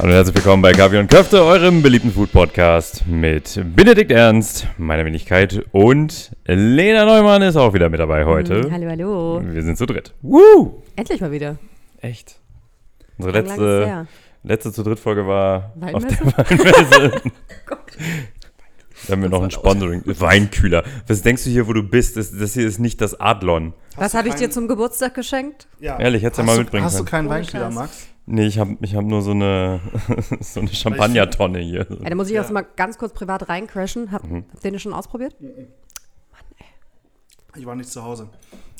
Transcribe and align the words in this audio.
Hallo 0.00 0.08
und 0.12 0.14
herzlich 0.14 0.34
willkommen 0.36 0.62
bei 0.62 0.72
Kaffee 0.72 0.96
und 0.98 1.10
Köfte, 1.10 1.44
eurem 1.44 1.82
beliebten 1.82 2.10
Food-Podcast 2.10 3.06
mit 3.06 3.62
Benedikt 3.76 4.10
Ernst, 4.10 4.66
meiner 4.78 5.04
Wenigkeit 5.04 5.62
und 5.72 6.34
Lena 6.46 7.04
Neumann 7.04 7.42
ist 7.42 7.56
auch 7.56 7.74
wieder 7.74 7.90
mit 7.90 8.00
dabei 8.00 8.24
heute. 8.24 8.62
Hm, 8.62 8.72
Hallo, 8.72 8.88
hallo. 8.88 9.42
Wir 9.44 9.62
sind 9.62 9.76
zu 9.76 9.84
dritt. 9.84 10.14
Woo! 10.22 10.82
Endlich 10.96 11.20
mal 11.20 11.30
wieder. 11.32 11.58
Echt? 12.00 12.36
Unsere 13.18 13.34
Lang, 13.40 13.46
letzte, 13.46 14.06
letzte 14.42 14.72
zu 14.72 14.82
dritt 14.84 15.00
Folge 15.00 15.26
war 15.26 15.74
auf 15.92 16.06
der 16.06 16.18
Weinmesse? 16.18 16.34
Weinmesse. 16.48 17.22
Da 19.06 19.14
haben 19.14 19.22
wir 19.22 19.30
noch 19.30 19.42
ein 19.42 19.50
Sponsoring. 19.50 20.02
Weinkühler. 20.04 20.84
Was 21.08 21.22
denkst 21.22 21.44
du 21.44 21.50
hier, 21.50 21.66
wo 21.66 21.72
du 21.72 21.82
bist? 21.82 22.18
Das, 22.18 22.36
das 22.36 22.52
hier 22.52 22.66
ist 22.66 22.78
nicht 22.78 23.00
das 23.00 23.18
Adlon. 23.18 23.72
Was 23.96 24.12
habe 24.12 24.28
ich 24.28 24.34
dir 24.34 24.50
zum 24.50 24.68
Geburtstag 24.68 25.14
geschenkt? 25.14 25.68
Ja. 25.80 25.98
Ehrlich, 25.98 26.22
hättest 26.22 26.38
du 26.38 26.42
Hast 26.42 26.46
mal 26.46 26.54
du- 26.56 26.60
mitbringen 26.60 26.84
Hast 26.84 26.98
du 26.98 27.04
können. 27.04 27.10
keinen 27.10 27.26
Ohne 27.28 27.34
Weinkühler. 27.36 27.70
Max? 27.70 28.08
Nee, 28.32 28.46
ich 28.46 28.58
habe 28.60 28.76
ich 28.80 28.94
hab 28.94 29.04
nur 29.04 29.22
so 29.22 29.32
eine, 29.32 29.80
so 30.40 30.60
eine 30.60 30.68
Champagnertonne 30.72 31.58
hier. 31.58 31.86
Ja, 31.88 32.10
da 32.10 32.14
muss 32.14 32.28
ich 32.28 32.34
Ja. 32.34 32.42
jetzt 32.42 32.52
mal 32.52 32.64
ganz 32.76 32.96
kurz 32.96 33.12
privat 33.12 33.48
reincrashen. 33.48 34.12
Hab, 34.12 34.24
Mhm. 34.24 34.44
Habt 34.52 34.64
ihr 34.64 34.70
den 34.70 34.78
schon 34.78 34.92
ausprobiert? 34.92 35.34
Ich 37.56 37.66
war 37.66 37.74
nicht 37.74 37.90
zu 37.90 38.02
Hause. 38.04 38.28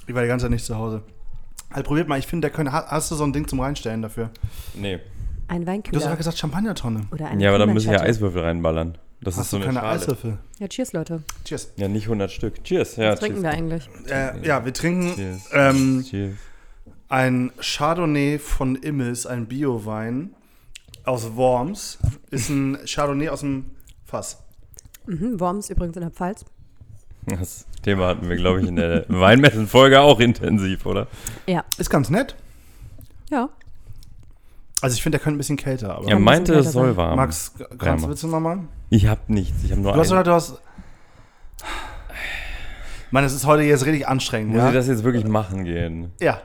Ich 0.07 0.15
war 0.15 0.23
die 0.23 0.29
ganze 0.29 0.45
Zeit 0.45 0.53
nicht 0.53 0.65
zu 0.65 0.77
Hause. 0.77 1.03
Also 1.71 1.83
probiert 1.85 2.09
mal, 2.09 2.19
ich 2.19 2.27
finde, 2.27 2.49
der 2.49 2.55
könnte. 2.55 2.73
ha- 2.73 2.87
Hast 2.89 3.11
du 3.11 3.15
so 3.17 3.25
ein 3.25 3.33
Ding 3.33 3.47
zum 3.49 3.61
Reinstellen 3.61 4.03
dafür? 4.03 4.31
Nee. 4.75 5.01
Ein 5.49 5.63
Du 5.63 5.67
hast 5.67 5.67
Weinkühler. 5.67 6.05
ja 6.05 6.15
gesagt 6.15 6.39
Champagnertonne. 6.39 7.07
Oder 7.13 7.27
eine 7.29 7.43
Ja, 7.43 7.51
aber 7.51 7.59
dann 7.59 7.73
müssen 7.73 7.91
ja. 7.93 8.01
Eiswürfel 8.01 8.43
reinballern. 8.43 8.99
Das 9.21 9.35
ist 9.35 9.41
Hast 9.41 9.51
so 9.51 9.59
du 9.59 9.65
eine 9.65 9.75
keine 9.75 9.85
Schale. 9.87 10.01
Eiswürfel? 10.01 10.39
Ja, 10.61 10.69
cheers, 10.69 10.93
Leute. 10.93 11.23
Cheers. 11.45 11.73
Ja, 11.77 11.89
nicht 11.89 12.05
100 12.05 12.31
Stück. 12.31 12.63
Cheers. 12.65 12.97
Ja, 12.97 13.13
Was 13.13 13.21
trinken 13.21 13.43
wir 13.43 13.51
eigentlich? 13.51 13.89
Äh, 14.09 14.47
ja, 14.47 14.65
wir 14.65 14.73
trinken 14.73 15.15
Cheers. 15.15 15.49
ähm, 15.53 16.05
Cheers. 16.09 16.37
Ein 17.11 17.51
Chardonnay 17.61 18.39
von 18.39 18.77
Immels, 18.77 19.27
ein 19.27 19.47
Biowein 19.47 20.31
aus 21.05 21.35
Worms. 21.37 21.99
Ist 22.31 22.49
ein 22.49 22.79
Chardonnay 22.87 23.29
aus 23.29 23.41
dem 23.41 23.73
Fass. 24.07 24.43
Mhm, 25.07 25.39
Worms 25.41 25.69
übrigens 25.71 25.97
in 25.97 26.03
der 26.03 26.11
Pfalz. 26.11 26.45
Das 27.27 27.67
Thema 27.83 28.07
hatten 28.09 28.29
wir, 28.29 28.37
glaube 28.37 28.63
ich, 28.63 28.69
in 28.69 28.77
der 28.77 29.05
Weinmessen-Folge 29.09 30.01
auch 30.01 30.21
intensiv, 30.21 30.87
oder? 30.87 31.07
Ja. 31.47 31.65
Ist 31.79 31.91
ganz 31.91 32.11
nett. 32.11 32.35
Ja. 33.31 33.49
Also 34.81 34.95
ich 34.95 35.03
finde, 35.03 35.19
der 35.19 35.25
könnte 35.25 35.37
ein 35.37 35.39
bisschen 35.39 35.57
kälter. 35.59 35.97
Aber 35.97 36.09
Er 36.09 36.17
ein 36.17 36.23
meinte, 36.23 36.55
es 36.55 36.73
soll 36.73 36.97
warm. 36.97 37.17
Max, 37.17 37.53
kannst 37.79 38.05
du 38.05 38.09
willst 38.09 38.23
du 38.23 38.29
nochmal? 38.29 38.61
Ich 38.89 39.07
hab 39.07 39.29
nichts. 39.29 39.63
Ich 39.65 39.73
habe 39.73 39.83
nur 39.83 39.93
Du 39.93 39.99
hast 39.99 40.09
gesagt, 40.09 40.27
du 40.27 40.33
hast. 40.33 40.63
Mann, 43.11 43.25
es 43.25 43.35
ist 43.35 43.45
heute 43.45 43.63
jetzt 43.65 43.85
richtig 43.85 44.07
anstrengend, 44.09 44.51
Muss 44.53 44.59
ja? 44.61 44.69
ich 44.69 44.75
das 44.75 44.87
jetzt 44.87 45.03
wirklich 45.05 45.25
machen 45.27 45.65
gehen? 45.65 46.13
ja. 46.21 46.41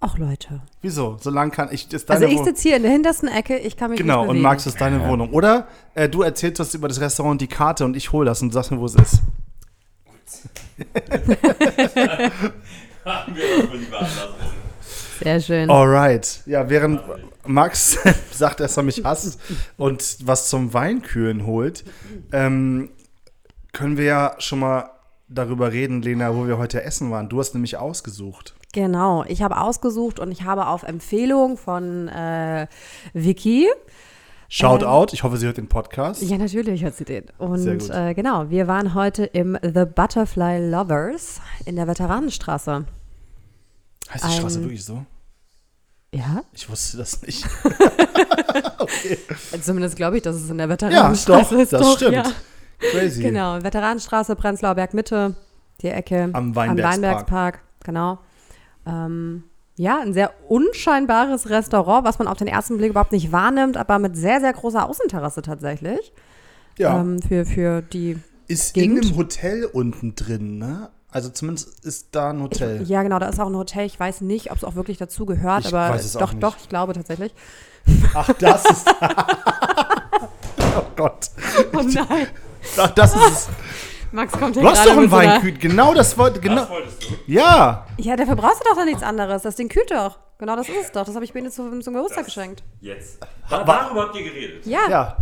Ach, 0.00 0.16
Leute. 0.16 0.60
Wieso? 0.80 1.16
So 1.20 1.30
lang 1.30 1.50
kann 1.50 1.70
ich. 1.72 1.92
Ist 1.92 2.08
Also 2.08 2.22
deine 2.22 2.32
ich 2.32 2.38
Wo- 2.40 2.44
sitze 2.44 2.62
hier 2.68 2.76
in 2.76 2.82
der 2.84 2.92
hintersten 2.92 3.28
Ecke, 3.28 3.58
ich 3.58 3.76
kann 3.76 3.90
mich 3.90 3.98
Genau, 3.98 4.20
nicht 4.20 4.22
und 4.22 4.28
bewegen. 4.28 4.42
Max 4.42 4.66
ist 4.66 4.80
deine 4.80 5.04
Wohnung. 5.08 5.30
Oder 5.30 5.66
äh, 5.94 6.08
du 6.08 6.22
erzählst 6.22 6.60
was 6.60 6.72
über 6.74 6.86
das 6.86 7.00
Restaurant, 7.00 7.40
die 7.40 7.48
Karte 7.48 7.84
und 7.84 7.96
ich 7.96 8.12
hole 8.12 8.26
das 8.26 8.40
und 8.40 8.52
sagst 8.52 8.70
mir, 8.70 8.78
wo 8.78 8.86
es 8.86 8.94
ist. 8.94 9.22
Sehr 15.22 15.40
schön. 15.40 15.70
Alright. 15.70 16.42
Ja, 16.46 16.68
während 16.70 17.00
Max 17.46 17.98
sagt, 18.32 18.60
dass 18.60 18.76
er 18.76 18.82
mich 18.84 19.02
hasst 19.04 19.40
und 19.76 20.18
was 20.24 20.48
zum 20.48 20.72
Weinkühlen 20.72 21.44
holt, 21.46 21.84
ähm, 22.32 22.90
können 23.72 23.96
wir 23.96 24.04
ja 24.04 24.34
schon 24.38 24.60
mal 24.60 24.90
darüber 25.28 25.72
reden, 25.72 26.02
Lena, 26.02 26.34
wo 26.34 26.46
wir 26.46 26.58
heute 26.58 26.82
essen 26.82 27.10
waren. 27.10 27.28
Du 27.28 27.38
hast 27.40 27.54
nämlich 27.54 27.76
ausgesucht. 27.76 28.54
Genau, 28.72 29.24
ich 29.26 29.42
habe 29.42 29.58
ausgesucht 29.60 30.20
und 30.20 30.30
ich 30.30 30.42
habe 30.42 30.66
auf 30.66 30.82
Empfehlung 30.82 31.56
von 31.56 32.08
äh, 32.08 32.66
Vicky 33.14 33.66
Shout 34.50 34.76
Ähm, 34.80 34.84
out. 34.84 35.12
Ich 35.12 35.24
hoffe, 35.24 35.36
sie 35.36 35.44
hört 35.46 35.58
den 35.58 35.68
Podcast. 35.68 36.22
Ja, 36.22 36.38
natürlich 36.38 36.82
hört 36.82 36.94
sie 36.94 37.04
den. 37.04 37.24
Und 37.36 37.90
äh, 37.90 38.14
genau, 38.14 38.48
wir 38.48 38.66
waren 38.66 38.94
heute 38.94 39.24
im 39.24 39.58
The 39.62 39.84
Butterfly 39.84 40.70
Lovers 40.70 41.40
in 41.66 41.76
der 41.76 41.86
Veteranenstraße. 41.86 42.86
heißt 44.10 44.24
die 44.24 44.32
Straße 44.32 44.58
ein- 44.58 44.62
wirklich 44.64 44.84
so? 44.84 45.04
Ja, 46.14 46.40
Ich 46.54 46.70
wusste 46.70 46.96
das 46.96 47.20
nicht. 47.20 47.44
zumindest 49.62 49.96
glaube 49.96 50.16
ich, 50.16 50.22
dass 50.22 50.36
es 50.36 50.50
in 50.50 50.58
der 50.58 50.66
Ja, 50.66 50.72
Veteranenstraße 50.72 51.54
doch, 51.54 51.60
ist. 51.62 51.72
das 51.72 51.80
doch, 51.82 51.96
stimmt. 51.96 52.14
Ja. 52.14 52.24
Crazy. 52.78 53.22
Genau, 53.22 53.62
Veteranenstraße, 53.62 54.36
Prenzlauer 54.36 54.74
Berg 54.76 54.94
Mitte, 54.94 55.34
die 55.82 55.88
Ecke. 55.88 56.30
Am 56.32 56.54
Weinbergspark. 56.54 56.92
Weinbergspark, 56.94 57.60
genau. 57.84 58.18
Ähm, 58.88 59.44
ja, 59.76 60.00
ein 60.00 60.12
sehr 60.12 60.32
unscheinbares 60.48 61.50
Restaurant, 61.50 62.04
was 62.04 62.18
man 62.18 62.26
auf 62.26 62.38
den 62.38 62.48
ersten 62.48 62.78
Blick 62.78 62.90
überhaupt 62.90 63.12
nicht 63.12 63.30
wahrnimmt, 63.30 63.76
aber 63.76 63.98
mit 63.98 64.16
sehr, 64.16 64.40
sehr 64.40 64.52
großer 64.52 64.88
Außenterrasse 64.88 65.42
tatsächlich. 65.42 66.12
Ja. 66.78 67.00
Ähm, 67.00 67.22
für, 67.22 67.44
für 67.44 67.82
die 67.82 68.18
ist 68.48 68.74
Gegend. 68.74 69.04
in 69.04 69.10
einem 69.10 69.16
Hotel 69.18 69.64
unten 69.64 70.14
drin, 70.14 70.58
ne? 70.58 70.90
Also 71.10 71.30
zumindest 71.30 71.84
ist 71.84 72.08
da 72.12 72.30
ein 72.30 72.42
Hotel. 72.42 72.82
Ja, 72.82 73.02
genau, 73.02 73.18
da 73.18 73.28
ist 73.28 73.40
auch 73.40 73.46
ein 73.46 73.56
Hotel. 73.56 73.86
Ich 73.86 73.98
weiß 73.98 74.20
nicht, 74.20 74.50
ob 74.50 74.58
es 74.58 74.64
auch 74.64 74.74
wirklich 74.74 74.98
dazu 74.98 75.24
gehört, 75.24 75.64
Ich 75.64 75.74
aber 75.74 75.98
doch, 76.18 76.34
doch, 76.34 76.56
ich 76.60 76.68
glaube 76.68 76.92
tatsächlich. 76.92 77.32
Ach, 78.14 78.30
das 78.38 78.64
ist. 78.66 78.86
oh 80.76 80.82
Gott. 80.96 81.30
Oh 81.72 81.82
nein. 81.82 82.26
Ach, 82.76 82.90
das 82.90 83.14
ist 83.14 83.22
es. 83.22 83.48
Max 84.12 84.32
kommt 84.32 84.54
hier 84.54 84.62
Du 84.62 84.68
hast 84.70 84.84
doch 84.86 84.92
einen 84.92 85.02
mit 85.02 85.10
so 85.10 85.16
einer- 85.16 85.32
Weinkühl. 85.34 85.52
Genau 85.58 85.94
das 85.94 86.16
wollte. 86.16 86.40
Genau. 86.40 86.66
Ja. 87.26 87.86
Ja, 87.98 88.16
dafür 88.16 88.36
brauchst 88.36 88.60
du 88.60 88.68
doch 88.68 88.76
dann 88.76 88.86
nichts 88.86 89.02
anderes. 89.02 89.42
Das 89.42 89.56
Ding 89.56 89.68
kühlt 89.68 89.90
doch. 89.90 90.18
Genau 90.38 90.56
das 90.56 90.68
ist 90.68 90.76
es 90.80 90.92
doch. 90.92 91.04
Das 91.04 91.14
habe 91.14 91.24
ich 91.24 91.34
mir 91.34 91.48
zum, 91.50 91.80
zum 91.82 91.94
Geburtstag 91.94 92.24
geschenkt. 92.24 92.62
Jetzt. 92.80 93.18
Darüber 93.50 93.74
habt 94.02 94.16
ihr 94.16 94.24
geredet. 94.24 94.66
Ja. 94.66 94.80
Ja. 94.88 95.16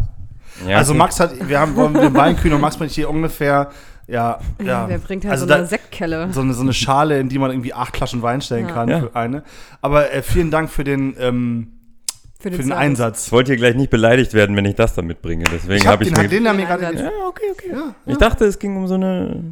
Ja, 0.67 0.77
Also 0.79 0.93
okay. 0.93 0.99
Max 0.99 1.21
hat, 1.21 1.49
wir 1.49 1.59
haben 1.61 1.75
wollen 1.77 1.95
den 1.95 2.15
Weinkühl 2.15 2.53
und 2.55 2.61
Max 2.61 2.77
bringt 2.77 2.93
hier 2.93 3.11
ungefähr, 3.11 3.71
ja, 4.07 4.39
ja. 4.63 4.87
Der 4.87 4.99
bringt 4.99 5.25
halt 5.25 5.33
also 5.33 5.47
so 5.47 5.53
eine 5.53 5.63
da- 5.65 5.69
Sektkelle. 5.69 6.29
so 6.33 6.41
eine, 6.41 6.55
so 6.55 6.63
eine 6.63 6.73
Schale, 6.73 7.19
in 7.19 7.29
die 7.29 7.39
man 7.39 7.51
irgendwie 7.51 7.75
acht 7.75 7.97
Flaschen 7.97 8.23
Wein 8.23 8.41
stellen 8.41 8.69
Ja. 8.69 8.73
kann 8.75 8.89
Ja. 8.89 9.01
für 9.01 9.15
eine. 9.17 9.43
Aber 9.83 10.13
äh, 10.13 10.23
vielen 10.23 10.51
Dank 10.51 10.71
für 10.71 10.85
den, 10.85 11.15
ähm, 11.19 11.73
für 12.39 12.51
den 12.51 12.61
Service. 12.63 12.77
Einsatz. 12.77 13.27
Ich 13.27 13.33
wollte 13.33 13.53
hier 13.53 13.57
gleich 13.57 13.75
nicht 13.75 13.91
beleidigt 13.91 14.35
werden, 14.35 14.55
wenn 14.57 14.65
ich 14.67 14.75
das 14.75 14.95
da 14.95 15.03
mitbringe. 15.03 15.45
Deswegen 15.51 15.75
Ich 15.77 15.87
hab 15.87 15.95
habe 15.95 16.05
ich 16.05 16.13
den, 16.13 16.23
mir. 16.23 16.29
den 16.29 16.45
wir 16.45 16.53
Den 16.53 16.67
gerade. 16.67 16.87
Einsatz. 16.87 17.13
Ja, 17.19 17.27
okay, 17.27 17.45
okay. 17.53 17.71
Ja, 17.73 17.95
Ich 18.07 18.17
dachte, 18.19 18.45
es 18.45 18.59
ging 18.59 18.77
um 18.77 18.87
so 18.87 18.95
eine. 18.95 19.43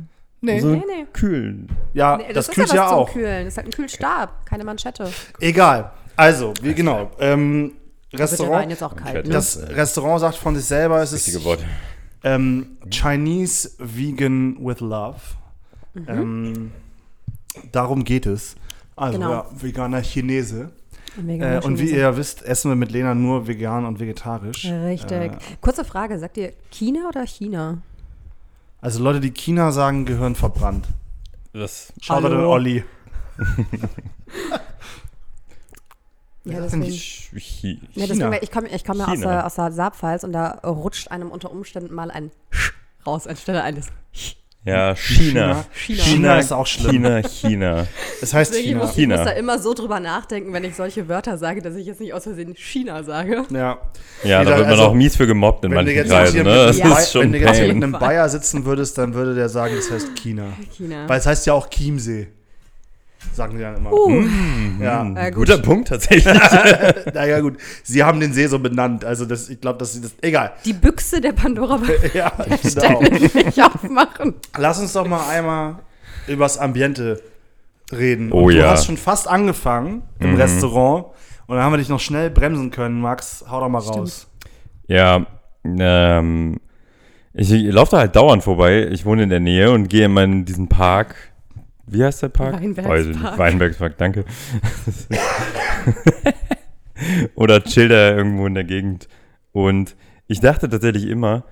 nee. 0.41 0.61
So 0.61 0.69
Nee, 0.69 0.83
nee. 0.87 1.07
Kühl. 1.13 1.67
ja 1.95 2.17
Nee, 2.19 2.33
das, 2.33 2.49
ist 2.49 2.55
kühlt 2.55 2.69
ja, 2.69 2.75
ja 2.77 2.85
was 2.87 2.93
auch. 2.93 3.11
Zum 3.11 3.21
Kühlen. 3.21 3.45
Das 3.45 3.55
ist 3.55 3.57
halt 3.59 3.67
ein 3.69 3.73
Kühlstab, 3.73 4.47
keine 4.47 4.65
Manschette. 4.65 5.11
Egal. 5.41 5.93
Also, 6.17 6.53
wie 6.63 6.75
genau. 6.75 7.11
Ähm, 7.19 7.73
Restaurant. 8.13 8.71
jetzt 8.71 8.83
auch 8.83 8.95
kalt. 8.95 9.27
Ne? 9.27 9.33
Das 9.33 9.59
Restaurant 9.71 10.21
sagt 10.21 10.37
von 10.37 10.55
sich 10.55 10.65
selber, 10.65 11.03
es 11.03 11.13
ist 11.13 11.27
Richtige 11.27 11.45
Wort. 11.45 11.65
ähm, 12.23 12.77
Chinese 12.91 13.71
Vegan 13.79 14.57
with 14.61 14.79
Love. 14.81 15.17
Mhm. 15.95 16.05
Ähm, 16.09 16.73
darum 17.73 18.05
geht 18.05 18.27
es. 18.27 18.55
Also 18.97 19.19
Genau. 19.19 19.31
ja, 19.31 19.47
veganer 19.61 20.03
Chinese. 20.03 20.71
Mega 21.17 21.59
Äh, 21.59 21.65
und 21.65 21.79
wie 21.79 21.91
ihr 21.91 22.17
wisst, 22.17 22.43
essen 22.43 22.71
wir 22.71 22.77
mit 22.77 22.91
Lena 22.91 23.15
nur 23.15 23.47
vegan 23.47 23.85
und 23.85 24.01
vegetarisch. 24.01 24.65
Richtig. 24.67 25.33
Äh, 25.33 25.39
Kurze 25.61 25.85
Frage, 25.85 26.19
sagt 26.19 26.37
ihr 26.37 26.53
China 26.71 27.09
oder 27.09 27.27
China? 27.27 27.79
also 28.81 29.03
Leute, 29.03 29.21
die 29.21 29.31
China 29.31 29.73
sagen, 29.73 30.05
gehören 30.05 30.35
verbrannt. 30.35 30.87
Das. 31.53 31.93
Schaut 32.01 32.25
an. 32.25 32.45
Olli. 32.45 32.85
Ja, 36.45 36.61
deswegen. 36.61 36.93
Ja, 37.95 38.07
deswegen, 38.07 38.33
ich 38.43 38.51
komme 38.51 38.69
ich 38.69 38.85
komm 38.85 38.99
ja 38.99 39.07
aus 39.07 39.21
der, 39.21 39.47
aus 39.47 39.55
der 39.55 39.73
Saarpfalz 39.73 40.25
und 40.25 40.33
da 40.33 40.51
rutscht 40.63 41.11
einem 41.11 41.31
unter 41.31 41.51
Umständen 41.51 41.95
mal 41.95 42.11
ein 42.11 42.31
Sch 42.51 42.75
raus 43.07 43.27
anstelle 43.27 43.63
eines 43.63 43.89
Ch. 44.13 44.37
Ja, 44.67 44.95
China. 44.97 45.65
China. 45.75 46.03
China 46.03 46.39
ist 46.39 46.53
auch 46.53 46.67
schlimm. 46.67 46.93
China, 47.05 47.23
China. 47.23 47.87
Das 48.21 48.33
heißt 48.33 48.53
Deswegen 48.53 48.69
China. 48.71 48.81
muss, 48.81 48.91
ich 48.91 48.97
China. 48.97 49.17
muss 49.17 49.25
da 49.27 49.33
immer 49.33 49.59
so 49.59 49.75
drüber 49.75 50.01
nachdenken, 50.01 50.53
wenn 50.55 50.65
ich 50.65 50.75
solche 50.75 51.07
Wörter 51.09 51.37
sage, 51.37 51.61
dass 51.61 51.77
ich 51.77 51.87
jetzt 51.87 52.01
nicht 52.01 52.15
aus 52.15 52.23
Versehen 52.23 52.55
China 52.57 53.03
sage. 53.03 53.45
Ja. 53.51 53.79
Ja, 54.25 54.43
da 54.43 54.51
wird 54.57 54.61
man 54.61 54.71
also, 54.71 54.83
auch 54.85 54.95
mies 54.95 55.17
für 55.17 55.27
gemobbt 55.27 55.65
in 55.67 55.71
Wenn 55.71 55.79
du 55.79 55.85
manchen 55.85 55.97
jetzt 55.97 56.09
Kreisen. 56.11 56.43
Ne? 56.45 56.45
Das 56.45 56.77
einem 56.77 56.79
Ja. 56.79 56.87
ist 56.87 57.13
Bay- 57.13 57.21
wenn 57.21 57.23
schon 57.23 57.33
du 57.33 57.39
jetzt 57.39 57.57
hier 57.59 57.75
mit 57.75 57.83
einem 57.83 57.93
Bayer 57.93 58.29
sitzen 58.31 58.65
würdest, 58.65 58.97
dann 58.97 59.13
würde 59.13 59.35
der 59.35 59.51
sagen, 59.51 59.75
das 59.77 59.91
heißt 59.91 60.15
China. 60.17 60.45
China. 60.75 61.09
Weil 61.09 61.19
es 61.19 61.27
heißt 61.27 61.47
ja 61.47 61.53
auch 61.53 61.69
Chiemsee. 61.69 62.29
Sagen 63.33 63.57
die 63.57 63.63
dann 63.63 63.77
immer. 63.77 63.93
Uh, 63.93 64.25
Ja. 64.81 65.07
Äh, 65.15 65.31
gut. 65.31 65.47
Guter 65.47 65.59
Punkt 65.59 65.89
tatsächlich. 65.89 66.25
Naja, 67.15 67.41
gut. 67.41 67.57
Sie 67.83 68.03
haben 68.03 68.21
den 68.21 68.33
See 68.33 68.47
so 68.47 68.59
benannt. 68.59 69.05
Also, 69.05 69.25
das, 69.25 69.49
ich 69.49 69.61
glaube, 69.61 69.79
dass 69.79 69.93
sie 69.95 70.01
das. 70.01 70.15
Egal. 70.21 70.53
Die 70.65 70.73
Büchse 70.73 71.21
der 71.21 71.33
Pandora 71.33 71.81
Ja, 72.15 72.33
genau. 72.63 73.01
Nicht 73.01 73.63
aufmachen. 73.63 74.35
Lass 74.57 74.81
uns 74.81 74.93
doch 74.93 75.07
mal 75.07 75.29
einmal 75.29 75.77
übers 76.27 76.59
Ambiente 76.59 77.21
reden. 77.93 78.33
Oh 78.33 78.49
du 78.49 78.57
ja. 78.57 78.71
hast 78.71 78.87
schon 78.87 78.97
fast 78.97 79.29
angefangen 79.29 80.03
im 80.19 80.35
Restaurant. 80.37 81.07
Und 81.47 81.57
dann 81.57 81.65
haben 81.65 81.73
wir 81.73 81.79
dich 81.79 81.89
noch 81.89 82.01
schnell 82.01 82.31
bremsen 82.31 82.71
können. 82.71 83.01
Max, 83.01 83.45
hau 83.49 83.61
doch 83.61 83.69
mal 83.69 83.79
raus. 83.79 84.27
Ja, 84.87 85.27
ähm, 85.65 86.61
ich, 87.33 87.51
ich 87.53 87.73
laufe 87.73 87.93
da 87.93 87.99
halt 87.99 88.17
dauernd 88.17 88.43
vorbei. 88.43 88.89
Ich 88.91 89.05
wohne 89.05 89.25
in 89.25 89.31
der 89.31 89.41
Nähe 89.41 89.71
und 89.71 89.89
gehe 89.89 90.07
immer 90.07 90.23
in 90.25 90.45
diesen 90.45 90.69
Park. 90.69 91.17
Wie 91.87 92.05
heißt 92.05 92.23
der 92.23 92.29
Park? 92.29 92.61
Weinbergspark. 92.61 93.39
Weinbergspark, 93.39 93.99
danke. 93.99 94.25
Oder 97.35 97.63
chill 97.63 97.89
da 97.89 98.17
irgendwo 98.17 98.47
in 98.47 98.55
der 98.55 98.65
Gegend. 98.65 99.09
Und 99.53 99.97
ich 100.27 100.41
dachte 100.41 100.69
tatsächlich 100.69 101.07
immer, 101.07 101.45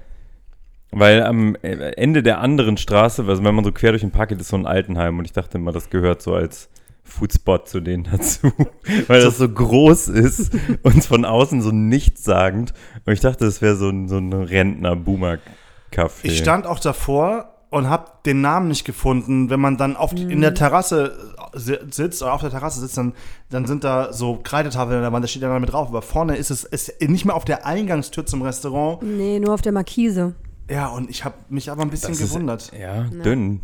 weil 0.91 1.23
am 1.23 1.57
Ende 1.63 2.23
der 2.23 2.41
anderen 2.41 2.77
Straße, 2.77 3.25
also 3.27 3.45
wenn 3.45 3.55
man 3.55 3.65
so 3.65 3.73
quer 3.73 3.93
durch 3.93 4.03
den 4.03 4.11
Park 4.11 4.31
geht, 4.31 4.41
ist 4.41 4.49
so 4.49 4.57
ein 4.57 4.67
Altenheim 4.67 5.19
und 5.19 5.25
ich 5.25 5.33
dachte 5.33 5.59
immer, 5.59 5.73
das 5.73 5.91
gehört 5.91 6.23
so 6.23 6.35
als 6.35 6.69
Foodspot 7.05 7.69
zu 7.69 7.81
denen 7.81 8.05
dazu, 8.05 8.53
weil 9.07 9.23
das 9.23 9.39
so 9.39 9.49
groß 9.49 10.09
ist 10.09 10.53
und 10.83 11.05
von 11.05 11.25
außen 11.25 11.63
so 11.63 11.71
nichtssagend. 11.71 12.73
Und 13.05 13.13
ich 13.13 13.21
dachte, 13.21 13.45
das 13.45 13.63
wäre 13.63 13.77
so 13.77 13.89
ein, 13.89 14.09
so 14.09 14.19
ein 14.19 14.33
Rentner-Boomer-Café. 14.33 16.25
Ich 16.25 16.39
stand 16.39 16.67
auch 16.67 16.79
davor 16.79 17.52
und 17.73 17.89
habe 17.89 18.07
den 18.27 18.41
Namen 18.43 18.69
nicht 18.69 18.85
gefunden. 18.85 19.51
Wenn 19.51 19.59
man 19.61 19.77
dann 19.79 19.97
auf, 19.97 20.13
in 20.13 20.41
der 20.43 20.55
Terrasse 20.55 21.35
si- 21.55 21.79
sitzt 21.91 22.23
oder 22.23 22.35
auf 22.35 22.41
der 22.43 22.51
Terrasse 22.51 22.81
sitzt, 22.81 22.97
dann, 22.99 23.15
dann 23.51 23.67
sind 23.67 23.83
da 23.83 24.13
so 24.13 24.39
Kreidetafeln 24.43 24.97
an 24.99 25.03
der 25.03 25.13
Wand, 25.13 25.25
da 25.25 25.29
steht 25.29 25.43
dann 25.43 25.61
mit 25.61 25.73
drauf. 25.73 25.89
Aber 25.89 26.03
vorne 26.03 26.37
ist 26.37 26.51
es 26.51 26.65
ist 26.65 27.01
nicht 27.01 27.25
mehr 27.25 27.35
auf 27.35 27.45
der 27.47 27.67
Eingangstür 27.67 28.27
zum 28.27 28.43
Restaurant. 28.43 29.03
Nee, 29.03 29.41
nur 29.41 29.55
auf 29.55 29.63
der 29.63 29.73
Markise. 29.73 30.35
Ja, 30.71 30.89
und 30.89 31.11
ich 31.11 31.25
habe 31.25 31.35
mich 31.49 31.71
aber 31.71 31.83
ein 31.83 31.91
bisschen 31.91 32.11
Das 32.11 32.21
ist- 32.21 32.29
gewundert. 32.31 32.71
Ja, 32.79 33.03
dünn, 33.05 33.61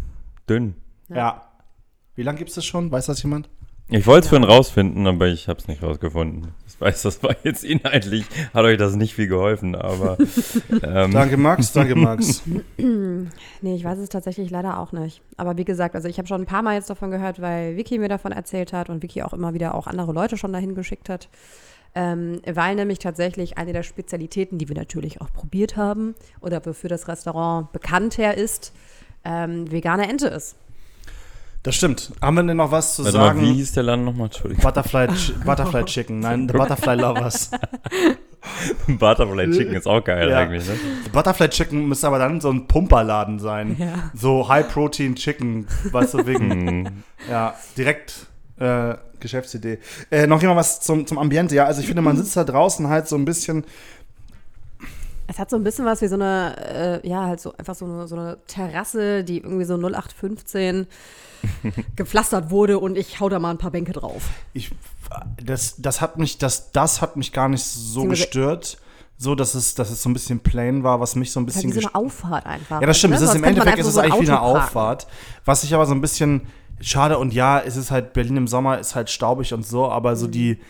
dünn. 0.48 0.74
Ja. 1.08 1.42
Wie 2.14 2.22
lange 2.22 2.38
gibt 2.38 2.48
es 2.48 2.56
das 2.56 2.64
schon? 2.64 2.90
Weiß 2.90 3.06
das 3.06 3.22
jemand? 3.22 3.48
Ich 3.90 4.06
wollte 4.06 4.24
es 4.24 4.28
vorhin 4.28 4.46
rausfinden, 4.46 5.06
aber 5.06 5.28
ich 5.28 5.48
habe 5.48 5.58
es 5.58 5.66
nicht 5.66 5.82
rausgefunden. 5.82 6.52
Ich 6.66 6.78
weiß, 6.78 7.02
das 7.02 7.22
war 7.22 7.34
jetzt 7.42 7.64
inhaltlich, 7.64 8.26
hat 8.52 8.64
euch 8.64 8.76
das 8.76 8.96
nicht 8.96 9.14
viel 9.14 9.28
geholfen, 9.28 9.74
aber 9.74 10.18
ähm, 10.82 11.10
Danke, 11.10 11.38
Max. 11.38 11.72
Danke, 11.72 11.94
Max. 11.94 12.42
Nee, 13.60 13.74
ich 13.74 13.82
weiß 13.82 13.98
es 13.98 14.08
tatsächlich 14.08 14.50
leider 14.50 14.78
auch 14.78 14.92
nicht. 14.92 15.20
Aber 15.36 15.56
wie 15.56 15.64
gesagt, 15.64 15.96
also 15.96 16.06
ich 16.06 16.18
habe 16.18 16.28
schon 16.28 16.42
ein 16.42 16.46
paar 16.46 16.62
Mal 16.62 16.74
jetzt 16.74 16.90
davon 16.90 17.10
gehört, 17.10 17.40
weil 17.40 17.76
Vicky 17.76 17.98
mir 17.98 18.08
davon 18.08 18.30
erzählt 18.30 18.72
hat 18.72 18.88
und 18.88 19.02
Vicky 19.02 19.22
auch 19.22 19.32
immer 19.32 19.52
wieder 19.52 19.74
auch 19.74 19.88
andere 19.88 20.12
Leute 20.12 20.36
schon 20.36 20.52
dahin 20.52 20.76
geschickt 20.76 21.08
hat. 21.08 21.28
Ähm, 21.94 22.40
weil 22.46 22.76
nämlich 22.76 23.00
tatsächlich 23.00 23.58
eine 23.58 23.72
der 23.72 23.82
Spezialitäten, 23.82 24.58
die 24.58 24.68
wir 24.68 24.76
natürlich 24.76 25.20
auch 25.20 25.32
probiert 25.32 25.76
haben 25.76 26.14
oder 26.40 26.64
wofür 26.64 26.88
das 26.88 27.08
Restaurant 27.08 27.72
bekannt 27.72 28.18
her 28.18 28.36
ist, 28.36 28.72
ähm, 29.24 29.70
vegane 29.72 30.08
Ente 30.08 30.28
ist. 30.28 30.56
Das 31.62 31.74
stimmt. 31.74 32.12
Haben 32.22 32.36
wir 32.36 32.42
denn 32.44 32.56
noch 32.56 32.70
was 32.70 32.94
zu 32.94 33.04
warte 33.04 33.18
mal, 33.18 33.24
sagen? 33.26 33.40
wie 33.42 33.52
hieß 33.54 33.72
der 33.72 33.82
Laden 33.82 34.04
nochmal? 34.04 34.26
Entschuldigung. 34.26 34.62
Butterfly, 34.62 35.08
Butterfly 35.44 35.84
Chicken. 35.84 36.20
Nein, 36.20 36.48
The 36.48 36.56
Butterfly 36.56 36.94
Lovers. 36.94 37.50
Butterfly 38.86 39.50
Chicken 39.50 39.74
ist 39.74 39.86
auch 39.86 40.02
geil 40.02 40.30
Ja. 40.30 40.38
eigentlich, 40.38 40.66
ne? 40.66 40.74
The 41.04 41.10
Butterfly 41.10 41.48
Chicken 41.48 41.88
müsste 41.88 42.06
aber 42.06 42.18
dann 42.18 42.40
so 42.40 42.50
ein 42.50 42.66
Pumperladen 42.68 43.38
sein. 43.38 43.76
Ja. 43.78 44.10
So 44.14 44.48
High-Protein 44.48 45.16
Chicken, 45.16 45.66
weißt 45.90 46.14
du, 46.14 46.26
wegen. 46.26 46.50
Hm, 46.50 46.88
ja, 47.28 47.54
direkt 47.76 48.26
äh, 48.58 48.94
Geschäftsidee. 49.20 49.78
Äh, 50.10 50.26
noch 50.26 50.40
jemand 50.40 50.58
was 50.60 50.80
zum, 50.80 51.06
zum 51.06 51.18
Ambiente. 51.18 51.54
Ja, 51.54 51.64
also 51.64 51.80
ich 51.80 51.86
finde, 51.86 52.02
man 52.02 52.16
sitzt 52.16 52.36
da 52.36 52.44
draußen 52.44 52.88
halt 52.88 53.08
so 53.08 53.16
ein 53.16 53.24
bisschen. 53.24 53.64
Es 55.28 55.38
hat 55.38 55.50
so 55.50 55.56
ein 55.56 55.62
bisschen 55.62 55.84
was 55.84 56.00
wie 56.02 56.08
so 56.08 56.14
eine, 56.16 57.00
äh, 57.04 57.08
ja, 57.08 57.26
halt 57.26 57.38
so 57.40 57.54
einfach 57.56 57.74
so 57.74 57.84
eine, 57.84 58.08
so 58.08 58.16
eine 58.16 58.38
Terrasse, 58.46 59.22
die 59.24 59.38
irgendwie 59.38 59.64
so 59.64 59.74
0815 59.76 60.86
gepflastert 61.96 62.50
wurde 62.50 62.78
und 62.78 62.96
ich 62.98 63.20
hau 63.20 63.28
da 63.28 63.38
mal 63.38 63.50
ein 63.50 63.58
paar 63.58 63.70
Bänke 63.70 63.92
drauf. 63.92 64.22
Ich, 64.54 64.72
das, 65.42 65.76
das 65.78 66.00
hat 66.00 66.18
mich, 66.18 66.38
das, 66.38 66.72
das 66.72 67.00
hat 67.00 67.16
mich 67.16 67.32
gar 67.32 67.48
nicht 67.48 67.62
so 67.64 68.04
gestört. 68.04 68.78
So, 69.20 69.34
dass 69.34 69.54
es, 69.56 69.74
dass 69.74 69.90
es 69.90 70.00
so 70.02 70.08
ein 70.08 70.12
bisschen 70.12 70.38
plain 70.40 70.84
war, 70.84 71.00
was 71.00 71.16
mich 71.16 71.32
so 71.32 71.40
ein 71.40 71.46
Es 71.48 71.56
ist 71.56 71.56
halt 71.56 71.64
bisschen 71.74 71.76
wie 71.76 71.82
so 71.82 71.88
eine 71.88 71.94
Auffahrt 72.06 72.46
einfach. 72.46 72.80
Ja, 72.80 72.86
das 72.86 72.98
stimmt. 72.98 73.12
Ne? 73.12 73.16
Es 73.16 73.22
ist 73.22 73.34
im 73.34 73.42
Endeffekt 73.42 73.78
ist 73.78 73.86
es 73.88 73.94
so 73.94 74.00
eigentlich 74.00 74.14
wie 74.14 74.28
eine 74.30 74.38
parken. 74.38 74.56
Auffahrt. 74.62 75.06
Was 75.44 75.64
ich 75.64 75.74
aber 75.74 75.86
so 75.86 75.92
ein 75.92 76.00
bisschen 76.00 76.42
schade 76.80 77.18
und 77.18 77.34
ja, 77.34 77.58
es 77.58 77.76
ist 77.76 77.90
halt 77.90 78.12
Berlin 78.12 78.36
im 78.36 78.46
Sommer 78.46 78.78
ist 78.78 78.94
halt 78.94 79.10
staubig 79.10 79.52
und 79.52 79.66
so, 79.66 79.90
aber 79.90 80.12
Mhm. 80.12 80.16
so 80.16 80.26
die 80.28 80.60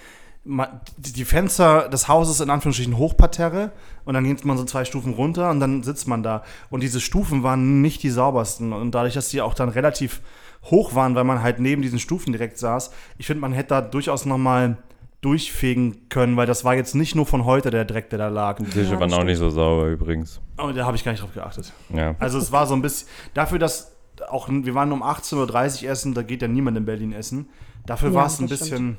die 0.96 1.24
Fenster 1.24 1.88
des 1.88 2.08
Hauses 2.08 2.40
in 2.40 2.48
Anführungsstrichen 2.48 2.96
Hochparterre 2.96 3.70
und 4.04 4.14
dann 4.14 4.24
geht 4.24 4.44
man 4.44 4.56
so 4.56 4.64
zwei 4.64 4.84
Stufen 4.86 5.12
runter 5.12 5.50
und 5.50 5.60
dann 5.60 5.82
sitzt 5.82 6.08
man 6.08 6.22
da 6.22 6.42
und 6.70 6.82
diese 6.82 7.00
Stufen 7.00 7.42
waren 7.42 7.82
nicht 7.82 8.02
die 8.02 8.10
saubersten 8.10 8.72
und 8.72 8.94
dadurch, 8.94 9.14
dass 9.14 9.28
die 9.28 9.42
auch 9.42 9.52
dann 9.54 9.68
relativ 9.68 10.22
hoch 10.64 10.94
waren, 10.94 11.14
weil 11.14 11.24
man 11.24 11.42
halt 11.42 11.60
neben 11.60 11.82
diesen 11.82 11.98
Stufen 11.98 12.32
direkt 12.32 12.58
saß, 12.58 12.90
ich 13.18 13.26
finde, 13.26 13.42
man 13.42 13.52
hätte 13.52 13.68
da 13.68 13.80
durchaus 13.82 14.24
noch 14.24 14.38
mal 14.38 14.78
durchfegen 15.20 16.08
können, 16.08 16.36
weil 16.36 16.46
das 16.46 16.64
war 16.64 16.74
jetzt 16.74 16.94
nicht 16.94 17.14
nur 17.14 17.26
von 17.26 17.44
heute 17.44 17.70
der 17.70 17.84
Dreck, 17.84 18.08
der 18.10 18.18
da 18.18 18.28
lag. 18.28 18.56
Die 18.58 18.64
Tische 18.64 18.92
Ja, 18.92 19.00
waren 19.00 19.12
auch 19.12 19.24
nicht 19.24 19.38
so 19.38 19.50
sauber 19.50 19.86
übrigens. 19.88 20.40
Aber 20.56 20.72
da 20.72 20.86
habe 20.86 20.96
ich 20.96 21.04
gar 21.04 21.12
nicht 21.12 21.22
drauf 21.22 21.34
geachtet. 21.34 21.72
Ja. 21.92 22.14
Also 22.20 22.38
es 22.38 22.52
war 22.52 22.66
so 22.66 22.74
ein 22.74 22.82
bisschen, 22.82 23.08
dafür, 23.34 23.58
dass 23.58 23.92
auch, 24.28 24.48
wir 24.48 24.74
waren 24.74 24.92
um 24.92 25.02
18.30 25.02 25.84
Uhr 25.84 25.90
essen, 25.90 26.14
da 26.14 26.22
geht 26.22 26.42
ja 26.42 26.48
niemand 26.48 26.76
in 26.76 26.84
Berlin 26.84 27.12
essen. 27.12 27.48
Dafür 27.84 28.10
Ja, 28.10 28.14
war 28.14 28.26
es 28.26 28.38
ein 28.38 28.48
bisschen, 28.48 28.96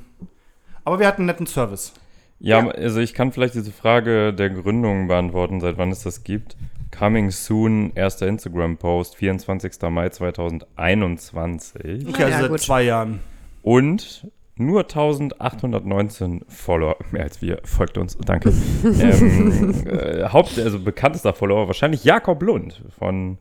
aber 0.84 0.98
wir 0.98 1.06
hatten 1.06 1.22
einen 1.22 1.26
netten 1.26 1.46
Service. 1.46 1.92
Ja, 2.38 2.60
Ja. 2.60 2.68
also 2.70 3.00
ich 3.00 3.14
kann 3.14 3.32
vielleicht 3.32 3.54
diese 3.54 3.72
Frage 3.72 4.32
der 4.32 4.50
Gründung 4.50 5.08
beantworten, 5.08 5.60
seit 5.60 5.76
wann 5.78 5.90
es 5.90 6.02
das 6.02 6.24
gibt. 6.24 6.56
Coming 6.96 7.30
soon, 7.30 7.92
erster 7.94 8.26
Instagram-Post, 8.26 9.16
24. 9.16 9.72
Mai 9.90 10.08
2021. 10.08 12.08
Okay, 12.08 12.20
Ja, 12.20 12.26
also 12.26 12.38
seit 12.40 12.50
gut. 12.50 12.60
zwei 12.60 12.82
Jahren. 12.82 13.20
Und 13.62 14.26
nur 14.56 14.80
1819 14.80 16.44
Follower, 16.48 16.96
mehr 17.12 17.24
als 17.24 17.40
wir, 17.42 17.60
folgt 17.64 17.96
uns, 17.98 18.16
danke. 18.18 18.52
ähm, 18.84 19.86
äh, 19.86 20.24
Haupt, 20.28 20.58
also 20.58 20.78
bekanntester 20.80 21.32
Follower 21.32 21.66
wahrscheinlich 21.66 22.04
Jakob 22.04 22.42
Lund, 22.42 22.82
von, 22.98 23.38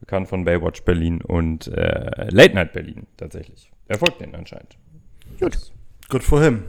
bekannt 0.00 0.28
von 0.28 0.44
Baywatch 0.44 0.82
Berlin 0.82 1.20
und 1.20 1.68
äh, 1.68 2.28
Late 2.30 2.54
Night 2.54 2.72
Berlin 2.72 3.06
tatsächlich. 3.16 3.70
Er 3.88 3.98
folgt 3.98 4.20
denen 4.20 4.34
anscheinend. 4.34 4.76
Gut. 5.38 5.56
Good 6.08 6.22
for 6.22 6.42
him. 6.42 6.62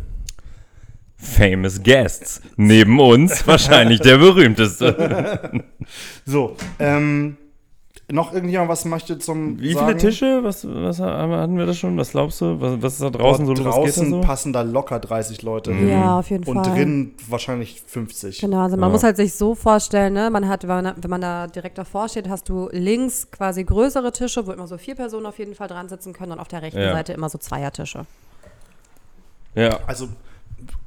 Famous 1.17 1.81
Guests. 1.81 2.41
Neben 2.57 2.99
uns 2.99 3.45
wahrscheinlich 3.47 3.99
der 4.01 4.17
berühmteste. 4.17 5.63
So, 6.25 6.57
ähm, 6.79 7.37
noch 8.11 8.33
irgendjemand 8.33 8.69
was 8.69 8.83
möchte 8.83 9.17
zum 9.19 9.57
Wie 9.59 9.73
sagen? 9.73 9.87
viele 9.87 9.97
Tische? 9.97 10.39
Was, 10.43 10.67
was 10.69 10.99
hatten 10.99 11.57
wir 11.57 11.65
das 11.65 11.77
schon? 11.77 11.97
Was 11.97 12.11
glaubst 12.11 12.41
du? 12.41 12.59
Was, 12.59 12.81
was 12.81 12.93
ist 12.93 13.01
da 13.03 13.09
draußen 13.09 13.45
Boah, 13.45 13.55
so? 13.55 13.63
was 13.65 13.75
geht 13.75 13.75
da 13.75 13.79
draußen 13.81 14.09
so? 14.11 14.21
passen 14.21 14.51
da 14.53 14.61
locker 14.63 14.99
30 14.99 15.41
Leute. 15.43 15.71
Ja, 15.71 16.19
auf 16.19 16.29
jeden 16.29 16.43
Und 16.43 16.65
Fall. 16.65 16.75
drin 16.75 17.13
wahrscheinlich 17.29 17.81
50. 17.87 18.39
Genau, 18.39 18.61
also 18.63 18.75
man 18.75 18.89
Ja. 18.89 18.93
muss 18.93 19.03
halt 19.03 19.15
sich 19.15 19.33
so 19.33 19.55
vorstellen, 19.55 20.13
ne? 20.13 20.29
man 20.29 20.47
hat, 20.49 20.63
wenn 20.67 20.83
man, 20.83 20.93
wenn 20.97 21.09
man 21.09 21.21
da 21.21 21.47
direkt 21.47 21.77
davor 21.77 22.09
steht, 22.09 22.27
hast 22.27 22.49
du 22.49 22.67
links 22.73 23.31
quasi 23.31 23.63
größere 23.63 24.11
Tische, 24.11 24.45
wo 24.45 24.51
immer 24.51 24.67
so 24.67 24.77
vier 24.77 24.95
Personen 24.95 25.25
auf 25.25 25.39
jeden 25.39 25.55
Fall 25.55 25.69
dran 25.69 25.87
sitzen 25.87 26.11
können 26.11 26.33
und 26.33 26.39
auf 26.39 26.49
der 26.49 26.61
rechten 26.61 26.81
Ja. 26.81 26.91
Seite 26.93 27.13
immer 27.13 27.29
so 27.29 27.37
Zweiertische. 27.37 28.05
Ja, 29.55 29.79
Also, 29.87 30.09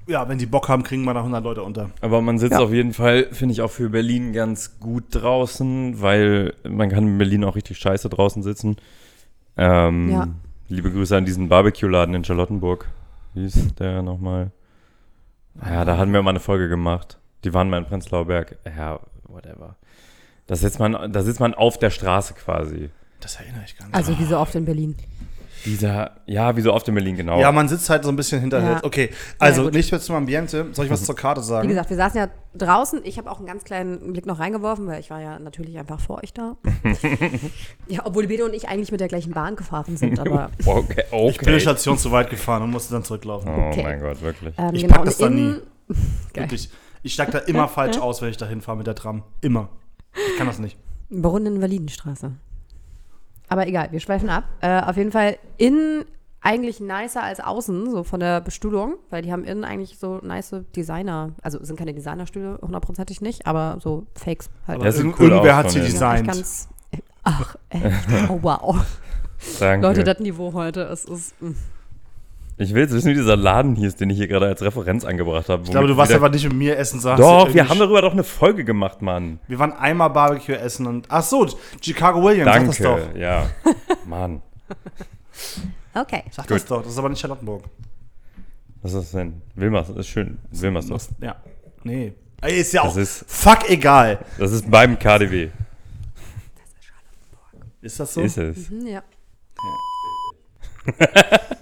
ja, 0.06 0.28
wenn 0.28 0.38
die 0.38 0.46
Bock 0.46 0.68
haben, 0.68 0.82
kriegen 0.82 1.04
wir 1.04 1.14
da 1.14 1.20
100 1.20 1.42
Leute 1.44 1.62
unter. 1.62 1.90
aber 2.00 2.20
man 2.20 2.38
sitzt 2.38 2.52
Ja. 2.54 2.60
auf 2.60 2.72
jeden 2.72 2.92
Fall, 2.92 3.28
finde 3.32 3.52
ich, 3.52 3.62
auch 3.62 3.70
für 3.70 3.90
Berlin 3.90 4.32
ganz 4.32 4.78
gut 4.80 5.04
draußen, 5.10 6.00
weil 6.00 6.54
man 6.68 6.88
kann 6.88 7.06
in 7.06 7.18
Berlin 7.18 7.44
auch 7.44 7.54
richtig 7.56 7.78
scheiße 7.78 8.08
draußen 8.08 8.42
sitzen. 8.42 8.76
Ähm, 9.56 10.10
Ja. 10.10 10.28
Liebe 10.68 10.90
Grüße 10.92 11.16
an 11.16 11.24
diesen 11.24 11.48
Barbecue-Laden 11.48 12.14
in 12.14 12.24
Charlottenburg. 12.24 12.86
Wie 13.34 13.40
hieß 13.42 13.74
der 13.74 14.02
nochmal? 14.02 14.52
Ja, 15.64 15.84
da 15.84 15.96
hatten 15.96 16.12
wir 16.12 16.22
mal 16.22 16.30
eine 16.30 16.40
Folge 16.40 16.68
gemacht. 16.68 17.18
Die 17.44 17.52
waren 17.52 17.68
mal 17.70 17.78
in 17.78 17.84
Prenzlauer 17.86 18.26
Berg. 18.26 18.56
Ja, 18.76 19.00
whatever. 19.24 19.76
Da 20.46 20.56
sitzt 20.56 20.78
man, 20.78 21.12
da 21.12 21.22
sitzt 21.22 21.40
man 21.40 21.54
auf 21.54 21.78
der 21.78 21.90
Straße 21.90 22.34
quasi. 22.34 22.90
Das 23.20 23.36
erinnere 23.36 23.62
ich 23.64 23.76
gar 23.76 23.86
nicht. 23.86 23.94
Also 23.94 24.18
wie 24.18 24.24
so 24.24 24.38
oft 24.38 24.54
in 24.54 24.64
Berlin. 24.64 24.94
Dieser, 25.64 26.12
ja, 26.26 26.56
wie 26.56 26.60
so 26.62 26.72
oft 26.72 26.88
in 26.88 26.94
Berlin, 26.94 27.16
genau. 27.16 27.38
Ja, 27.40 27.52
man 27.52 27.68
sitzt 27.68 27.90
halt 27.90 28.04
so 28.04 28.08
ein 28.10 28.16
bisschen 28.16 28.40
hinterher. 28.40 28.72
Ja. 28.72 28.84
Okay, 28.84 29.10
also 29.38 29.64
Ja, 29.64 29.70
nicht 29.70 29.90
mehr 29.92 30.00
zum 30.00 30.16
Ambiente. 30.16 30.66
Soll 30.72 30.86
ich 30.86 30.90
was 30.90 31.04
zur 31.04 31.14
Karte 31.16 31.42
sagen? 31.42 31.68
Wie 31.68 31.72
gesagt, 31.72 31.90
wir 31.90 31.96
saßen 31.96 32.18
ja 32.18 32.28
draußen. 32.54 33.00
Ich 33.04 33.18
habe 33.18 33.30
auch 33.30 33.38
einen 33.38 33.46
ganz 33.46 33.64
kleinen 33.64 34.12
Blick 34.12 34.26
noch 34.26 34.38
reingeworfen, 34.38 34.86
weil 34.86 35.00
ich 35.00 35.10
war 35.10 35.20
ja 35.20 35.38
natürlich 35.38 35.78
einfach 35.78 36.00
vor 36.00 36.22
euch 36.22 36.32
da. 36.32 36.56
ja, 37.88 38.00
obwohl 38.04 38.26
Bede 38.26 38.44
und 38.44 38.54
ich 38.54 38.68
eigentlich 38.68 38.90
mit 38.90 39.00
der 39.00 39.08
gleichen 39.08 39.32
Bahn 39.32 39.56
gefahren 39.56 39.96
sind, 39.96 40.18
aber 40.18 40.50
Okay, 40.66 41.04
okay. 41.10 41.28
Ich 41.30 41.38
bin 41.38 41.48
eine 41.48 41.60
Station 41.60 41.98
zu 41.98 42.10
weit 42.12 42.30
gefahren 42.30 42.62
und 42.62 42.70
musste 42.70 42.92
dann 42.94 43.04
zurücklaufen. 43.04 43.50
Oh 43.50 43.68
Okay. 43.70 43.82
mein 43.82 44.00
Gott, 44.00 44.20
wirklich. 44.22 44.54
ähm, 44.58 44.74
Ich 44.74 44.82
genau. 44.82 44.94
pack 44.96 45.04
das 45.04 45.18
da 45.18 45.28
nie. 45.30 45.54
Geil. 46.32 46.44
Wirklich. 46.44 46.70
Ich 47.02 47.14
steig 47.14 47.30
da 47.30 47.38
immer 47.38 47.66
falsch 47.68 47.98
aus, 47.98 48.20
wenn 48.22 48.30
ich 48.30 48.36
da 48.36 48.46
hinfahre 48.46 48.76
mit 48.78 48.86
der 48.86 48.94
Tram. 48.94 49.22
Immer. 49.40 49.68
Ich 50.14 50.36
kann 50.38 50.46
das 50.46 50.58
nicht. 50.58 50.76
Brunnen-Invalidenstraße. 51.10 52.32
Aber 53.50 53.66
egal, 53.66 53.88
wir 53.92 54.00
schweifen 54.00 54.30
ab. 54.30 54.44
Äh, 54.62 54.80
auf 54.80 54.96
jeden 54.96 55.12
Fall 55.12 55.36
innen 55.58 56.04
eigentlich 56.40 56.80
nicer 56.80 57.22
als 57.22 57.40
außen, 57.40 57.90
so 57.90 58.02
von 58.02 58.18
der 58.20 58.40
Bestuhlung, 58.40 58.94
weil 59.10 59.20
die 59.20 59.30
haben 59.30 59.44
innen 59.44 59.64
eigentlich 59.64 59.98
so 59.98 60.20
nice 60.22 60.54
Designer, 60.74 61.32
also 61.42 61.62
sind 61.62 61.76
keine 61.78 61.92
Designerstühle, 61.92 62.58
hundertprozentig 62.62 63.20
nicht, 63.20 63.46
aber 63.46 63.76
so 63.80 64.06
Fakes 64.14 64.48
halt. 64.66 64.82
Irgend- 64.82 65.18
cool 65.20 65.28
irgendwer 65.32 65.56
hat 65.56 65.70
sie 65.70 65.80
designt. 65.80 66.26
Ja, 66.26 66.32
kann's, 66.32 66.68
ach, 67.24 67.56
echt? 67.68 67.84
Oh, 68.30 68.38
wow. 68.40 68.76
Danke. 69.58 69.86
Leute, 69.86 70.04
das 70.04 70.18
Niveau 70.20 70.52
heute, 70.54 70.82
es 70.84 71.04
ist, 71.04 71.40
mm. 71.42 71.50
Ich 72.60 72.74
will 72.74 72.82
jetzt 72.82 72.92
wissen, 72.92 73.10
wie 73.10 73.14
dieser 73.14 73.36
Laden 73.36 73.74
hier 73.74 73.88
ist, 73.88 74.00
den 74.00 74.10
ich 74.10 74.18
hier 74.18 74.28
gerade 74.28 74.46
als 74.46 74.60
Referenz 74.62 75.04
angebracht 75.04 75.48
habe. 75.48 75.62
Ich 75.64 75.70
glaube, 75.70 75.88
du 75.88 75.96
warst 75.96 76.12
aber 76.12 76.28
nicht 76.28 76.44
mit 76.44 76.52
mir 76.52 76.76
essen, 76.76 77.00
sagst 77.00 77.22
Doch, 77.22 77.52
wir 77.52 77.68
haben 77.68 77.78
darüber 77.78 78.02
doch 78.02 78.12
eine 78.12 78.22
Folge 78.24 78.64
gemacht, 78.64 79.00
Mann. 79.02 79.40
Wir 79.48 79.58
waren 79.58 79.72
einmal 79.72 80.10
Barbecue 80.10 80.54
essen 80.54 80.86
und. 80.86 81.06
Ach 81.08 81.22
so, 81.22 81.48
Chicago 81.80 82.22
Williams, 82.22 82.52
sag 82.52 82.66
das 82.66 82.78
doch. 82.78 82.98
Danke, 82.98 83.18
ja. 83.20 83.46
Mann. 84.06 84.42
okay. 85.94 86.22
Sag 86.30 86.46
Gut. 86.46 86.56
das 86.56 86.64
doch, 86.66 86.82
das 86.82 86.92
ist 86.92 86.98
aber 86.98 87.08
nicht 87.08 87.20
Charlottenburg. 87.20 87.64
Was 88.82 88.92
ist 88.92 89.00
das 89.04 89.10
denn? 89.12 89.42
Wilmers, 89.54 89.88
ist 89.90 90.08
schön. 90.08 90.38
Wilmersdorf. 90.50 91.08
Ja. 91.20 91.36
Nee. 91.82 92.12
Ey, 92.42 92.60
Ist 92.60 92.72
ja 92.72 92.82
Das 92.84 92.92
auch 92.92 92.96
ist- 92.96 93.24
fuck 93.28 93.68
egal. 93.68 94.18
Das 94.38 94.52
ist 94.52 94.70
beim 94.70 94.98
KDW. 94.98 95.48
Ist 97.82 98.00
das 98.00 98.14
so? 98.14 98.20
Ist 98.22 98.38
es. 98.38 98.68
Hm, 98.70 98.86
ja. 98.86 99.02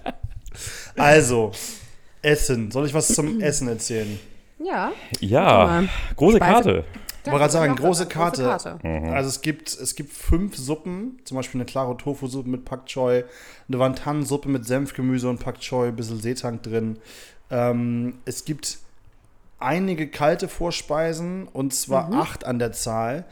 Also, 0.97 1.51
Essen. 2.21 2.71
Soll 2.71 2.85
ich 2.87 2.93
was 2.93 3.07
zum 3.13 3.39
Essen 3.41 3.67
erzählen? 3.67 4.19
Ja. 4.63 4.91
Ja, 5.19 5.83
große 6.15 6.37
Speise- 6.37 6.51
Karte. 6.53 6.83
Ich 7.25 7.31
wollte 7.31 7.39
gerade 7.41 7.53
sagen, 7.53 7.75
große 7.75 8.05
Karte. 8.07 8.43
Karte. 8.43 8.79
Also 9.13 9.29
es 9.29 9.41
gibt, 9.41 9.69
es 9.69 9.93
gibt 9.95 10.11
fünf 10.11 10.55
Suppen, 10.57 11.19
zum 11.25 11.37
Beispiel 11.37 11.59
eine 11.59 11.65
klare 11.65 11.95
Tofu-Suppe 11.95 12.49
mit 12.49 12.65
Pak 12.65 12.85
Choi, 12.87 13.23
eine 13.67 13.79
Wantan-Suppe 13.79 14.49
mit 14.49 14.65
Senfgemüse 14.65 15.29
und 15.29 15.39
Pak 15.39 15.59
Choi, 15.59 15.89
ein 15.89 15.95
bisschen 15.95 16.19
Seetank 16.19 16.63
drin. 16.63 16.97
Ähm, 17.51 18.15
es 18.25 18.45
gibt 18.45 18.79
einige 19.59 20.07
kalte 20.07 20.47
Vorspeisen 20.47 21.47
und 21.49 21.73
zwar 21.73 22.11
acht 22.13 22.45
an 22.45 22.57
der 22.57 22.71
Zahl. 22.71 23.25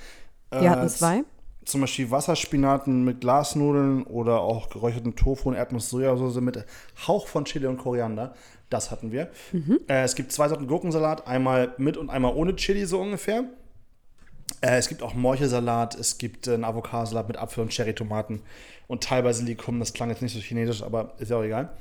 Wir 0.52 0.62
Äh, 0.62 0.70
hatten 0.70 0.90
zwei. 0.90 1.24
Zum 1.68 1.82
Beispiel 1.82 2.10
Wasserspinaten 2.10 3.04
mit 3.04 3.20
Glasnudeln 3.20 4.04
oder 4.04 4.40
auch 4.40 4.70
geräucherten 4.70 5.18
Tofu 5.18 5.50
und 5.50 5.56
Erdnuss-Sojasauce 5.56 6.40
mit 6.40 6.66
Hauch 7.06 7.28
von 7.28 7.44
Chili 7.44 7.68
und 7.68 7.78
Koriander. 7.78 8.34
Das 8.70 8.90
hatten 8.90 9.12
wir. 9.12 9.30
Äh, 9.90 10.04
es 10.04 10.16
gibt 10.16 10.32
zwei 10.32 10.48
Sorten 10.48 10.68
Gurkensalat, 10.68 11.28
einmal 11.28 11.74
mit 11.78 11.98
und 11.98 12.10
einmal 12.10 12.34
ohne 12.36 12.56
Chili 12.56 12.86
so 12.86 13.02
ungefähr. 13.02 13.44
Äh, 14.62 14.78
es 14.78 14.88
gibt 14.88 15.04
auch 15.04 15.14
Morchelsalat, 15.14 15.96
es 15.96 16.18
gibt 16.18 16.48
äh, 16.48 16.54
einen 16.54 16.64
Avocadosalat 16.64 17.28
mit 17.28 17.36
Apfel 17.36 17.64
und 17.64 17.74
Cherrytomaten 17.74 18.44
und 18.88 19.04
teilweise 19.04 19.44
Likum. 19.44 19.80
Das 19.80 19.92
klang 19.92 20.10
jetzt 20.10 20.22
nicht 20.22 20.34
so 20.34 20.40
chinesisch, 20.40 20.82
aber 20.84 21.16
ist 21.20 21.32
ja 21.32 21.38
auch 21.38 21.44
egal. 21.44 21.74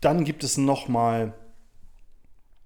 Dann 0.00 0.24
gibt 0.24 0.44
es 0.44 0.56
nochmal 0.56 1.34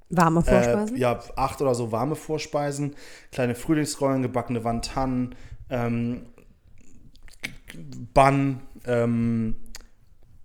Warme 0.09 0.43
Vorspeisen. 0.43 0.97
äh, 0.97 1.01
ja, 1.01 1.19
acht 1.35 1.61
oder 1.63 1.75
so 1.75 1.91
warme 1.91 2.15
Vorspeisen, 2.15 2.95
kleine 3.33 3.55
Frühlingsrollen, 3.55 4.23
gebackene 4.23 4.63
Wantan, 4.63 5.35
ähm, 5.71 6.23
Bun, 8.15 8.61
ähm, 8.87 9.55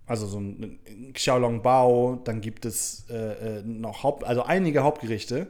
also 0.06 0.26
so 0.26 0.38
ein 0.40 0.78
Xiaolong 1.12 1.62
Bao, 1.62 2.20
dann 2.24 2.40
gibt 2.40 2.64
es 2.64 3.04
äh, 3.10 3.58
äh, 3.58 3.62
noch 3.64 4.02
Haupt, 4.02 4.24
also 4.24 4.42
einige 4.42 4.82
Hauptgerichte. 4.82 5.48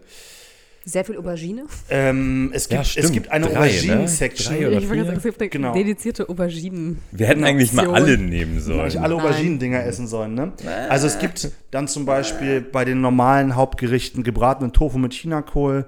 Sehr 0.85 1.05
viel 1.05 1.19
Aubergine. 1.19 1.67
Ähm, 1.91 2.51
es, 2.55 2.69
Ja, 2.71 2.81
gibt, 2.83 2.97
es 2.97 3.13
gibt 3.13 3.31
eine 3.31 3.47
Drei, 3.47 3.69
ne? 3.69 3.69
Ich 3.69 3.89
wollte 4.89 5.05
sagen, 5.05 5.17
es 5.17 5.23
gibt 5.23 5.41
eine 5.41 5.49
Genau. 5.51 5.75
dedizierte 5.75 6.29
Auberginen. 6.31 6.99
Wir 7.13 7.27
hätten 7.27 7.45
eigentlich 7.45 7.75
mal 7.75 7.89
alle 7.91 8.17
nehmen 8.17 8.59
sollen. 8.61 8.81
Eigentlich 8.81 8.99
alle 9.01 9.17
Auberginen-Dinger 9.17 9.85
essen 9.85 10.07
sollen, 10.07 10.35
ne? 10.35 10.53
Also 10.89 11.07
es 11.07 11.19
gibt 11.19 11.51
dann 11.73 11.89
zum 11.89 12.07
Beispiel 12.07 12.63
bei 12.63 12.87
den 12.87 13.03
normalen 13.03 13.55
Hauptgerichten 13.55 14.23
gebratenen 14.25 14.73
Tofu 14.73 14.97
mit 14.99 15.13
Chinakohl, 15.13 15.87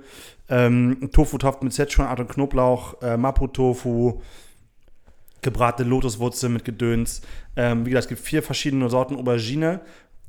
ähm, 0.51 1.09
Tofu-Topf 1.13 1.63
mit 1.63 1.73
Szechuan-Art 1.73 2.21
und 2.21 2.29
Knoblauch, 2.29 3.01
äh, 3.03 3.17
Mapo-Tofu, 3.17 4.21
gebratene 5.43 5.89
Lotuswurzel 5.89 6.51
mit 6.51 6.65
Gedöns. 6.65 7.23
Ähm, 7.57 7.87
wie 7.87 7.91
gesagt, 7.91 8.05
es 8.05 8.09
gibt 8.09 8.21
vier 8.21 8.43
verschiedene 8.43 8.91
Sorten 8.91 9.17
Aubergine. 9.17 9.81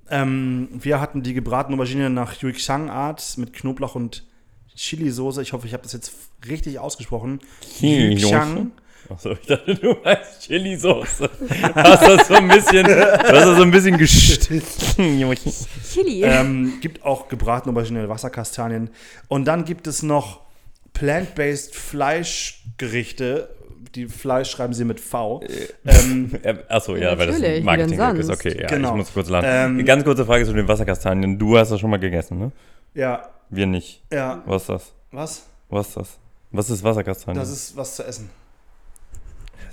Ähm, 0.10 0.70
wir 0.72 1.02
hatten 1.02 1.24
die 1.24 1.34
gebratene 1.34 1.76
Aubergine 1.76 2.10
nach 2.10 2.42
Yuixiang-Art 2.42 3.38
mit 3.38 3.54
Knoblauch 3.54 3.96
und 3.96 4.26
Chili-Soße. 4.76 5.42
Ich 5.42 5.54
hoffe, 5.54 5.68
ich 5.68 5.74
habe 5.74 5.84
das 5.84 5.94
jetzt 5.94 6.14
richtig 6.48 6.80
ausgesprochen. 6.80 7.40
Yuixiang. 7.82 8.72
Achso, 9.10 9.32
ich 9.34 9.46
dachte, 9.46 9.76
du 9.82 9.96
meinst 10.04 10.42
Chili-Sauce. 10.48 11.22
Hast 11.76 12.08
das 12.08 12.28
so 12.28 12.34
ein 12.36 12.48
bisschen, 12.48 12.86
hast 12.88 13.24
das 13.32 13.58
so 13.58 13.64
ein 13.64 13.72
bisschen. 13.72 13.98
Chili. 15.92 16.24
ähm, 16.24 16.74
gibt 16.82 17.04
auch 17.04 17.28
gebratene 17.28 17.72
Aubergine, 17.74 18.08
Wasserkastanien. 18.10 18.90
Und 19.28 19.46
dann 19.46 19.66
gibt 19.66 19.88
es 19.88 20.04
noch 20.04 20.42
plant-based 20.94 21.76
Fleischgerichte. 21.76 23.50
Die 23.96 24.08
Fleisch 24.08 24.50
schreiben 24.52 24.74
sie 24.74 24.86
mit 24.86 25.02
V. 25.02 25.42
Ähm, 25.86 26.32
Achso, 26.70 26.96
ja, 26.96 27.18
weil 27.18 27.28
das 27.28 27.42
ein 27.44 27.64
marketing 27.66 28.00
ist. 28.18 28.30
Okay, 28.30 28.58
ja, 28.62 28.68
Genau. 28.68 28.92
ich 28.92 28.96
muss 28.96 29.14
kurz 29.14 29.28
lachen. 29.28 29.46
Ähm, 29.50 29.72
Eine 29.74 29.84
ganz 29.84 30.04
kurze 30.06 30.26
Frage 30.26 30.46
zu 30.46 30.54
den 30.54 30.68
Wasserkastanien. 30.68 31.38
Du 31.38 31.58
hast 31.58 31.72
das 31.72 31.80
schon 31.82 31.90
mal 31.90 32.00
gegessen, 32.00 32.40
ne? 32.40 32.52
ja, 32.94 33.28
Wir 33.50 33.66
nicht. 33.66 34.02
ja. 34.12 34.42
Was 34.46 34.62
ist 34.64 34.70
das? 34.70 34.94
Was? 35.12 35.46
Was 35.70 35.88
ist 35.90 35.98
das? 35.98 36.18
Was 36.52 36.70
ist 36.70 36.84
Wasserkastanien? 36.84 37.42
Das 37.42 37.50
ist 37.52 37.76
was 37.76 37.96
zu 37.98 38.04
essen. 38.06 38.30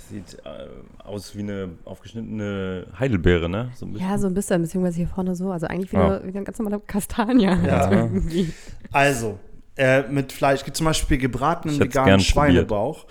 Sieht 0.09 0.37
äh, 0.43 0.67
aus 1.03 1.35
wie 1.35 1.39
eine 1.41 1.69
aufgeschnittene 1.85 2.87
Heidelbeere, 2.97 3.49
ne? 3.49 3.71
So 3.75 3.85
ja, 3.87 4.17
so 4.17 4.27
ein 4.27 4.33
bisschen, 4.33 4.61
beziehungsweise 4.61 4.97
hier 4.97 5.07
vorne 5.07 5.35
so. 5.35 5.51
Also 5.51 5.67
eigentlich 5.67 5.91
wie, 5.91 5.97
Ja. 5.97 6.17
eine, 6.17 6.23
wie 6.23 6.35
eine 6.35 6.43
ganz 6.43 6.59
normale 6.59 6.79
Kastanie. 6.81 7.43
Ja. 7.45 7.87
Also. 7.87 8.09
Also, 8.91 9.39
äh, 9.77 10.03
mit 10.09 10.31
Fleisch 10.33 10.63
gibt 10.65 10.75
zum 10.77 10.85
Beispiel 10.85 11.17
gebratenen 11.17 11.79
veganen 11.79 12.19
Schweinebauch. 12.19 13.05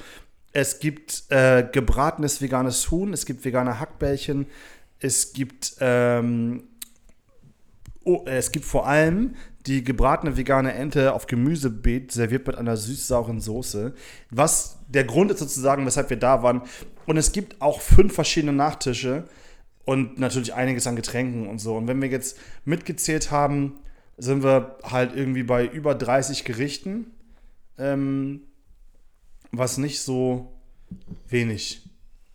Es 0.52 0.80
gibt 0.80 1.24
äh, 1.30 1.66
gebratenes 1.70 2.40
veganes 2.42 2.90
Huhn, 2.90 3.12
es 3.12 3.26
gibt 3.26 3.44
vegane 3.44 3.78
Hackbällchen, 3.78 4.46
es 4.98 5.32
gibt, 5.32 5.76
ähm, 5.80 6.64
oh, 8.04 8.22
es 8.26 8.50
gibt 8.50 8.64
vor 8.64 8.86
allem 8.86 9.34
die 9.66 9.84
gebratene 9.84 10.36
vegane 10.36 10.72
Ente 10.72 11.12
auf 11.12 11.26
Gemüsebeet, 11.26 12.12
serviert 12.12 12.46
mit 12.46 12.56
einer 12.56 12.76
süß-sauren 12.76 13.40
Soße. 13.40 13.94
Was 14.30 14.77
der 14.88 15.04
Grund 15.04 15.30
ist 15.30 15.38
sozusagen, 15.38 15.86
weshalb 15.86 16.10
wir 16.10 16.16
da 16.18 16.42
waren. 16.42 16.62
Und 17.06 17.16
es 17.16 17.32
gibt 17.32 17.60
auch 17.62 17.80
fünf 17.80 18.14
verschiedene 18.14 18.52
Nachtische 18.52 19.24
und 19.84 20.18
natürlich 20.18 20.54
einiges 20.54 20.86
an 20.86 20.96
Getränken 20.96 21.46
und 21.46 21.58
so. 21.60 21.76
Und 21.76 21.86
wenn 21.88 22.00
wir 22.02 22.08
jetzt 22.08 22.38
mitgezählt 22.64 23.30
haben, 23.30 23.78
sind 24.16 24.42
wir 24.42 24.76
halt 24.82 25.14
irgendwie 25.14 25.42
bei 25.44 25.64
über 25.66 25.94
30 25.94 26.44
Gerichten, 26.44 27.06
ähm, 27.78 28.42
was 29.52 29.78
nicht 29.78 30.00
so 30.00 30.52
wenig 31.28 31.88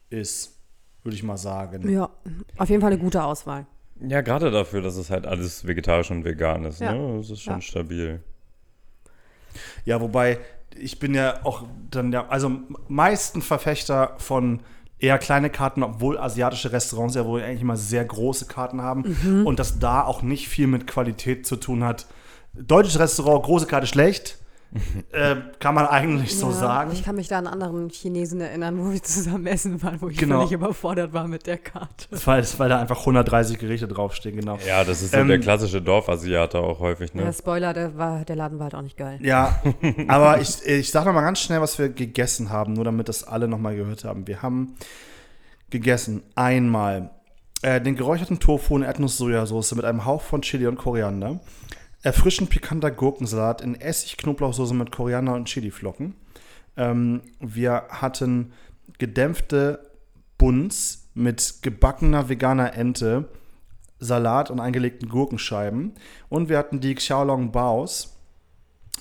ist, 0.09 0.55
würde 1.03 1.15
ich 1.15 1.23
mal 1.23 1.37
sagen. 1.37 1.87
Ja, 1.89 2.09
auf 2.57 2.69
jeden 2.69 2.81
Fall 2.81 2.91
eine 2.93 3.01
gute 3.01 3.23
Auswahl. 3.23 3.65
Ja, 3.99 4.21
gerade 4.21 4.49
dafür, 4.51 4.81
dass 4.81 4.95
es 4.95 5.09
halt 5.09 5.25
alles 5.25 5.67
vegetarisch 5.67 6.11
und 6.11 6.23
vegan 6.25 6.65
ist, 6.65 6.79
Ja. 6.81 6.93
ne? 6.93 7.17
Das 7.17 7.29
ist 7.29 7.41
schon 7.41 7.55
Ja. 7.55 7.61
stabil. 7.61 8.21
Ja, 9.85 10.01
wobei 10.01 10.39
ich 10.77 10.99
bin 10.99 11.13
ja 11.13 11.39
auch 11.43 11.63
dann 11.91 12.11
ja, 12.11 12.27
also 12.27 12.51
meisten 12.87 13.41
Verfechter 13.41 14.15
von 14.17 14.61
eher 14.99 15.17
kleine 15.17 15.49
Karten, 15.49 15.83
obwohl 15.83 16.17
asiatische 16.17 16.71
Restaurants 16.71 17.15
ja 17.15 17.25
wohl 17.25 17.43
eigentlich 17.43 17.61
immer 17.61 17.77
sehr 17.77 18.05
große 18.05 18.45
Karten 18.45 18.81
haben 18.81 19.43
und 19.45 19.59
das 19.59 19.79
da 19.79 20.03
auch 20.03 20.21
nicht 20.21 20.47
viel 20.47 20.67
mit 20.67 20.87
Qualität 20.87 21.45
zu 21.45 21.57
tun 21.57 21.83
hat. 21.83 22.07
Deutsches 22.53 22.99
Restaurant, 22.99 23.43
große 23.43 23.65
Karte 23.65 23.87
schlecht, 23.87 24.37
äh, 25.11 25.35
kann 25.59 25.75
man 25.75 25.87
eigentlich 25.87 26.37
so 26.37 26.47
ja, 26.47 26.53
sagen. 26.53 26.91
Ich 26.93 27.03
kann 27.03 27.15
mich 27.15 27.27
da 27.27 27.39
an 27.39 27.47
anderen 27.47 27.89
Chinesen 27.89 28.41
erinnern, 28.41 28.77
wo 28.79 28.91
wir 28.91 29.01
zusammen 29.03 29.47
essen 29.47 29.81
waren, 29.83 30.01
wo 30.01 30.09
ich 30.09 30.17
Genau. 30.17 30.39
völlig 30.39 30.51
überfordert 30.53 31.13
war 31.13 31.27
mit 31.27 31.47
der 31.47 31.57
Karte. 31.57 32.07
Das 32.11 32.25
war, 32.27 32.37
das, 32.37 32.57
weil 32.59 32.69
da 32.69 32.79
einfach 32.79 32.99
130 32.99 33.59
Gerichte 33.59 33.87
draufstehen, 33.87 34.37
genau. 34.37 34.57
Ja, 34.67 34.83
das 34.83 35.01
ist 35.01 35.11
so 35.11 35.17
Ähm, 35.17 35.27
der 35.27 35.39
klassische 35.39 35.81
Dorfasiate 35.81 36.59
auch 36.59 36.79
häufig, 36.79 37.13
ne? 37.13 37.23
Der 37.23 37.33
Spoiler, 37.33 37.73
der, 37.73 37.97
war, 37.97 38.25
der 38.25 38.35
Laden 38.35 38.59
war 38.59 38.65
halt 38.65 38.75
auch 38.75 38.81
nicht 38.81 38.97
geil. 38.97 39.19
Ja, 39.21 39.61
aber 40.07 40.41
ich, 40.41 40.65
ich 40.65 40.91
sage 40.91 41.07
noch 41.07 41.13
mal 41.13 41.21
ganz 41.21 41.39
schnell, 41.39 41.61
was 41.61 41.77
wir 41.79 41.89
gegessen 41.89 42.49
haben, 42.49 42.73
nur 42.73 42.85
damit 42.85 43.09
das 43.09 43.23
alle 43.23 43.47
noch 43.47 43.59
mal 43.59 43.75
gehört 43.75 44.03
haben. 44.03 44.27
Wir 44.27 44.41
haben 44.41 44.75
gegessen 45.69 46.23
einmal 46.35 47.09
äh, 47.63 47.81
den 47.81 47.95
geräucherten 47.95 48.39
Tofu 48.39 48.77
in 48.77 48.83
Erdnuss-Sojasauce 48.83 49.75
mit 49.75 49.85
einem 49.85 50.05
Hauch 50.05 50.21
von 50.21 50.41
Chili 50.41 50.67
und 50.67 50.77
Koriander, 50.77 51.39
erfrischend 52.03 52.49
pikanter 52.49 52.91
Gurkensalat 52.91 53.61
in 53.61 53.75
Essig-Knoblauchsoße 53.75 54.73
mit 54.73 54.91
Koriander 54.91 55.33
und 55.33 55.45
Chiliflocken. 55.45 56.15
Ähm, 56.77 57.21
wir 57.39 57.85
hatten 57.89 58.51
gedämpfte 58.99 59.89
Buns 60.37 61.09
mit 61.13 61.59
gebackener 61.61 62.29
veganer 62.29 62.73
Ente, 62.73 63.29
Salat 63.99 64.51
und 64.51 64.59
eingelegten 64.59 65.07
Gurkenscheiben. 65.07 65.93
Und 66.27 66.49
wir 66.49 66.57
hatten 66.57 66.81
die 66.81 66.93
Xiaolong 66.93 67.51
Baos, 67.53 68.17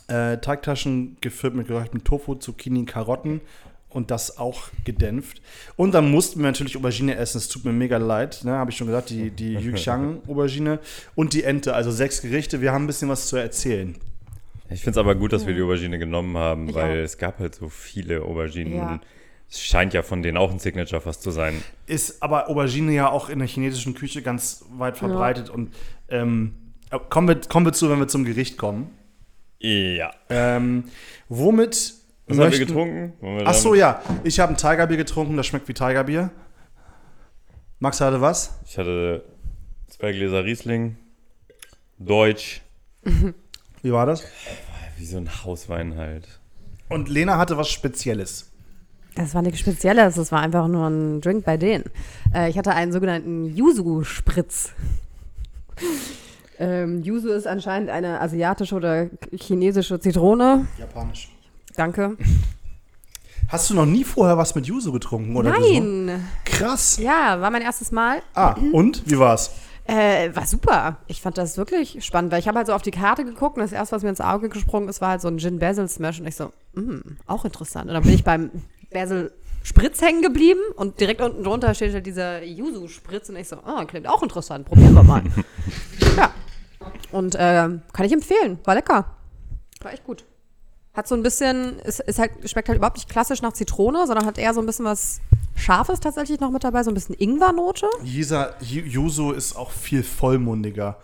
äh, 0.06 0.38
Teigtaschen 0.38 1.16
gefüllt 1.20 1.54
mit 1.54 1.66
geräuchertem 1.66 2.04
Tofu, 2.04 2.36
Zucchini, 2.36 2.84
Karotten 2.84 3.40
und 3.94 4.10
das 4.10 4.38
auch 4.38 4.68
gedämpft. 4.84 5.42
Und 5.76 5.92
dann 5.94 6.10
mussten 6.10 6.40
wir 6.40 6.46
natürlich 6.46 6.76
Aubergine 6.76 7.16
essen. 7.16 7.38
Es 7.38 7.48
tut 7.48 7.64
mir 7.64 7.72
mega 7.72 7.98
leid, 7.98 8.42
ne? 8.44 8.52
habe 8.52 8.70
ich 8.70 8.76
schon 8.76 8.86
gesagt, 8.86 9.10
die, 9.10 9.30
die 9.30 9.54
Yuxiang 9.58 10.20
Aubergine 10.26 10.78
und 11.14 11.32
die 11.32 11.44
Ente, 11.44 11.74
also 11.74 11.90
sechs 11.90 12.22
Gerichte. 12.22 12.60
Wir 12.60 12.72
haben 12.72 12.84
ein 12.84 12.86
bisschen 12.86 13.08
was 13.08 13.26
zu 13.26 13.36
erzählen. 13.36 13.96
Ich 14.70 14.80
finde 14.80 14.92
es 14.92 14.98
aber 14.98 15.14
gut, 15.14 15.32
dass 15.32 15.46
wir 15.46 15.54
die 15.54 15.62
Aubergine 15.62 15.98
genommen 15.98 16.36
haben, 16.36 16.68
Ich 16.68 16.74
weil 16.74 17.00
auch. 17.00 17.04
es 17.04 17.18
gab 17.18 17.38
halt 17.38 17.54
so 17.54 17.68
viele 17.68 18.22
Auberginen. 18.22 18.74
Ja. 18.74 19.00
Es 19.50 19.60
scheint 19.62 19.92
ja 19.92 20.02
von 20.02 20.22
denen 20.22 20.38
auch 20.38 20.50
ein 20.50 20.58
Signature 20.58 21.02
fast 21.02 21.22
zu 21.22 21.30
sein. 21.30 21.62
Ist 21.86 22.22
aber 22.22 22.48
Aubergine 22.48 22.92
ja 22.92 23.10
auch 23.10 23.28
in 23.28 23.38
der 23.38 23.48
chinesischen 23.48 23.92
Küche 23.94 24.22
ganz 24.22 24.64
weit 24.78 24.96
verbreitet. 24.96 25.50
Und 25.50 25.74
ähm, 26.08 26.54
kommen, 27.10 27.28
wir, 27.28 27.36
kommen 27.36 27.66
wir 27.66 27.74
zu, 27.74 27.90
wenn 27.90 27.98
wir 27.98 28.08
zum 28.08 28.24
Gericht 28.24 28.56
kommen. 28.56 28.90
Ja. 29.58 30.12
Ähm, 30.30 30.84
womit 31.28 31.94
Was 32.32 32.38
haben 32.38 32.52
wir 32.52 32.58
möchten- 32.58 32.66
getrunken? 32.66 33.12
Wir 33.20 33.46
Ach 33.46 33.54
so, 33.54 33.74
ja. 33.74 34.02
Ich 34.24 34.40
habe 34.40 34.52
ein 34.52 34.56
Tigerbier 34.56 34.96
getrunken, 34.96 35.36
das 35.36 35.46
schmeckt 35.46 35.68
wie 35.68 35.74
Tigerbier. 35.74 36.30
Max 37.78 38.00
hatte 38.00 38.20
was? 38.20 38.58
Ich 38.66 38.78
hatte 38.78 39.24
zwei 39.88 40.12
Gläser 40.12 40.44
Riesling. 40.44 40.96
Deutsch. 41.98 42.62
Wie 43.82 43.92
war 43.92 44.06
das? 44.06 44.22
Wie 44.22 45.02
wie 45.02 45.06
so 45.06 45.16
ein 45.16 45.28
Hauswein 45.44 45.96
halt. 45.96 46.28
Und 46.88 47.08
Lena 47.08 47.38
hatte 47.38 47.56
was 47.56 47.68
Spezielles. 47.68 48.50
Das 49.16 49.34
war 49.34 49.42
nichts 49.42 49.58
Spezielles, 49.58 50.14
das 50.14 50.30
war 50.30 50.40
einfach 50.40 50.68
nur 50.68 50.86
ein 50.88 51.20
Drink 51.20 51.44
bei 51.44 51.56
denen. 51.56 51.84
Äh, 52.32 52.48
ich 52.50 52.56
hatte 52.56 52.72
einen 52.74 52.92
sogenannten 52.92 53.46
Yuzu-Spritz. 53.56 54.70
ähm, 56.58 57.02
Yuzu 57.02 57.30
ist 57.30 57.46
anscheinend 57.48 57.90
eine 57.90 58.20
asiatische 58.20 58.74
oder 58.76 59.08
chinesische 59.36 59.98
Zitrone. 59.98 60.66
Japanisch. 60.78 61.31
Danke. 61.76 62.16
Hast 63.48 63.68
du 63.68 63.74
noch 63.74 63.86
nie 63.86 64.04
vorher 64.04 64.38
was 64.38 64.54
mit 64.54 64.66
Yuzu 64.66 64.92
getrunken 64.92 65.36
oder 65.36 65.54
so? 65.54 65.60
Nein! 65.60 66.26
Krass. 66.44 66.96
Ja, 66.98 67.40
war 67.40 67.50
mein 67.50 67.62
erstes 67.62 67.92
Mal. 67.92 68.22
Ah, 68.34 68.56
und? 68.72 69.02
Wie 69.04 69.18
war's? 69.18 69.50
Äh, 69.84 70.34
war 70.34 70.46
super. 70.46 70.98
Ich 71.06 71.20
fand 71.20 71.36
das 71.36 71.56
wirklich 71.56 72.04
spannend, 72.04 72.30
weil 72.32 72.38
ich 72.38 72.46
habe 72.46 72.56
halt 72.56 72.68
so 72.68 72.72
auf 72.72 72.82
die 72.82 72.92
Karte 72.92 73.24
geguckt 73.24 73.56
und 73.56 73.62
das 73.62 73.72
erste, 73.72 73.96
was 73.96 74.02
mir 74.02 74.10
ins 74.10 74.20
Auge 74.20 74.48
gesprungen 74.48 74.88
ist, 74.88 75.00
war 75.00 75.10
halt 75.10 75.20
so 75.20 75.28
ein 75.28 75.38
Gin 75.38 75.58
Basil 75.58 75.88
Smash 75.88 76.20
und 76.20 76.26
ich 76.26 76.36
so, 76.36 76.52
mm, 76.74 77.00
auch 77.26 77.44
interessant. 77.44 77.88
Und 77.88 77.94
dann 77.94 78.02
bin 78.04 78.14
ich 78.14 78.24
beim 78.24 78.50
Basil 78.92 79.32
Spritz 79.64 80.00
hängen 80.00 80.22
geblieben 80.22 80.60
und 80.76 81.00
direkt 81.00 81.20
unten 81.20 81.42
drunter 81.44 81.74
steht 81.74 81.92
halt 81.94 82.06
dieser 82.06 82.42
Yuzu 82.42 82.88
Spritz 82.88 83.28
und 83.28 83.36
ich 83.36 83.48
so, 83.48 83.56
ah, 83.64 83.84
klingt 83.84 84.08
auch 84.08 84.22
interessant, 84.22 84.66
probieren 84.66 84.94
wir 84.94 85.02
mal. 85.02 85.22
ja. 86.16 86.30
Und 87.10 87.34
äh, 87.34 87.68
kann 87.92 88.06
ich 88.06 88.12
empfehlen, 88.12 88.60
war 88.64 88.74
lecker. 88.74 89.16
War 89.80 89.92
echt 89.92 90.04
gut. 90.04 90.24
Hat 90.94 91.08
so 91.08 91.14
ein 91.14 91.22
bisschen, 91.22 91.78
ist, 91.80 92.00
ist 92.00 92.18
halt, 92.18 92.32
schmeckt 92.50 92.68
halt 92.68 92.76
überhaupt 92.76 92.96
nicht 92.98 93.08
klassisch 93.08 93.40
nach 93.40 93.54
Zitrone, 93.54 94.06
sondern 94.06 94.26
hat 94.26 94.36
eher 94.36 94.52
so 94.52 94.60
ein 94.60 94.66
bisschen 94.66 94.84
was 94.84 95.20
Scharfes 95.56 96.00
tatsächlich 96.00 96.38
noch 96.40 96.50
mit 96.50 96.64
dabei, 96.64 96.82
so 96.82 96.90
ein 96.90 96.94
bisschen 96.94 97.14
Ingwernote. 97.18 97.86
Dieser 98.04 98.54
Yu- 98.60 98.84
Yuzu 98.84 99.32
ist 99.32 99.56
auch 99.56 99.70
viel 99.70 100.02
vollmundiger 100.02 100.98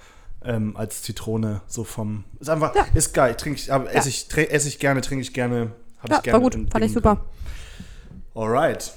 ähm, 0.44 0.76
als 0.76 1.02
Zitrone. 1.02 1.62
So 1.66 1.84
vom. 1.84 2.24
Ist 2.38 2.50
einfach. 2.50 2.74
Ja. 2.74 2.86
Ist 2.92 3.14
geil. 3.14 3.34
Trink 3.34 3.56
ich, 3.56 3.72
aber 3.72 3.90
esse, 3.94 4.10
ich, 4.10 4.28
esse 4.36 4.68
ich 4.68 4.78
gerne, 4.78 5.00
trinke 5.00 5.22
ich 5.22 5.32
gerne. 5.32 5.72
Hab 6.02 6.10
Ja, 6.10 6.16
ich 6.18 6.22
gerne 6.22 6.34
war 6.34 6.40
gut, 6.42 6.54
fand 6.54 6.66
ich 6.66 6.72
Dingen 6.80 6.94
super. 6.94 7.14
drin. 7.14 8.22
Alright. 8.34 8.92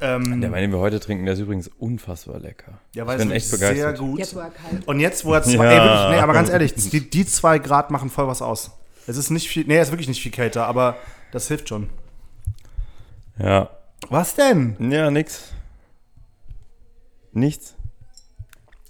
Ähm, 0.00 0.42
Der 0.42 0.52
Wein, 0.52 0.60
den 0.62 0.72
wir 0.72 0.78
heute 0.80 1.00
trinken, 1.00 1.24
der 1.24 1.32
ist 1.32 1.40
übrigens 1.40 1.70
unfassbar 1.78 2.38
lecker. 2.40 2.72
ja, 2.94 3.06
weil 3.06 3.18
ich 3.18 3.26
bin 3.26 3.34
es 3.34 3.44
echt 3.44 3.52
wirklich 3.52 3.70
begeistert. 3.80 3.96
Sehr 3.96 4.06
gut. 4.06 4.18
Jetzt, 4.18 4.34
wo 4.36 4.40
er 4.40 4.50
kalt 4.50 4.86
Und 4.86 5.00
jetzt, 5.00 5.24
wo 5.24 5.32
er 5.32 5.42
zwei. 5.42 5.64
Ja. 5.64 5.70
Ey, 5.70 5.76
wirklich, 5.78 6.16
nee, 6.18 6.22
aber 6.22 6.32
ganz 6.34 6.50
ehrlich, 6.50 6.74
die, 6.74 7.08
die 7.08 7.24
zwei 7.26 7.58
Grad 7.58 7.90
machen 7.90 8.10
voll 8.10 8.26
was 8.28 8.42
aus. 8.42 8.72
Es 9.06 9.16
ist 9.16 9.30
nicht 9.30 9.48
viel. 9.48 9.64
Nee, 9.66 9.78
es 9.78 9.88
ist 9.88 9.92
wirklich 9.92 10.08
nicht 10.08 10.22
viel 10.22 10.32
kälter, 10.32 10.66
aber 10.66 10.96
das 11.32 11.48
hilft 11.48 11.68
schon. 11.68 11.88
Ja. 13.38 13.70
Was 14.08 14.34
denn? 14.34 14.76
Ja, 14.90 15.10
nix. 15.10 15.52
Nichts. 17.32 17.74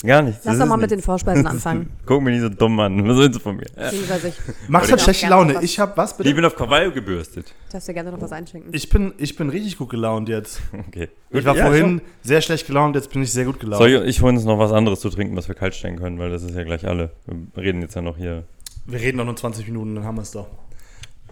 Gar 0.04 0.22
nichts. 0.22 0.44
Lass 0.44 0.54
Das 0.58 0.60
doch 0.60 0.66
mal 0.68 0.76
mit 0.76 0.90
den. 0.90 1.00
Vorspeisen 1.00 1.46
anfangen. 1.46 1.90
Guck 2.04 2.22
mir 2.22 2.30
nicht 2.30 2.42
so 2.42 2.48
dumm 2.50 2.78
an. 2.80 3.08
Was 3.08 3.16
willst 3.16 3.36
du 3.36 3.40
von 3.40 3.56
mir? 3.56 3.66
Wir 3.74 4.18
sich. 4.18 4.34
Max 4.68 4.86
Ich 4.86 4.92
hat 4.92 5.00
schlechte 5.00 5.26
Laune. 5.28 5.62
Ich 5.62 5.78
hab 5.80 5.96
was 5.96 6.12
Ich 6.12 6.16
bitte? 6.18 6.34
bin 6.34 6.44
auf 6.44 6.54
Krawall 6.54 6.92
gebürstet. 6.92 7.52
Darfst 7.72 7.88
du 7.88 7.94
gerne 7.94 8.12
noch 8.12 8.20
was 8.20 8.30
einschenken? 8.30 8.72
Ich 8.74 8.88
bin, 8.90 9.14
ich 9.16 9.36
bin 9.36 9.48
richtig 9.48 9.78
gut 9.78 9.88
gelaunt 9.88 10.28
jetzt. 10.28 10.60
Okay. 10.88 11.08
Ich 11.30 11.44
war 11.44 11.56
Ja, 11.56 11.66
vorhin 11.66 12.02
sehr 12.22 12.40
schlecht 12.42 12.66
gelaunt, 12.66 12.94
jetzt 12.94 13.10
bin 13.10 13.22
ich 13.22 13.32
sehr 13.32 13.46
gut 13.46 13.58
gelaunt. 13.58 13.78
Soll 13.78 13.90
ich, 13.90 14.16
ich 14.16 14.22
hole 14.22 14.34
uns 14.34 14.44
noch 14.44 14.58
was 14.58 14.70
anderes 14.70 15.00
zu 15.00 15.08
trinken, 15.10 15.34
was 15.34 15.48
wir 15.48 15.54
kalt 15.54 15.74
stellen 15.74 15.98
können, 15.98 16.18
weil 16.18 16.30
das 16.30 16.42
ist 16.42 16.54
ja 16.54 16.62
gleich 16.64 16.86
alle. 16.86 17.10
Wir 17.54 17.62
reden 17.62 17.80
jetzt 17.80 17.94
ja 17.96 18.02
noch 18.02 18.16
hier. 18.18 18.44
Wir 18.86 19.00
reden 19.00 19.16
noch 19.16 19.24
nur 19.24 19.36
20 19.36 19.66
Minuten, 19.66 19.96
dann 19.96 20.04
haben 20.04 20.16
wir 20.16 20.22
es 20.22 20.30
doch. 20.30 20.46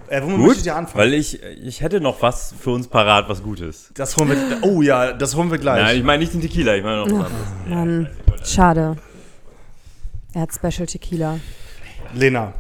Äh, 0.08 0.22
womit 0.22 0.38
möchtet 0.38 0.66
ihr 0.66 0.76
anfangen? 0.76 0.98
Weil 0.98 1.14
ich, 1.14 1.42
ich 1.42 1.80
hätte 1.80 2.00
noch 2.00 2.20
was 2.20 2.52
für 2.58 2.70
uns 2.70 2.88
parat, 2.88 3.28
was 3.28 3.42
Gutes. 3.42 3.90
das 3.94 4.16
holen 4.16 4.30
wir. 4.30 4.58
Oh 4.62 4.82
ja, 4.82 5.12
das 5.12 5.34
holen 5.36 5.50
wir 5.50 5.58
gleich. 5.58 5.82
Nein, 5.82 5.98
ich 5.98 6.04
meine 6.04 6.18
nicht 6.18 6.34
den 6.34 6.40
Tequila, 6.40 6.74
ich 6.74 6.82
meine 6.82 7.06
noch 7.06 7.06
was 7.06 7.26
anderes. 7.26 7.46
Mann, 7.68 8.08
schade. 8.44 8.96
Er 10.34 10.42
hat 10.42 10.50
Special 10.52 10.86
Tequila. 10.86 11.38
Lena, 12.12 12.52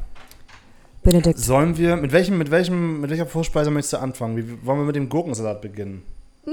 Benedikt. 1.02 1.38
sollen 1.38 1.76
wir 1.76 1.96
mit 1.96 2.12
welchem, 2.12 2.38
mit 2.38 2.50
welchem, 2.50 3.00
mit 3.00 3.10
welcher 3.10 3.26
Vorspeise 3.26 3.70
möchtest 3.70 3.94
du 3.94 3.98
anfangen? 3.98 4.36
Wie, 4.36 4.66
wollen 4.66 4.78
wir 4.78 4.86
mit 4.86 4.96
dem 4.96 5.08
Gurkensalat 5.08 5.60
beginnen? 5.60 6.02
Nö, 6.46 6.52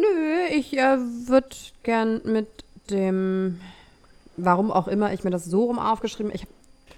ich 0.51 0.77
äh, 0.77 0.97
würde 1.27 1.47
gern 1.83 2.21
mit 2.25 2.47
dem, 2.89 3.59
warum 4.35 4.71
auch 4.71 4.87
immer 4.87 5.13
ich 5.13 5.23
mir 5.23 5.29
das 5.29 5.45
so 5.45 5.65
rum 5.65 5.79
aufgeschrieben 5.79 6.31
ich, 6.33 6.41
hab, 6.41 6.49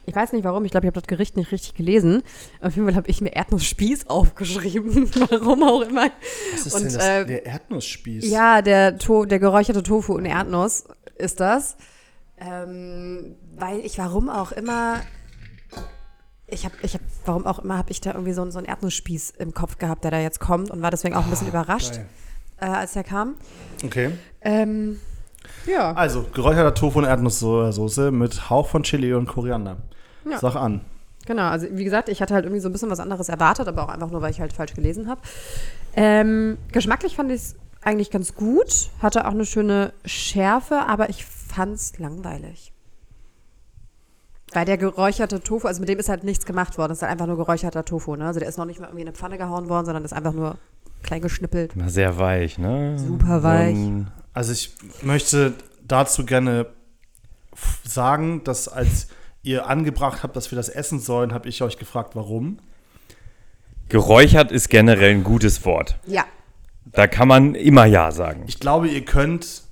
ich 0.06 0.16
weiß 0.16 0.34
nicht 0.34 0.44
warum, 0.44 0.66
ich 0.66 0.72
glaube, 0.72 0.86
ich 0.86 0.90
habe 0.90 1.00
das 1.00 1.08
Gericht 1.08 1.38
nicht 1.38 1.52
richtig 1.52 1.76
gelesen. 1.76 2.24
Auf 2.62 2.76
jeden 2.76 2.88
Fall 2.88 2.96
habe 2.96 3.10
ich 3.10 3.22
mir 3.22 3.34
Erdnussspieß 3.34 4.08
aufgeschrieben, 4.10 5.10
warum 5.30 5.64
auch 5.64 5.82
immer. 5.82 6.10
Was 6.54 6.66
ist 6.68 6.74
Und, 6.76 6.84
denn 6.86 6.94
das? 6.94 7.08
äh, 7.08 7.26
der 7.26 7.46
Erdnussspieß? 7.46 8.30
Ja, 8.30 8.62
der, 8.62 8.98
to 8.98 9.26
der 9.26 9.40
geräucherte 9.40 9.84
Tofu 9.84 10.14
und 10.16 10.26
Erdnuss 10.26 10.86
ist 11.16 11.40
das. 11.40 11.78
Ähm, 12.38 13.36
weil 13.56 13.80
ich, 13.86 13.98
warum 13.98 14.30
auch 14.30 14.52
immer, 14.52 15.02
ich 16.48 16.66
habe, 16.66 16.76
ich 16.82 16.94
hab, 16.96 17.02
warum 17.26 17.46
auch 17.46 17.60
immer, 17.60 17.78
habe 17.78 17.92
ich 17.92 18.02
da 18.02 18.12
irgendwie 18.12 18.34
so, 18.34 18.42
einen- 18.42 18.52
so 18.52 18.58
einen 18.58 18.68
Erdnussspieß 18.68 19.32
im 19.38 19.54
Kopf 19.54 19.78
gehabt, 19.78 20.04
der 20.04 20.12
da 20.12 20.20
jetzt 20.20 20.40
kommt 20.40 20.70
und 20.70 20.82
war 20.82 20.92
deswegen 20.92 21.16
auch 21.16 21.24
ein 21.24 21.30
bisschen 21.30 21.48
überrascht, 21.48 21.94
Geil. 21.94 22.06
äh, 22.60 22.66
als 22.66 22.96
er 22.96 23.04
kam. 23.04 23.36
Okay. 23.84 24.12
Ähm, 24.42 25.00
ja. 25.66 25.94
Also, 25.94 26.26
geräucherter 26.34 26.74
Tofu 26.74 27.00
und 27.00 27.06
Erdnusssoße 27.06 28.12
mit 28.12 28.50
Hauch 28.50 28.68
von 28.68 28.84
Chili 28.84 29.14
und 29.14 29.28
Koriander. 29.28 29.78
Ja. 30.30 30.40
Sag 30.40 30.56
an. 30.56 30.82
Genau, 31.26 31.44
also 31.44 31.68
wie 31.72 31.84
gesagt, 31.86 32.10
ich 32.10 32.22
hatte 32.22 32.34
halt 32.34 32.44
irgendwie 32.46 32.60
so 32.60 32.68
ein 32.70 32.74
bisschen 32.74 32.90
was 32.90 33.00
anderes 33.00 33.30
erwartet, 33.30 33.68
aber 33.68 33.84
auch 33.84 33.90
einfach 33.90 34.12
nur, 34.12 34.22
weil 34.22 34.32
ich 34.32 34.42
halt 34.42 34.52
falsch 34.54 34.74
gelesen 34.74 35.08
habe. 35.08 35.22
Ähm, 35.96 36.58
geschmacklich 36.72 37.16
fand 37.16 37.32
ich 37.32 37.38
es 37.42 37.56
eigentlich 37.82 38.12
ganz 38.12 38.36
gut, 38.36 38.90
hatte 39.02 39.26
auch 39.26 39.32
eine 39.32 39.46
schöne 39.46 39.94
Schärfe, 40.06 40.80
aber 40.88 41.10
ich 41.10 41.24
fand 41.26 41.76
es 41.76 41.98
langweilig. 42.00 42.74
Weil 44.54 44.66
der 44.66 44.78
geräucherte 44.78 45.42
Tofu, 45.42 45.68
also 45.68 45.80
mit 45.80 45.90
dem 45.90 45.98
ist 46.00 46.10
halt 46.10 46.24
nichts 46.24 46.46
gemacht 46.46 46.78
worden, 46.78 46.92
es 46.92 47.00
ist 47.00 47.02
halt 47.02 47.12
einfach 47.12 47.26
nur 47.28 47.38
geräucherter 47.38 47.86
Tofu, 47.86 48.16
ne? 48.16 48.26
Also 48.28 48.40
der 48.40 48.50
ist 48.50 48.58
noch 48.58 48.66
nicht 48.66 48.80
mal 48.80 48.88
irgendwie 48.88 49.02
in 49.02 49.08
eine 49.08 49.16
Pfanne 49.16 49.38
gehauen 49.38 49.68
worden, 49.70 49.86
sondern 49.86 50.06
ist 50.06 50.14
einfach 50.14 50.34
nur 50.34 50.58
klein 51.02 51.22
geschnippelt. 51.22 51.72
Na, 51.76 51.90
Sehr 51.90 52.18
weich, 52.20 52.58
ne? 52.60 52.98
Super 53.00 53.42
weich. 53.44 53.76
So 53.76 53.82
ein- 53.82 54.12
Also, 54.34 54.52
ich 54.52 54.74
möchte 55.02 55.54
dazu 55.86 56.26
gerne 56.26 56.68
sagen, 57.84 58.44
dass 58.44 58.68
als 58.68 59.08
ihr 59.44 59.68
angebracht 59.68 60.24
habt, 60.24 60.36
dass 60.36 60.52
wir 60.52 60.56
das 60.56 60.70
essen 60.70 61.00
sollen, 61.00 61.34
habe 61.34 61.50
ich 61.50 61.62
euch 61.62 61.78
gefragt, 61.78 62.16
warum. 62.16 62.60
Geräuchert 63.90 64.52
ist 64.52 64.70
generell 64.70 65.12
ein 65.12 65.24
gutes 65.24 65.66
Wort. 65.66 66.00
Ja. 66.08 66.26
Da 66.86 67.08
kann 67.08 67.28
man 67.28 67.56
immer 67.56 67.86
Ja 67.86 68.12
sagen. 68.12 68.46
Ich 68.48 68.60
glaube, 68.60 68.88
ihr 68.88 69.06
könnt. 69.06 69.64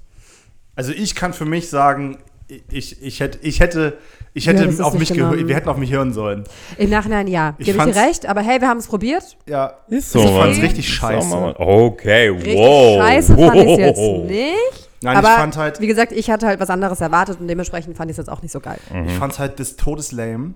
Also 0.76 0.92
ich 0.92 1.16
kann 1.16 1.34
für 1.34 1.46
mich 1.46 1.70
sagen, 1.70 2.18
ich, 2.72 3.02
ich 3.02 3.20
hätte, 3.20 3.40
ich 3.42 3.60
hätte, 3.60 3.98
ich 4.34 4.48
hätte 4.48 4.66
es 4.66 4.80
auf 4.82 4.94
mich 4.94 5.14
gehört, 5.14 5.48
wir 5.48 5.56
hätten 5.56 5.70
auf 5.70 5.78
mich 5.78 5.92
hören 5.92 6.14
sollen. 6.14 6.44
Im 6.78 6.90
Nachhinein 6.90 7.28
ja. 7.28 7.56
Ich 7.58 7.66
Gebe 7.66 7.78
ich 7.78 7.84
dir 7.84 7.96
recht, 7.96 8.26
aber 8.26 8.42
hey, 8.42 8.60
wir 8.60 8.68
haben 8.68 8.80
es 8.80 8.88
probiert. 8.88 9.38
Ja, 9.48 9.76
Ist 9.88 10.16
Ich 10.16 10.22
fand's 10.22 10.58
Mann. 10.58 10.66
richtig 10.66 10.86
Ist 10.88 10.92
scheiße. 10.94 11.56
Okay, 11.60 12.30
Richtig 12.30 12.56
wow. 12.56 13.02
scheiße 13.02 13.38
fand 13.38 13.56
ich 13.56 13.70
es 13.72 13.78
jetzt 13.78 14.00
nicht. 14.00 14.90
Nein, 15.04 15.18
aber 15.18 15.30
ich 15.30 15.34
fand 15.34 15.58
halt, 15.58 15.80
wie 15.82 15.88
gesagt, 15.88 16.12
ich 16.12 16.30
hatte 16.30 16.46
halt 16.46 16.60
was 16.60 16.70
anderes 16.70 17.02
erwartet 17.02 17.40
und 17.40 17.48
dementsprechend 17.48 17.98
fand 17.98 18.12
ich 18.12 18.16
es 18.16 18.18
jetzt 18.18 18.30
auch 18.30 18.42
nicht 18.42 18.52
so 18.52 18.60
geil. 18.60 18.78
ich 19.08 19.14
fand's 19.14 19.40
halt 19.40 19.58
des 19.60 19.76
Todes 19.76 20.12
lame. 20.12 20.54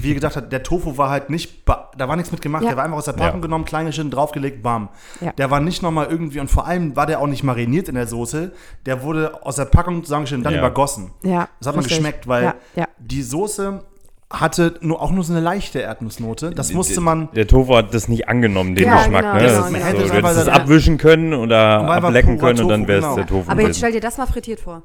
Wie 0.00 0.08
ihr 0.08 0.14
gedacht 0.14 0.36
habt, 0.36 0.52
der 0.52 0.62
Tofu 0.62 0.98
war 0.98 1.10
halt 1.10 1.30
nicht, 1.30 1.62
da 1.66 2.08
war 2.08 2.16
nichts 2.16 2.30
mit 2.32 2.42
gemacht, 2.42 2.62
Ja. 2.62 2.70
der 2.70 2.76
war 2.76 2.84
einfach 2.84 2.98
aus 2.98 3.04
der 3.06 3.12
Packung 3.12 3.40
Ja. 3.40 3.46
genommen, 3.46 3.64
klein 3.64 3.86
geschnitten, 3.86 4.10
draufgelegt, 4.10 4.62
bam. 4.62 4.88
Ja. 5.20 5.32
Der 5.32 5.50
war 5.50 5.60
nicht 5.60 5.82
nochmal 5.82 6.06
irgendwie, 6.10 6.40
und 6.40 6.50
vor 6.50 6.66
allem 6.66 6.96
war 6.96 7.06
der 7.06 7.20
auch 7.20 7.26
nicht 7.26 7.42
mariniert 7.44 7.88
in 7.88 7.94
der 7.94 8.06
Soße, 8.06 8.52
der 8.86 9.02
wurde 9.02 9.44
aus 9.44 9.56
der 9.56 9.64
Packung 9.66 10.04
zusammengeschnitten, 10.04 10.44
dann 10.44 10.54
Ja. 10.54 10.58
übergossen. 10.60 11.10
Ja, 11.22 11.48
Das 11.58 11.68
hat 11.68 11.76
man 11.76 11.84
richtig. 11.84 11.98
geschmeckt, 11.98 12.28
weil 12.28 12.44
Ja, 12.44 12.54
ja. 12.76 12.84
die 12.98 13.22
Soße 13.22 13.82
hatte 14.30 14.74
nur, 14.80 15.00
auch 15.00 15.12
nur 15.12 15.22
so 15.22 15.32
eine 15.32 15.40
leichte 15.42 15.78
Erdnussnote. 15.78 16.50
Das 16.50 16.72
musste 16.72 17.00
man. 17.00 17.28
Der 17.36 17.46
Tofu 17.46 17.76
hat 17.76 17.94
das 17.94 18.08
nicht 18.08 18.28
angenommen, 18.28 18.74
den 18.74 18.86
Ja, 18.86 18.96
Geschmack. 18.96 19.20
genau, 19.22 19.34
ne? 19.34 19.40
genau, 19.40 19.52
das 19.54 19.66
genau. 19.68 19.68
so, 19.68 19.76
es 19.76 19.92
du 19.92 19.98
hättest 19.98 20.14
aber 20.14 20.30
es 20.32 20.48
abwischen 20.48 20.98
können 20.98 21.34
oder 21.34 21.80
ablecken 21.88 22.38
können 22.38 22.60
und 22.60 22.68
dann 22.68 22.88
wäre 22.88 22.98
es 22.98 23.04
genau. 23.04 23.16
der 23.16 23.26
Tofu 23.26 23.50
Aber 23.50 23.62
jetzt 23.62 23.78
stell 23.78 23.92
dir 23.92 24.00
das 24.00 24.18
mal 24.18 24.26
frittiert 24.26 24.60
vor. 24.60 24.82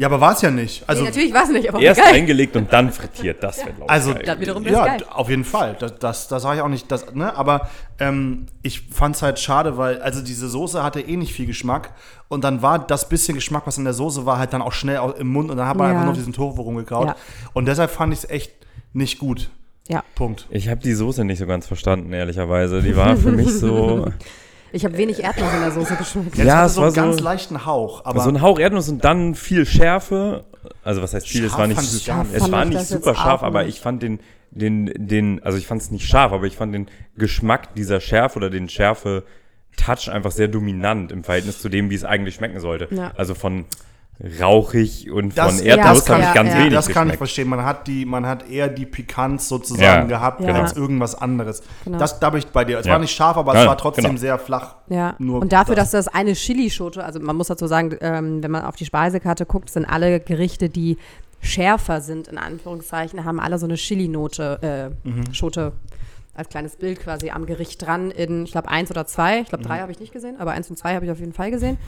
Ja, 0.00 0.06
aber 0.06 0.18
war 0.18 0.32
es 0.32 0.40
ja 0.40 0.50
nicht. 0.50 0.82
Also, 0.88 1.02
nee, 1.02 1.08
natürlich 1.10 1.34
war 1.34 1.42
es 1.42 1.50
nicht, 1.50 1.68
aber 1.68 1.78
Erst 1.78 2.00
geil. 2.02 2.14
eingelegt 2.14 2.56
und 2.56 2.72
dann 2.72 2.90
frittiert. 2.90 3.42
Das 3.42 3.58
wäre, 3.58 3.72
glaube 3.74 3.90
Also, 3.90 4.14
geil. 4.14 4.22
Das 4.24 4.40
wiederum 4.40 4.64
ist 4.64 4.72
ja, 4.72 4.86
geil. 4.86 5.04
auf 5.10 5.28
jeden 5.28 5.44
Fall. 5.44 5.76
Das, 5.78 5.98
das, 5.98 6.26
das 6.28 6.42
sage 6.42 6.56
ich 6.56 6.62
auch 6.62 6.68
nicht. 6.68 6.90
Das, 6.90 7.12
ne? 7.14 7.36
Aber 7.36 7.68
ähm, 7.98 8.46
ich 8.62 8.80
fand 8.90 9.16
es 9.16 9.20
halt 9.20 9.38
schade, 9.38 9.76
weil 9.76 10.00
also 10.00 10.22
diese 10.22 10.48
Soße 10.48 10.82
hatte 10.82 11.02
eh 11.02 11.18
nicht 11.18 11.34
viel 11.34 11.44
Geschmack. 11.44 11.90
Und 12.28 12.44
dann 12.44 12.62
war 12.62 12.78
das 12.78 13.10
bisschen 13.10 13.34
Geschmack, 13.34 13.64
was 13.66 13.76
in 13.76 13.84
der 13.84 13.92
Soße 13.92 14.24
war, 14.24 14.38
halt 14.38 14.54
dann 14.54 14.62
auch 14.62 14.72
schnell 14.72 14.98
im 15.18 15.28
Mund. 15.28 15.50
Und 15.50 15.58
dann 15.58 15.68
hat 15.68 15.76
man 15.76 15.88
Ja. 15.88 15.90
einfach 15.90 16.04
nur 16.04 16.12
auf 16.12 16.16
diesen 16.18 16.32
Tofu 16.32 16.62
rumgekaut. 16.62 17.08
Ja. 17.08 17.16
Und 17.52 17.66
deshalb 17.68 17.90
fand 17.90 18.14
ich 18.14 18.20
es 18.20 18.30
echt 18.30 18.52
nicht 18.94 19.18
gut. 19.18 19.50
Ja. 19.86 20.02
Punkt. 20.14 20.46
Ich 20.48 20.68
habe 20.70 20.80
die 20.80 20.94
Soße 20.94 21.26
nicht 21.26 21.38
so 21.40 21.46
ganz 21.46 21.66
verstanden, 21.66 22.14
ehrlicherweise. 22.14 22.80
Die 22.80 22.96
war 22.96 23.18
für 23.18 23.32
mich 23.32 23.50
so, 23.52 24.06
Ich 24.72 24.84
habe 24.84 24.96
wenig 24.96 25.22
Erdnuss 25.22 25.52
in 25.52 25.60
der 25.60 25.70
Soße 25.72 25.96
geschmeckt. 25.96 26.36
Ja, 26.36 26.66
es 26.66 26.74
so 26.74 26.80
war 26.82 26.86
einen 26.88 26.94
so- 26.94 27.00
ganz 27.02 27.20
leichten 27.20 27.66
Hauch. 27.66 28.04
Aber 28.04 28.20
so 28.22 28.28
ein 28.30 28.40
Hauch 28.40 28.58
Erdnuss 28.58 28.88
und 28.88 29.04
dann 29.04 29.34
viel 29.34 29.66
Schärfe. 29.66 30.44
Also 30.84 31.02
was 31.02 31.14
heißt 31.14 31.28
viel? 31.28 31.44
Es 31.44 31.50
Scharf 31.52 31.60
war 31.60 31.66
nicht, 31.66 32.06
gar 32.06 32.24
nicht. 32.24 32.34
es 32.34 32.52
war 32.52 32.62
ich 32.64 32.68
nicht 32.70 32.86
super 32.86 33.14
scharf, 33.14 33.42
aber 33.42 33.66
ich 33.66 33.80
fand 33.80 34.02
den, 34.02 34.20
den, 34.50 34.92
den, 34.96 35.42
also 35.42 35.56
ich 35.58 35.66
fand 35.66 35.80
es 35.82 35.90
nicht 35.90 36.06
scharf, 36.06 36.32
aber 36.32 36.46
ich 36.46 36.56
fand 36.56 36.74
den 36.74 36.86
Geschmack 37.16 37.74
dieser 37.74 38.00
Schärfe 38.00 38.36
oder 38.38 38.50
den 38.50 38.68
Schärfe 38.68 39.24
Touch 39.76 40.10
einfach 40.10 40.32
sehr 40.32 40.48
dominant 40.48 41.12
im 41.12 41.24
Verhältnis 41.24 41.60
zu 41.60 41.68
dem, 41.68 41.90
wie 41.90 41.94
es 41.94 42.04
eigentlich 42.04 42.34
schmecken 42.34 42.60
sollte. 42.60 42.88
Ja. 42.94 43.12
Also 43.16 43.34
von 43.34 43.64
rauchig 44.40 45.10
und 45.10 45.36
Das- 45.36 45.56
von 45.56 45.64
ja, 45.66 45.76
Erdnuss 45.76 46.04
das 46.04 46.10
habe 46.10 46.22
ich 46.22 46.34
ganz 46.34 46.50
ja, 46.50 46.58
wenig 46.58 46.72
Das 46.74 46.86
kann 46.88 46.94
ich 47.08 47.12
geschmeckt. 47.12 47.18
verstehen. 47.18 47.48
Man 47.48 47.64
hat, 47.64 47.86
die, 47.86 48.04
man 48.04 48.26
hat 48.26 48.48
eher 48.50 48.68
die 48.68 48.86
Pikanz 48.86 49.48
sozusagen 49.48 49.82
Ja, 49.82 50.18
gehabt 50.18 50.38
genau. 50.40 50.60
als 50.60 50.72
irgendwas 50.74 51.14
anderes. 51.14 51.62
Genau. 51.84 51.98
Das, 51.98 52.18
da 52.20 52.30
bin 52.30 52.40
ich 52.40 52.46
bei 52.48 52.64
dir. 52.64 52.78
Es 52.80 52.86
Ja. 52.86 52.92
war 52.92 52.98
nicht 52.98 53.14
scharf, 53.14 53.36
aber 53.36 53.54
Ja, 53.54 53.62
es 53.62 53.66
war 53.66 53.78
trotzdem 53.78 54.04
genau. 54.04 54.16
sehr 54.18 54.38
flach. 54.38 54.76
Ja, 54.88 55.14
Nur 55.18 55.40
und 55.40 55.52
dafür, 55.52 55.74
das. 55.74 55.90
dass 55.92 56.06
das 56.06 56.14
eine 56.14 56.32
Chilischote, 56.34 57.02
also 57.04 57.18
man 57.20 57.36
muss 57.36 57.48
dazu 57.48 57.66
sagen, 57.66 57.96
ähm, 58.00 58.42
wenn 58.42 58.50
man 58.50 58.64
auf 58.64 58.76
die 58.76 58.84
Speisekarte 58.84 59.46
guckt, 59.46 59.70
sind 59.70 59.84
alle 59.86 60.20
Gerichte, 60.20 60.68
die 60.68 60.98
schärfer 61.40 62.02
sind, 62.02 62.28
in 62.28 62.36
Anführungszeichen, 62.36 63.24
haben 63.24 63.40
alle 63.40 63.58
so 63.58 63.64
eine 63.66 63.76
Chili-Note, 63.76 64.92
äh, 65.04 65.08
Mhm. 65.08 65.32
Schote 65.32 65.72
als 66.40 66.48
kleines 66.48 66.76
Bild 66.76 67.00
quasi 67.00 67.30
am 67.30 67.46
Gericht 67.46 67.80
dran 67.86 68.10
in, 68.10 68.44
ich 68.44 68.52
glaube, 68.52 68.68
eins 68.68 68.90
oder 68.90 69.06
zwei. 69.06 69.40
Ich 69.40 69.48
glaube, 69.48 69.62
Mhm. 69.64 69.68
drei 69.68 69.78
habe 69.80 69.92
ich 69.92 70.00
nicht 70.00 70.12
gesehen, 70.12 70.36
aber 70.40 70.50
eins 70.52 70.68
und 70.70 70.76
zwei 70.76 70.94
habe 70.94 71.04
ich 71.04 71.10
auf 71.12 71.20
jeden 71.20 71.32
Fall 71.32 71.50
gesehen. 71.50 71.78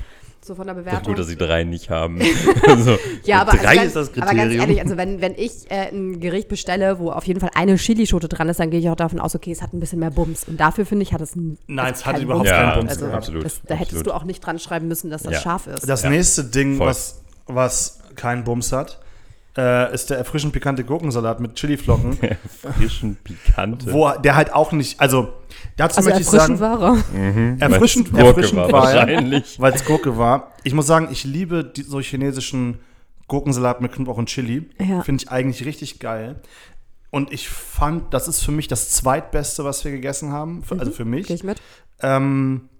So 0.44 0.56
von 0.56 0.66
der 0.66 0.74
Bewertung. 0.74 1.04
gut, 1.04 1.18
dass 1.20 1.28
sie 1.28 1.36
drei 1.36 1.62
nicht 1.62 1.88
haben. 1.88 2.18
also, 2.66 2.98
Ja, 3.24 3.42
aber, 3.42 3.52
drei 3.52 3.58
also 3.68 3.74
ganz, 3.76 3.86
ist 3.86 3.96
das 3.96 4.08
aber 4.08 4.20
ganz 4.26 4.30
Kriterium. 4.40 4.60
ehrlich, 4.60 4.80
also 4.82 4.96
wenn, 4.96 5.20
wenn 5.20 5.34
ich 5.36 5.70
äh, 5.70 5.88
ein 5.92 6.18
Gericht 6.18 6.48
bestelle, 6.48 6.98
wo 6.98 7.10
auf 7.12 7.24
jeden 7.24 7.38
Fall 7.38 7.50
eine 7.54 7.76
Chilischote 7.76 8.26
dran 8.28 8.48
ist, 8.48 8.58
dann 8.58 8.70
gehe 8.70 8.80
ich 8.80 8.88
auch 8.90 8.96
davon 8.96 9.20
aus, 9.20 9.36
okay, 9.36 9.52
es 9.52 9.62
hat 9.62 9.72
ein 9.72 9.78
bisschen 9.78 10.00
mehr 10.00 10.10
Bums. 10.10 10.42
Und 10.48 10.58
dafür 10.58 10.84
finde 10.84 11.04
ich, 11.04 11.12
hat 11.12 11.20
es 11.20 11.36
ein, 11.36 11.58
Nein, 11.68 11.92
es 11.94 12.04
hat 12.04 12.14
keinen 12.16 12.24
überhaupt 12.24 12.44
Bums 12.46 12.50
keinen 12.50 12.62
gehabt. 12.70 12.78
Bums 12.80 12.90
also. 13.02 13.06
Absolut, 13.14 13.44
Das, 13.44 13.60
da 13.68 13.74
hättest 13.74 13.92
absolut. 13.98 14.06
du 14.08 14.12
auch 14.14 14.24
nicht 14.24 14.40
dran 14.44 14.58
schreiben 14.58 14.88
müssen, 14.88 15.10
dass 15.10 15.22
das 15.22 15.34
Ja. 15.34 15.40
scharf 15.40 15.68
ist. 15.68 15.88
Das 15.88 16.02
Ja. 16.02 16.10
nächste 16.10 16.42
Ding, 16.42 16.76
Voll. 16.76 16.88
was, 16.88 17.22
was 17.46 18.00
keinen 18.16 18.42
Bums 18.42 18.72
hat, 18.72 18.98
äh, 19.56 19.92
ist 19.92 20.10
der 20.10 20.18
erfrischend 20.18 20.52
pikante 20.52 20.84
Gurkensalat 20.84 21.40
mit 21.40 21.54
Chiliflocken, 21.54 22.18
frischen, 22.76 23.16
pikante. 23.16 23.92
wo 23.92 24.10
der 24.10 24.34
halt 24.34 24.52
auch 24.52 24.72
nicht, 24.72 24.98
also 25.00 25.32
dazu 25.76 25.98
also 25.98 26.08
möchte 26.08 26.22
ich 26.22 26.26
erfrischend 26.32 26.58
sagen, 26.58 26.80
war 26.80 27.04
er. 27.14 27.60
erfrischend, 27.60 28.12
Weil's 28.12 28.24
Gurke 28.24 28.28
erfrischend 28.28 28.58
war 28.60 28.68
er, 28.68 28.72
wahrscheinlich. 28.72 29.56
weil 29.60 29.74
es 29.74 29.84
Gurke 29.84 30.16
war. 30.16 30.52
Ich 30.64 30.74
muss 30.74 30.86
sagen, 30.86 31.08
ich 31.10 31.24
liebe 31.24 31.64
die, 31.64 31.82
so 31.82 32.00
chinesischen 32.00 32.78
Gurkensalat 33.28 33.80
mit 33.80 33.92
Knoblauch 33.92 34.16
und 34.18 34.28
Chili. 34.28 34.70
Ja. 34.78 35.02
Finde 35.02 35.22
ich 35.22 35.30
eigentlich 35.30 35.64
richtig 35.64 36.00
geil. 36.00 36.40
Und 37.10 37.30
ich 37.30 37.48
fand, 37.48 38.14
das 38.14 38.26
ist 38.26 38.42
für 38.42 38.52
mich 38.52 38.68
das 38.68 38.90
zweitbeste, 38.90 39.64
was 39.64 39.84
wir 39.84 39.92
gegessen 39.92 40.32
haben. 40.32 40.62
Für, 40.62 40.78
Also 40.78 40.92
für 40.92 41.04
mich. 41.04 41.26
Gehe 41.26 41.36
ich 41.36 41.44
mit? 41.44 41.60
Ähm, 42.00 42.70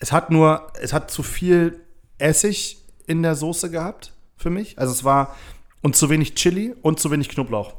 es 0.00 0.10
hat 0.10 0.30
nur, 0.30 0.72
es 0.80 0.92
hat 0.92 1.10
zu 1.10 1.22
viel 1.22 1.80
Essig 2.18 2.78
in 3.06 3.22
der 3.22 3.36
Soße 3.36 3.70
gehabt 3.70 4.12
für 4.36 4.50
mich. 4.50 4.78
Also 4.78 4.92
es 4.92 5.04
war 5.04 5.36
und 5.82 5.96
zu 5.96 6.10
wenig 6.10 6.34
Chili 6.34 6.74
und 6.82 7.00
zu 7.00 7.10
wenig 7.10 7.28
Knoblauch. 7.28 7.74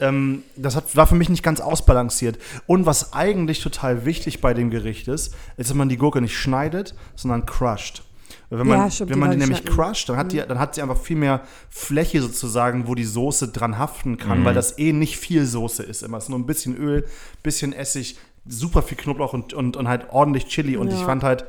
Ähm, 0.00 0.42
das 0.56 0.74
hat, 0.74 0.96
war 0.96 1.06
für 1.06 1.14
mich 1.14 1.28
nicht 1.28 1.42
ganz 1.42 1.60
ausbalanciert. 1.60 2.38
Und 2.66 2.86
was 2.86 3.12
eigentlich 3.12 3.60
total 3.60 4.04
wichtig 4.06 4.40
bei 4.40 4.54
dem 4.54 4.70
Gericht 4.70 5.06
ist, 5.08 5.34
ist, 5.56 5.70
dass 5.70 5.74
man 5.74 5.88
die 5.88 5.98
Gurke 5.98 6.20
nicht 6.20 6.36
schneidet, 6.36 6.94
sondern 7.14 7.46
crushed. 7.46 8.02
Wenn 8.48 8.66
man, 8.66 8.78
Ja, 8.80 8.90
stimmt, 8.90 9.10
wenn 9.10 9.16
die 9.16 9.20
man 9.20 9.30
die 9.32 9.36
nämlich 9.36 9.64
crushed, 9.64 10.08
dann 10.08 10.16
hat, 10.16 10.32
die, 10.32 10.38
dann 10.38 10.58
hat 10.58 10.74
sie 10.74 10.82
einfach 10.82 10.96
viel 10.98 11.16
mehr 11.16 11.42
Fläche 11.70 12.20
sozusagen, 12.22 12.86
wo 12.88 12.94
die 12.94 13.04
Soße 13.04 13.48
dran 13.48 13.78
haften 13.78 14.16
kann, 14.18 14.44
weil 14.44 14.54
das 14.54 14.78
eh 14.78 14.92
nicht 14.92 15.16
viel 15.18 15.44
Soße 15.46 15.82
ist 15.82 16.02
immer. 16.02 16.18
Es 16.18 16.24
ist 16.24 16.30
nur 16.30 16.38
ein 16.38 16.46
bisschen 16.46 16.76
Öl, 16.76 17.06
bisschen 17.42 17.72
Essig, 17.72 18.16
super 18.46 18.82
viel 18.82 18.96
Knoblauch 18.98 19.32
und, 19.34 19.52
und, 19.54 19.76
und 19.76 19.88
halt 19.88 20.06
ordentlich 20.10 20.46
Chili. 20.48 20.76
Und 20.76 20.88
Ja. 20.88 20.96
ich 20.96 21.02
fand 21.02 21.22
halt, 21.22 21.44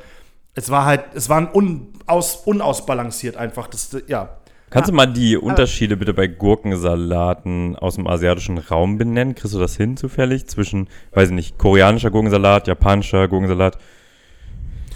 es 0.54 0.70
war 0.70 0.86
halt, 0.86 1.04
es 1.14 1.28
war 1.30 1.38
ein 1.38 1.48
unaus, 1.48 2.36
unausbalanciert 2.46 3.36
einfach. 3.38 3.68
Das, 3.68 3.96
ja. 4.08 4.38
Kannst 4.74 4.90
du 4.90 4.94
mal 4.96 5.06
die 5.06 5.38
Unterschiede 5.38 5.98
bitte 5.98 6.16
bei 6.16 6.26
Gurkensalaten 6.26 7.76
aus 7.76 7.94
dem 7.94 8.08
asiatischen 8.08 8.58
Raum 8.58 8.98
benennen? 8.98 9.36
Kriegst 9.36 9.54
du 9.54 9.60
das 9.60 9.78
hin 9.78 9.98
zufällig? 9.98 10.48
Zwischen, 10.48 10.90
weiß 11.12 11.30
ich 11.30 11.36
nicht, 11.36 11.60
koreanischer 11.60 12.10
Gurkensalat, 12.10 12.66
japanischer 12.66 13.28
Gurkensalat, 13.28 13.78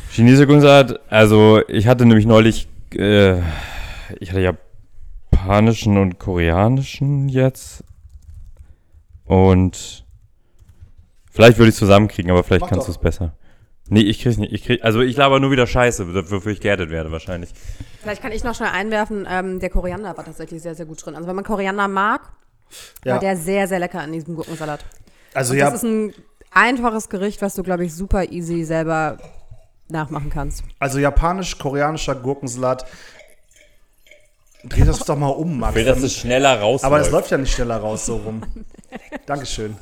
chinesischer 0.10 0.48
Gurkensalat? 0.48 1.00
Also, 1.12 1.62
ich 1.68 1.86
hatte 1.86 2.08
nämlich 2.08 2.26
neulich, 2.26 2.68
äh, 2.96 3.38
ich 4.20 4.32
hatte 4.32 4.42
japanischen 4.42 6.00
und 6.00 6.18
koreanischen 6.18 7.30
jetzt. 7.30 7.84
Und 9.26 10.06
vielleicht 11.30 11.60
würde 11.60 11.70
ich 11.70 11.76
es 11.76 11.80
zusammenkriegen, 11.80 12.32
aber 12.32 12.44
vielleicht 12.44 12.62
Mach 12.62 12.70
kannst 12.70 12.88
du 12.88 12.94
es 12.94 12.98
besser. 12.98 13.36
Nee, 13.90 14.02
ich 14.02 14.22
krieg's 14.22 14.38
nicht. 14.38 14.52
Ich 14.54 14.64
krieg, 14.64 14.84
also 14.84 15.02
ich 15.02 15.16
laber 15.16 15.40
nur 15.40 15.52
wieder 15.52 15.66
Scheiße, 15.68 16.30
wofür 16.30 16.52
ich 16.52 16.60
geerdet 16.60 16.90
werde 16.90 17.12
wahrscheinlich. 17.12 17.52
Vielleicht 18.02 18.22
kann 18.22 18.32
ich 18.32 18.44
noch 18.44 18.54
schnell 18.56 18.70
einwerfen, 18.70 19.26
ähm, 19.30 19.60
der 19.60 19.70
Koriander 19.70 20.16
war 20.18 20.26
tatsächlich 20.26 20.62
sehr, 20.62 20.76
sehr 20.76 20.86
gut 20.86 21.06
drin. 21.06 21.16
Also 21.16 21.28
wenn 21.28 21.36
man 21.36 21.46
Koriander 21.46 21.88
mag, 21.88 22.22
Ja. 23.06 23.14
war 23.14 23.20
der 23.20 23.38
sehr, 23.38 23.68
sehr 23.68 23.80
lecker 23.80 24.04
in 24.04 24.12
diesem 24.12 24.36
Gurkensalat. 24.36 24.84
Also 25.34 25.54
Und 25.54 25.60
ja, 25.60 25.66
das 25.72 25.84
ist 25.84 25.90
ein 25.90 26.14
einfaches 26.52 27.10
Gericht, 27.10 27.42
was 27.42 27.56
du, 27.56 27.64
glaube 27.64 27.86
ich, 27.86 27.94
super 27.94 28.30
easy 28.32 28.64
selber 28.66 29.18
nachmachen 29.90 30.30
kannst. 30.30 30.64
also 30.80 31.00
japanisch-koreanischer 31.00 32.16
Gurkensalat. 32.16 32.86
Dreh 34.66 34.84
das 34.84 35.00
doch 35.00 35.16
mal 35.18 35.28
um, 35.30 35.60
Max. 35.60 35.72
Ich 35.72 35.76
will, 35.78 35.86
dass 35.86 36.04
es 36.04 36.14
schneller 36.14 36.60
rausläuft. 36.60 36.84
Aber 36.84 37.00
es 37.00 37.10
läuft 37.12 37.32
ja 37.32 37.38
nicht 37.38 37.54
schneller 37.54 37.78
raus 37.78 38.06
so 38.06 38.18
rum. 38.18 38.42
Dankeschön. 39.26 39.78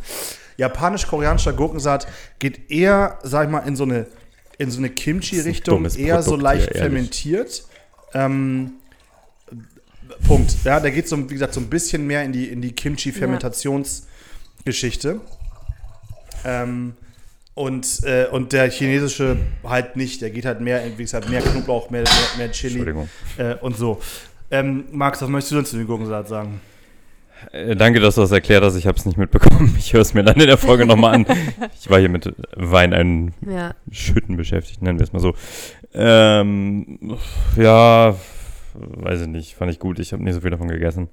Japanisch-koreanischer 0.58 1.54
Gurkensalat 1.54 2.08
geht 2.40 2.72
eher, 2.72 3.20
sag 3.24 3.46
ich 3.46 3.52
mal, 3.52 3.60
in 3.60 3.76
so 3.76 3.84
eine, 3.84 4.08
in 4.58 4.72
so 4.72 4.80
eine 4.80 4.90
Kimchi-Richtung, 4.90 5.76
dummes 5.78 5.98
eher 5.98 6.22
so 6.22 6.32
Produkt 6.32 6.44
leicht 6.44 6.68
hier, 6.68 6.76
ehrlich. 6.76 6.94
fermentiert. 6.94 7.66
Ähm, 8.14 8.74
Punkt. 10.28 10.56
Ja, 10.64 10.80
der 10.80 10.92
geht 10.92 11.10
so, 11.10 11.30
wie 11.30 11.34
gesagt, 11.34 11.54
so 11.54 11.60
ein 11.60 11.70
bisschen 11.70 12.08
mehr 12.08 12.24
in 12.24 12.32
die, 12.32 12.48
in 12.48 12.62
die 12.62 12.72
Kimchi-Fermentationsgeschichte. 12.72 15.20
Ähm, 16.46 16.94
und, 17.54 18.04
äh, 18.04 18.28
und 18.32 18.54
der 18.54 18.70
chinesische 18.70 19.38
halt 19.64 19.96
nicht. 19.96 20.22
Der 20.22 20.30
geht 20.30 20.46
halt 20.46 20.62
mehr, 20.62 20.86
in, 20.86 20.96
wie 20.98 21.04
gesagt, 21.04 21.30
mehr 21.30 21.42
Knoblauch, 21.42 21.90
mehr, 21.90 22.04
mehr, 22.04 22.12
mehr 22.38 22.52
Chili 22.52 22.94
äh, 23.38 23.56
und 23.56 23.78
so. 23.78 24.02
Ähm, 24.52 24.86
Max, 24.92 25.22
was 25.22 25.30
möchtest 25.30 25.52
du 25.52 25.56
denn 25.56 25.66
zu 25.66 25.78
dem 25.78 25.88
Gurkensalat 25.88 26.28
sagen? 26.28 26.62
Äh, 27.52 27.76
danke, 27.76 28.00
dass 28.00 28.16
du 28.16 28.22
das 28.22 28.32
erklärt 28.32 28.64
hast. 28.64 28.76
Ich 28.76 28.88
habe 28.88 28.98
es 28.98 29.06
nicht 29.06 29.18
mitbekommen. 29.18 29.76
Ich 29.78 29.94
höre 29.94 30.02
es 30.02 30.14
mir 30.14 30.24
dann 30.24 30.40
in 30.40 30.48
der 30.48 30.58
Folge 30.58 30.86
nochmal 30.86 31.16
an. 31.16 31.26
Ich 31.80 31.90
war 31.90 32.00
hier 32.00 32.10
mit 32.10 32.34
Wein 32.56 32.94
ein 32.94 33.34
Ja. 33.48 33.74
Schütten 33.92 34.38
beschäftigt, 34.38 34.82
nennen 34.82 34.98
wir 35.00 35.04
es 35.04 35.14
mal 35.14 35.20
so. 35.20 35.34
Ähm, 35.94 37.18
ja, 37.56 38.16
weiß 38.74 39.22
ich 39.22 39.28
nicht. 39.28 39.56
Fand 39.56 39.72
ich 39.72 39.80
gut. 39.80 40.00
Ich 40.00 40.14
habe 40.14 40.24
nicht 40.24 40.34
so 40.34 40.42
viel 40.42 40.50
davon 40.50 40.68
gegessen. 40.68 41.10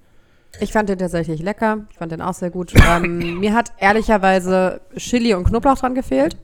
Ich 0.60 0.72
fand 0.72 0.88
den 0.88 0.98
tatsächlich 0.98 1.42
lecker. 1.42 1.86
Ich 1.90 1.98
fand 1.98 2.12
den 2.12 2.20
auch 2.20 2.34
sehr 2.34 2.50
gut. 2.50 2.72
ähm, 2.88 3.38
mir 3.40 3.54
hat 3.54 3.72
ehrlicherweise 3.78 4.80
Chili 4.96 5.34
und 5.34 5.44
Knoblauch 5.44 5.78
dran 5.78 5.94
gefehlt. 5.94 6.36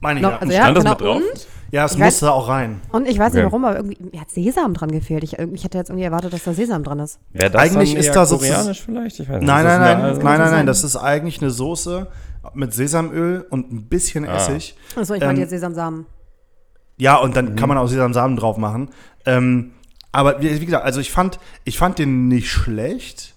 Meine 0.00 0.18
ich 0.20 0.22
Noch, 0.22 0.32
ja. 0.32 0.38
also 0.38 0.52
Stand 0.52 0.68
ja, 0.68 0.72
das 0.74 0.84
genau. 0.84 0.90
mit 0.94 1.00
drauf? 1.00 1.22
Und, 1.32 1.46
ja, 1.72 1.84
es 1.84 1.94
ich 1.94 1.98
weiß- 1.98 2.04
musste 2.04 2.32
auch 2.32 2.48
rein. 2.48 2.80
und 2.92 3.08
ich 3.08 3.18
weiß 3.18 3.32
nicht 3.32 3.42
warum, 3.44 3.64
aber 3.64 3.76
irgendwie 3.78 3.96
mir 4.12 4.20
hat 4.20 4.30
Sesam 4.30 4.74
dran 4.74 4.92
gefehlt. 4.92 5.24
Ich, 5.24 5.36
ich 5.38 5.64
hätte 5.64 5.78
jetzt 5.78 5.90
irgendwie 5.90 6.04
erwartet, 6.04 6.32
dass 6.32 6.44
da 6.44 6.52
Sesam 6.52 6.84
dran 6.84 7.00
ist. 7.00 7.18
Das 7.32 7.52
Eigentlich 7.56 7.94
ist 7.96 8.14
das 8.14 8.30
koreanisch 8.30 8.82
vielleicht? 8.82 9.18
Ich 9.18 9.28
weiß 9.28 9.40
nicht. 9.40 9.46
Nein, 9.48 9.64
nein, 9.64 9.80
nein, 9.80 9.98
nein, 10.00 10.18
nein, 10.22 10.38
sein. 10.38 10.50
nein. 10.52 10.66
Das 10.66 10.84
ist 10.84 10.94
eigentlich 10.96 11.40
eine 11.42 11.50
Soße 11.50 12.06
mit 12.54 12.72
Sesamöl 12.72 13.44
und 13.50 13.72
ein 13.72 13.88
bisschen 13.88 14.24
Ah. 14.28 14.36
Essig. 14.36 14.76
Achso, 14.96 15.14
ich 15.14 15.20
Ähm, 15.22 15.26
meinte 15.28 15.40
jetzt 15.42 15.50
Sesamsamen. 15.50 16.06
Ja, 16.98 17.16
und 17.16 17.34
dann 17.36 17.56
kann 17.56 17.68
man 17.68 17.78
auch 17.78 17.86
Sesamsamen 17.88 18.36
drauf 18.36 18.58
machen. 18.58 18.90
Ähm, 19.26 19.72
aber 20.12 20.40
wie, 20.42 20.60
wie 20.60 20.66
gesagt, 20.66 20.84
also 20.84 21.00
ich 21.00 21.10
fand, 21.10 21.38
ich 21.64 21.78
fand 21.78 21.98
den 21.98 22.28
nicht 22.28 22.50
schlecht, 22.50 23.34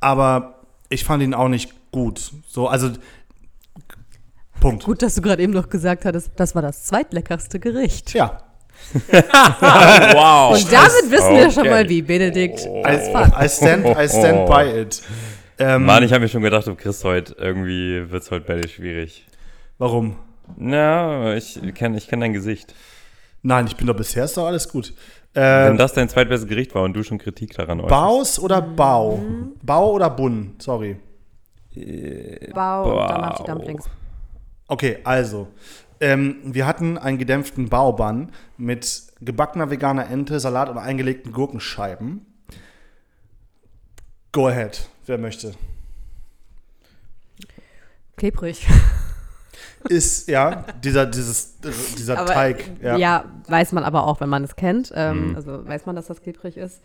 aber 0.00 0.56
ich 0.88 1.04
fand 1.04 1.22
ihn 1.22 1.34
auch 1.34 1.48
nicht 1.48 1.72
gut. 1.90 2.32
So, 2.48 2.68
also 2.68 2.90
Punkt. 4.62 4.84
Gut, 4.84 5.02
dass 5.02 5.14
du 5.14 5.20
gerade 5.22 5.42
eben 5.42 5.52
noch 5.52 5.68
gesagt 5.68 6.04
hattest, 6.04 6.30
das 6.36 6.54
war 6.54 6.62
das 6.62 6.84
zweitleckerste 6.84 7.60
Gericht. 7.60 8.14
Ja. 8.14 8.38
wow. 9.10 10.54
Und 10.56 10.72
damit 10.72 11.10
wissen 11.10 11.34
wir 11.34 11.50
schon 11.50 11.62
Okay. 11.62 11.70
mal, 11.70 11.88
wie 11.88 12.02
Benedikt 12.02 12.66
Oh. 12.68 12.82
I. 12.86 13.44
I 13.44 13.48
stand, 13.48 13.86
I 13.86 14.08
stand 14.08 14.46
by 14.48 14.80
it. 14.80 15.02
Ähm, 15.58 15.84
Mann, 15.84 16.02
ich 16.02 16.12
habe 16.12 16.22
mir 16.22 16.28
schon 16.28 16.42
gedacht, 16.42 16.66
du 16.66 16.74
kriegst 16.74 17.04
heute 17.04 17.34
irgendwie, 17.38 18.10
wird 18.10 18.22
es 18.22 18.30
heute 18.30 18.46
bei 18.46 18.56
dir 18.60 18.68
schwierig. 18.68 19.26
warum? 19.78 20.16
Na, 20.56 21.34
ich 21.36 21.60
kenne 21.74 21.96
ich 21.98 22.08
kenn 22.08 22.20
dein 22.20 22.32
Gesicht. 22.32 22.74
Nein, 23.42 23.66
ich 23.66 23.76
bin 23.76 23.86
doch 23.86 23.96
bisher 23.96 24.24
ist 24.24 24.36
doch 24.36 24.46
alles 24.46 24.68
gut. 24.68 24.92
Wenn 25.34 25.74
Äh, 25.74 25.76
das 25.76 25.92
dein 25.94 26.08
zweitbestes 26.08 26.48
Gericht 26.48 26.74
war 26.74 26.82
und 26.82 26.94
du 26.94 27.02
schon 27.02 27.18
Kritik 27.18 27.54
daran 27.54 27.78
äußerst. 27.80 27.90
Baus 27.90 28.38
oder 28.38 28.60
Bau? 28.60 29.20
Bau 29.62 29.92
oder 29.92 30.10
Bun? 30.10 30.54
Sorry. 30.58 30.96
Bau 32.54 32.84
Wow. 32.84 33.10
auf 33.30 33.36
die 33.38 33.44
Dumplings. 33.50 33.84
Okay, 34.72 35.00
also. 35.04 35.48
Ähm, 36.00 36.36
wir 36.44 36.66
hatten 36.66 36.96
einen 36.96 37.18
gedämpften 37.18 37.68
Baubann 37.68 38.32
mit 38.56 39.02
gebackener 39.20 39.68
veganer 39.68 40.08
Ente, 40.08 40.40
Salat 40.40 40.70
und 40.70 40.78
eingelegten 40.78 41.30
Gurkenscheiben. 41.30 42.24
Go 44.32 44.48
ahead, 44.48 44.88
wer 45.04 45.18
möchte. 45.18 45.52
Klebrig. 48.16 48.66
Ist, 49.90 50.28
ja, 50.28 50.64
dieser, 50.82 51.04
dieses, 51.04 51.58
dieser 51.98 52.20
Aber, 52.20 52.32
Teig. 52.32 52.70
Ja. 52.80 52.96
Ja. 52.96 53.24
weiß 53.48 53.72
man 53.72 53.84
aber 53.84 54.06
auch, 54.06 54.22
wenn 54.22 54.30
man 54.30 54.42
es 54.42 54.56
kennt. 54.56 54.90
Ähm, 54.94 55.30
Mhm. 55.30 55.36
Also 55.36 55.68
weiß 55.68 55.84
man, 55.84 55.96
dass 55.96 56.06
das 56.06 56.22
klebrig 56.22 56.56
ist. 56.56 56.80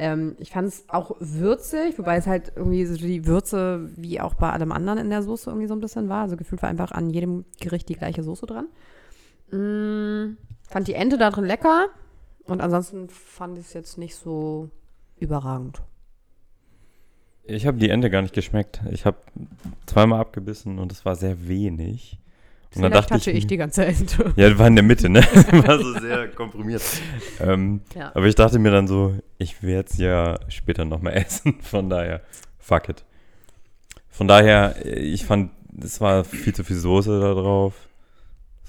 Ähm, 0.00 0.36
ich 0.38 0.52
fand 0.52 0.68
es 0.68 0.84
auch 0.88 1.16
würzig, 1.18 1.98
wobei 1.98 2.16
es 2.16 2.28
halt 2.28 2.52
irgendwie 2.54 2.86
so 2.86 2.96
die 2.96 3.26
Würze 3.26 3.90
wie 3.96 4.20
auch 4.20 4.34
bei 4.34 4.50
allem 4.50 4.70
anderen 4.70 4.98
in 4.98 5.10
der 5.10 5.24
Soße 5.24 5.50
irgendwie 5.50 5.66
so 5.66 5.74
ein 5.74 5.80
bisschen 5.80 6.08
war. 6.08 6.22
Also 6.22 6.36
gefühlt 6.36 6.62
war 6.62 6.68
einfach 6.68 6.92
an 6.92 7.10
jedem 7.10 7.44
Gericht 7.60 7.88
die 7.88 7.96
gleiche 7.96 8.22
Soße 8.22 8.46
dran. 8.46 8.68
Mm, 9.50 10.36
fand 10.68 10.86
die 10.86 10.94
Ente 10.94 11.18
da 11.18 11.30
drin 11.30 11.46
lecker. 11.46 11.88
Und 12.44 12.60
ansonsten 12.60 13.08
fand 13.08 13.58
ich 13.58 13.66
es 13.66 13.72
jetzt 13.72 13.98
nicht 13.98 14.14
so 14.14 14.70
überragend. 15.18 15.82
Ich 17.42 17.66
habe 17.66 17.78
die 17.78 17.90
Ente 17.90 18.08
gar 18.08 18.22
nicht 18.22 18.34
geschmeckt. 18.34 18.80
Ich 18.92 19.04
habe 19.04 19.18
zweimal 19.86 20.20
abgebissen 20.20 20.78
und 20.78 20.92
es 20.92 21.04
war 21.04 21.16
sehr 21.16 21.48
wenig. 21.48 22.20
Und 22.74 22.82
dann 22.82 22.92
Vielleicht 22.92 23.10
dachte 23.10 23.14
hatte 23.14 23.30
ich, 23.30 23.38
ich, 23.38 23.46
die 23.46 23.56
ganze 23.56 23.86
Ente. 23.86 24.32
ja, 24.36 24.58
war 24.58 24.66
in 24.66 24.76
der 24.76 24.84
Mitte, 24.84 25.08
ne? 25.08 25.20
war 25.66 25.78
so 25.78 25.98
sehr 25.98 26.28
komprimiert. 26.28 26.82
Ähm, 27.40 27.80
Ja. 27.94 28.12
Aber 28.14 28.26
ich 28.26 28.34
dachte 28.34 28.58
mir 28.58 28.70
dann 28.70 28.86
so, 28.86 29.14
ich 29.38 29.62
werde 29.62 29.88
es 29.90 29.96
ja 29.96 30.38
später 30.48 30.84
nochmal 30.84 31.14
essen. 31.16 31.60
Von 31.62 31.88
daher, 31.88 32.20
fuck 32.58 32.90
it. 32.90 33.04
Von 34.10 34.28
daher, 34.28 34.74
äh, 34.84 34.98
ich 34.98 35.24
fand, 35.24 35.50
es 35.80 36.00
war 36.00 36.24
viel 36.24 36.54
zu 36.54 36.62
viel 36.62 36.76
Soße 36.76 37.20
da 37.20 37.32
drauf. 37.32 37.74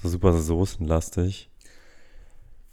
So 0.02 0.08
super 0.08 0.32
soßenlastig. 0.32 1.49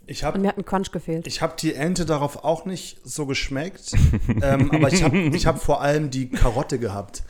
Ich 0.08 0.24
habe 0.24 0.36
Und 0.36 0.42
mir 0.42 0.48
hat 0.48 0.56
ein 0.56 0.64
Crunch 0.64 0.90
gefehlt. 0.90 1.26
Ich 1.26 1.42
habe 1.42 1.54
die 1.58 1.74
Ente 1.74 2.06
darauf 2.06 2.42
auch 2.42 2.64
nicht 2.64 2.98
so 3.04 3.26
geschmeckt, 3.26 3.92
ähm, 4.42 4.70
aber 4.70 4.90
ich 4.90 5.02
habe 5.02 5.18
ich 5.18 5.46
hab 5.46 5.62
vor 5.62 5.82
allem 5.82 6.10
die 6.10 6.30
Karotte 6.30 6.78
gehabt. 6.78 7.22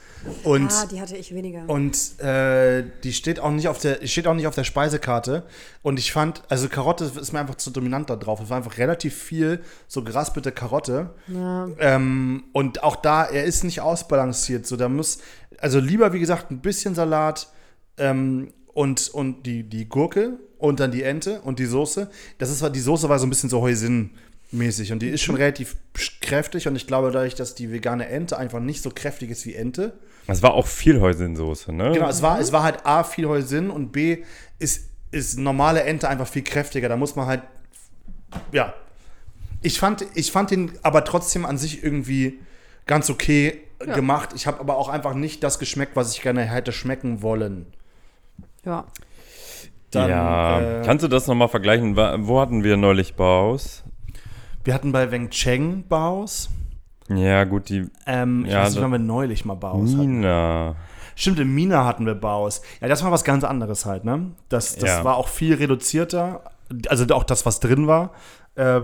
Und, 0.44 0.72
ah, 0.72 0.86
die 0.86 1.00
hatte 1.00 1.16
ich 1.16 1.34
weniger. 1.34 1.64
und 1.68 2.20
äh, 2.20 2.84
die 3.02 3.12
steht 3.12 3.40
auch, 3.40 3.50
nicht 3.50 3.68
auf 3.68 3.78
der, 3.78 4.06
steht 4.06 4.26
auch 4.26 4.34
nicht 4.34 4.46
auf 4.46 4.54
der 4.54 4.64
Speisekarte. 4.64 5.44
Und 5.82 5.98
ich 5.98 6.12
fand, 6.12 6.42
also 6.48 6.68
Karotte 6.68 7.04
ist 7.04 7.32
mir 7.32 7.40
einfach 7.40 7.56
zu 7.56 7.70
dominant 7.70 8.10
da 8.10 8.16
drauf. 8.16 8.40
Es 8.40 8.48
war 8.48 8.56
einfach 8.56 8.78
relativ 8.78 9.16
viel 9.16 9.60
so 9.88 10.04
geraspelte 10.04 10.52
Karotte. 10.52 11.10
ja. 11.26 11.68
Ähm, 11.78 12.44
und 12.52 12.84
auch 12.84 12.96
da, 12.96 13.24
er 13.24 13.44
ist 13.44 13.64
nicht 13.64 13.80
ausbalanciert. 13.80 14.66
So, 14.66 14.76
da 14.76 14.88
muss, 14.88 15.18
also 15.58 15.80
lieber, 15.80 16.12
wie 16.12 16.20
gesagt, 16.20 16.50
ein 16.52 16.60
bisschen 16.60 16.94
Salat 16.94 17.48
ähm, 17.96 18.52
und, 18.74 19.09
und 19.09 19.44
die, 19.46 19.62
die 19.64 19.88
Gurke 19.88 20.38
und 20.59 20.81
dann 20.81 20.90
die 20.90 21.02
Ente 21.02 21.40
und 21.42 21.59
die 21.59 21.66
Soße. 21.66 22.11
Das 22.38 22.50
ist, 22.50 22.64
die 22.74 22.81
Soße 22.81 23.09
war 23.09 23.18
so 23.18 23.26
ein 23.26 23.31
bisschen 23.31 23.50
so 23.50 23.61
Heusin-mäßig 23.61 24.92
und 24.92 25.00
die 25.00 25.09
ist 25.09 25.22
schon 25.22 25.37
relativ 25.37 25.76
kräftig 26.20 26.68
und 26.68 26.76
ich 26.76 26.87
glaube, 26.87 27.11
dadurch, 27.11 27.35
dass 27.35 27.54
die 27.54 27.70
vegane 27.72 28.09
Ente 28.09 28.37
einfach 28.38 28.61
nicht 28.61 28.83
so 28.83 28.90
kräftig 28.90 29.31
ist 29.31 29.46
wie 29.46 29.54
Ente. 29.54 29.92
Es 30.26 30.42
war 30.42 30.54
auch 30.54 30.66
viel 30.66 31.00
Heusinsoße, 31.00 31.72
ne? 31.72 31.92
Genau, 31.92 32.09
es 32.09 32.20
war, 32.22 32.38
es 32.38 32.52
war 32.52 32.62
halt 32.62 32.85
A, 32.85 33.02
viel 33.04 33.26
Heusin 33.26 33.70
und 33.70 33.92
B, 33.92 34.24
ist, 34.59 34.88
ist 35.11 35.38
normale 35.38 35.83
Ente 35.85 36.09
einfach 36.09 36.28
viel 36.28 36.42
kräftiger. 36.42 36.88
Da 36.88 36.96
muss 36.96 37.16
man 37.16 37.26
halt, 37.26 37.42
ja. 38.52 38.74
Ich 39.62 39.81
fand, 39.81 40.04
ich 40.14 40.31
fand 40.31 40.50
den 40.50 40.72
aber 40.83 41.04
trotzdem 41.04 41.44
an 41.46 41.57
sich 41.59 41.83
irgendwie 41.83 42.38
ganz 42.87 43.11
okay 43.11 43.61
Ja. 43.85 43.94
gemacht. 43.94 44.31
Ich 44.35 44.46
habe 44.46 44.61
aber 44.61 44.76
auch 44.76 44.88
einfach 44.88 45.14
nicht 45.14 45.42
das 45.42 45.59
geschmeckt, 45.59 45.96
was 45.96 46.12
ich 46.14 46.22
gerne 46.22 46.42
hätte 46.42 46.72
schmecken 46.72 47.22
wollen. 47.22 47.66
Ja. 48.64 48.85
Dann, 49.90 50.11
ja, 50.11 50.61
äh, 50.61 50.83
kannst 50.85 51.03
du 51.03 51.09
das 51.09 51.27
nochmal 51.27 51.49
vergleichen? 51.49 51.97
Wo 51.97 52.40
hatten 52.40 52.62
wir 52.64 52.77
neulich 52.77 53.14
Baus? 53.16 53.85
wir 54.64 54.75
hatten 54.75 54.92
bei 54.92 55.11
Weng 55.11 55.31
Cheng 55.31 55.85
Baus. 55.88 56.51
Ja, 57.09 57.44
gut, 57.44 57.71
die 57.71 57.87
Ähm, 58.07 58.44
ich 58.44 58.53
Ja, 58.53 58.61
weiß 58.64 58.71
nicht, 58.71 58.79
da- 58.79 58.83
wann 58.83 58.92
wir 58.92 58.99
neulich 58.99 59.47
mal 59.47 59.55
Baus 59.55 59.94
hatten. 59.94 60.18
Mina. 60.21 60.77
Stimmt, 61.16 61.38
in 61.40 61.55
Mina 61.55 61.87
hatten 61.87 62.05
wir 62.05 62.14
Baus. 62.14 62.61
Ja, 62.83 62.88
das 62.88 63.03
war 63.03 63.11
was 63.11 63.25
ganz 63.25 63.44
anderes 63.44 63.87
halt, 63.87 64.05
ne? 64.05 64.33
Das, 64.51 64.77
das 64.77 64.90
Ja. 64.90 65.05
war 65.05 65.16
auch 65.16 65.29
viel 65.29 65.55
reduzierter. 65.55 66.42
Also 66.88 67.07
auch 67.14 67.25
das, 67.25 67.47
was 67.47 67.61
drin 67.61 67.87
war. 67.87 68.11
Äh, 68.57 68.83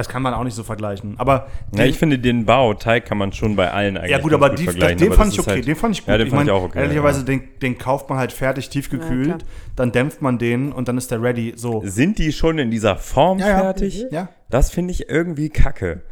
das 0.00 0.08
kann 0.08 0.22
man 0.22 0.34
auch 0.34 0.44
nicht 0.44 0.54
so 0.54 0.62
vergleichen. 0.64 1.14
Aber 1.18 1.46
Ja, 1.76 1.84
ich 1.84 1.98
finde, 1.98 2.18
den 2.18 2.44
Bauteig 2.46 3.04
kann 3.06 3.18
man 3.18 3.32
schon 3.32 3.54
bei 3.56 3.70
allen 3.70 3.96
eigentlich 3.96 4.10
ja 4.10 4.18
gut, 4.18 4.32
aber 4.32 4.50
die, 4.50 4.64
vergleichen, 4.64 4.98
den 4.98 5.08
aber 5.08 5.16
fand 5.16 5.28
das 5.28 5.34
ich 5.34 5.40
okay. 5.40 5.50
halt- 5.50 5.66
den 5.66 5.76
fand 5.76 5.94
ich 5.94 6.00
gut. 6.02 6.08
Ja, 6.08 6.18
den 6.18 6.26
ich 6.26 6.30
fand 6.32 6.46
mein, 6.46 6.46
ich 6.46 6.52
auch 6.60 6.64
okay. 6.64 6.80
Ehrlicherweise, 6.80 7.18
ja. 7.20 7.24
den, 7.26 7.42
den 7.62 7.78
kauft 7.78 8.08
man 8.08 8.18
halt 8.18 8.32
fertig 8.32 8.66
Ja, 8.66 8.70
tiefgekühlt. 8.72 9.26
klar. 9.26 9.38
dann 9.76 9.92
dämpft 9.92 10.20
man 10.22 10.38
den 10.38 10.72
und 10.72 10.88
dann 10.88 10.98
ist 10.98 11.10
der 11.10 11.22
ready. 11.22 11.52
So. 11.56 11.82
Sind 11.84 12.18
die 12.18 12.32
schon 12.32 12.58
in 12.58 12.70
dieser 12.70 12.96
Form 12.96 13.38
Ja, 13.38 13.48
ja. 13.48 13.58
fertig? 13.60 14.06
Ja. 14.10 14.28
Das 14.48 14.70
finde 14.70 14.92
ich 14.92 15.08
irgendwie 15.08 15.48
kacke. 15.50 16.02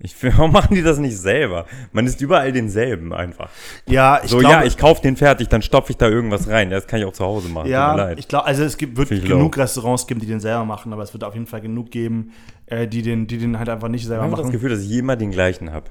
Ich, 0.00 0.14
warum 0.22 0.52
machen 0.52 0.76
die 0.76 0.82
das 0.82 0.98
nicht 0.98 1.18
selber? 1.18 1.66
Man 1.90 2.06
ist 2.06 2.20
überall 2.20 2.52
denselben 2.52 3.12
einfach. 3.12 3.50
Ja, 3.86 4.20
ich 4.22 4.30
so, 4.30 4.38
glaube, 4.38 4.54
ja, 4.54 4.62
ich 4.64 4.76
kaufe 4.76 5.02
den 5.02 5.16
fertig, 5.16 5.48
dann 5.48 5.60
stopfe 5.60 5.90
ich 5.90 5.96
da 5.96 6.08
irgendwas 6.08 6.46
rein. 6.48 6.70
Das 6.70 6.86
kann 6.86 7.00
ich 7.00 7.04
auch 7.04 7.12
zu 7.12 7.24
Hause 7.24 7.48
machen. 7.48 7.64
Tut 7.64 7.70
mir 7.70 7.72
Ja, 7.72 7.94
leid. 7.96 8.16
ich 8.20 8.28
glaube, 8.28 8.44
also 8.46 8.62
es 8.62 8.76
gibt, 8.76 8.96
wird 8.96 9.08
genug 9.08 9.56
Restaurants 9.56 10.06
geben, 10.06 10.20
die 10.20 10.26
den 10.26 10.38
selber 10.38 10.64
machen, 10.64 10.92
aber 10.92 11.02
es 11.02 11.12
wird 11.12 11.24
auf 11.24 11.34
jeden 11.34 11.46
Fall 11.48 11.60
genug 11.62 11.90
geben, 11.90 12.30
äh, 12.70 12.86
die, 12.86 13.02
den, 13.02 13.26
die 13.26 13.38
den 13.38 13.58
halt 13.58 13.68
einfach 13.68 13.88
nicht 13.88 14.02
ich 14.02 14.08
selber 14.08 14.24
habe 14.24 14.32
das 14.32 14.40
machen. 14.40 14.52
Gefühl, 14.52 14.70
dass 14.70 14.80
ich 14.80 14.92
immer 14.92 15.16
den 15.16 15.30
gleichen 15.30 15.72
habe. 15.72 15.90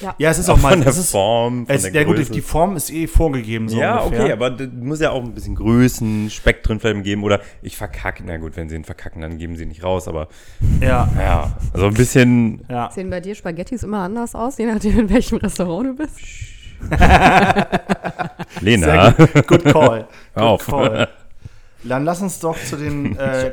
Ja, 0.00 0.30
es 0.30 0.38
ist 0.38 0.48
auch 0.48 0.58
mal. 0.58 0.70
von 0.70 0.80
der 0.80 0.90
es 0.90 0.98
ist, 0.98 1.10
Form, 1.10 1.66
von 1.66 1.74
es, 1.74 1.82
der 1.82 1.92
ja 1.92 2.04
gut, 2.04 2.16
Größe. 2.16 2.30
die 2.30 2.40
Form 2.40 2.76
ist 2.76 2.90
eh 2.92 3.08
vorgegeben. 3.08 3.68
So 3.68 3.78
ja, 3.78 3.98
ungefähr. 3.98 4.24
okay, 4.24 4.32
aber 4.32 4.50
das 4.50 4.68
muss 4.80 5.00
ja 5.00 5.10
auch 5.10 5.24
ein 5.24 5.34
bisschen 5.34 5.56
Größen, 5.56 6.30
Spektren 6.30 6.78
vielleicht 6.78 7.02
geben. 7.02 7.24
Oder 7.24 7.40
ich 7.62 7.76
verkacke. 7.76 8.22
Na 8.24 8.36
gut, 8.36 8.56
wenn 8.56 8.68
sie 8.68 8.76
ihn 8.76 8.84
verkacken, 8.84 9.22
dann 9.22 9.38
geben 9.38 9.56
sie 9.56 9.64
ihn 9.64 9.68
nicht 9.68 9.82
raus. 9.82 10.06
Aber 10.06 10.28
Ja, 10.80 11.08
ja, 11.18 11.56
also 11.72 11.86
ein 11.86 11.94
bisschen 11.94 12.64
ja. 12.68 12.90
Sehen 12.92 13.10
bei 13.10 13.20
dir 13.20 13.34
Spaghettis 13.34 13.82
immer 13.82 14.00
anders 14.00 14.36
aus, 14.36 14.58
je 14.58 14.66
nachdem, 14.66 15.00
in 15.00 15.10
welchem 15.10 15.38
Restaurant 15.38 15.88
du 15.88 15.94
bist? 15.96 16.16
Lena. 18.60 19.10
Gut. 19.10 19.46
Good 19.48 19.64
call. 19.64 20.06
Hör 20.34 20.42
auf. 20.42 20.64
Good 20.66 20.74
call. 20.74 21.08
Dann 21.84 22.04
lass 22.04 22.20
uns 22.20 22.40
doch 22.40 22.56
zu 22.58 22.76
den 22.76 23.16
äh, 23.18 23.52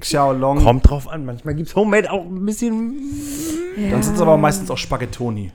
Xiaolong. 0.00 0.62
Kommt 0.62 0.88
drauf 0.88 1.08
an, 1.08 1.24
manchmal 1.24 1.54
gibt 1.54 1.68
es 1.68 1.76
Homemade 1.76 2.10
auch 2.10 2.24
ein 2.24 2.44
bisschen. 2.46 2.94
Dann 3.90 4.02
sind 4.02 4.14
es 4.14 4.20
aber 4.20 4.36
meistens 4.36 4.70
auch 4.70 4.78
Spaghettoni. 4.78 5.52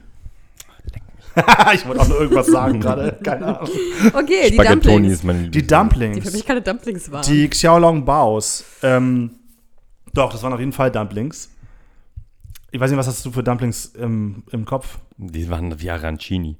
ich 1.74 1.86
wollte 1.86 2.00
auch 2.02 2.08
nur 2.08 2.20
irgendwas 2.20 2.46
sagen 2.46 2.78
gerade. 2.80 3.18
Keine 3.24 3.58
Ahnung. 3.58 3.70
Okay, 4.12 4.50
die 4.50 4.54
Spaghettoni 4.54 4.84
Dumplings. 4.84 5.12
ist 5.14 5.24
mein 5.24 5.44
Die 5.44 5.50
Die 5.62 5.66
Dumplings. 5.66 6.24
für 6.26 6.30
mich 6.30 6.44
keine 6.46 6.60
Dumplings 6.60 7.10
waren. 7.10 7.24
Die 7.24 7.48
Xiaolong 7.48 8.04
Baos. 8.04 8.64
Ähm, 8.82 9.30
doch, 10.12 10.30
das 10.30 10.42
waren 10.42 10.52
auf 10.52 10.60
jeden 10.60 10.72
Fall 10.72 10.90
Dumplings. 10.90 11.48
Ich 12.70 12.78
weiß 12.78 12.90
nicht, 12.90 12.98
was 12.98 13.06
hast 13.06 13.24
du 13.24 13.30
für 13.32 13.42
Dumplings 13.42 13.86
im, 13.94 14.42
im 14.50 14.64
Kopf? 14.66 14.98
Die 15.16 15.48
waren 15.48 15.80
wie 15.80 15.90
Arancini. 15.90 16.56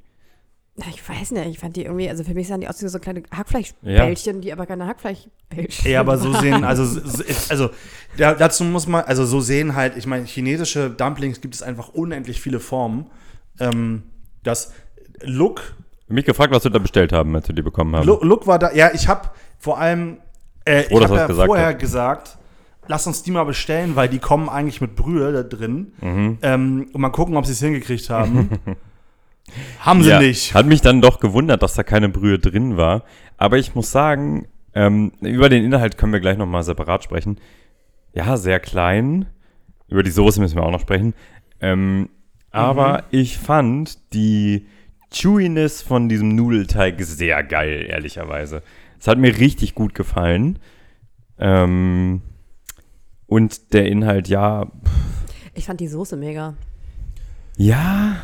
Ich 0.76 1.06
weiß 1.06 1.32
nicht, 1.32 1.46
ich 1.46 1.58
fand 1.58 1.76
die 1.76 1.84
irgendwie, 1.84 2.08
also 2.08 2.24
für 2.24 2.32
mich 2.32 2.48
sahen 2.48 2.62
die 2.62 2.68
aus 2.68 2.82
wie 2.82 2.88
so 2.88 2.98
kleine 2.98 3.22
Hackfleischbällchen, 3.30 4.40
die 4.40 4.52
aber 4.54 4.64
keine 4.64 4.86
Hackfleischbällchen 4.86 5.90
Ja, 5.92 6.00
aber 6.00 6.16
so 6.16 6.32
sehen, 6.32 6.64
also, 6.64 6.84
so- 6.86 7.22
also 7.50 7.68
da, 8.16 8.32
dazu 8.34 8.64
muss 8.64 8.86
man, 8.86 9.04
also 9.04 9.26
so 9.26 9.40
sehen 9.42 9.74
halt, 9.76 9.98
ich 9.98 10.06
meine, 10.06 10.24
chinesische 10.24 10.88
Dumplings 10.88 11.42
gibt 11.42 11.54
es 11.54 11.62
einfach 11.62 11.90
unendlich 11.90 12.40
viele 12.40 12.58
Formen. 12.58 13.06
Ähm, 13.60 14.04
das 14.44 14.72
Look, 15.22 15.74
Ich 15.98 16.04
hab 16.06 16.10
mich 16.14 16.24
gefragt, 16.24 16.54
was 16.54 16.64
wir 16.64 16.70
da 16.70 16.78
bestellt 16.78 17.12
haben, 17.12 17.36
als 17.36 17.48
wir 17.48 17.54
die 17.54 17.62
bekommen 17.62 17.94
haben. 17.94 18.06
Look, 18.06 18.22
Look 18.24 18.46
war 18.46 18.58
da, 18.58 18.72
ja, 18.72 18.90
ich 18.94 19.08
habe 19.08 19.28
vor 19.58 19.78
allem, 19.78 20.16
äh, 20.64 20.84
ich 20.84 20.88
dass 20.88 21.02
habe 21.02 21.16
ja 21.16 21.22
es 21.24 21.28
gesagt 21.28 21.46
vorher 21.48 21.66
hat. 21.68 21.78
gesagt, 21.80 22.38
lass 22.88 23.06
uns 23.06 23.22
die 23.22 23.30
mal 23.30 23.44
bestellen, 23.44 23.94
weil 23.94 24.08
die 24.08 24.18
kommen 24.20 24.48
eigentlich 24.48 24.80
mit 24.80 24.96
Brühe 24.96 25.32
da 25.34 25.42
drin. 25.42 25.92
Mhm. 26.00 26.38
Ähm, 26.40 26.86
und 26.94 27.00
mal 27.00 27.10
gucken, 27.10 27.36
ob 27.36 27.44
sie 27.44 27.52
es 27.52 27.60
hingekriegt 27.60 28.08
haben. 28.08 28.48
haben 29.80 30.02
sie 30.02 30.10
ja, 30.10 30.20
nicht. 30.20 30.54
Hat 30.54 30.66
mich 30.66 30.80
dann 30.80 31.00
doch 31.00 31.20
gewundert, 31.20 31.62
dass 31.62 31.74
da 31.74 31.82
keine 31.82 32.08
Brühe 32.08 32.38
drin 32.38 32.76
war. 32.76 33.04
Aber 33.36 33.58
ich 33.58 33.74
muss 33.74 33.90
sagen, 33.90 34.46
ähm, 34.74 35.12
über 35.20 35.48
den 35.48 35.64
Inhalt 35.64 35.98
können 35.98 36.12
wir 36.12 36.20
gleich 36.20 36.38
nochmal 36.38 36.62
separat 36.62 37.04
sprechen. 37.04 37.38
Ja, 38.14 38.36
sehr 38.36 38.60
klein. 38.60 39.26
Über 39.88 40.02
die 40.02 40.10
Soße 40.10 40.40
müssen 40.40 40.56
wir 40.56 40.64
auch 40.64 40.70
noch 40.70 40.80
sprechen. 40.80 41.14
Ähm, 41.60 42.08
aber 42.50 43.04
ich 43.10 43.38
fand 43.38 43.98
die 44.12 44.66
Chewiness 45.10 45.82
von 45.82 46.08
diesem 46.08 46.34
Nudelteig 46.34 47.00
sehr 47.02 47.42
geil, 47.42 47.86
ehrlicherweise. 47.88 48.62
Es 48.98 49.06
hat 49.08 49.18
mir 49.18 49.38
richtig 49.38 49.74
gut 49.74 49.94
gefallen. 49.94 50.58
Ähm, 51.38 52.22
und 53.26 53.72
der 53.72 53.86
Inhalt, 53.86 54.28
ja, 54.28 54.70
Ich 55.54 55.66
fand 55.66 55.80
die 55.80 55.88
Soße 55.88 56.16
mega. 56.16 56.54
ja, 57.56 58.16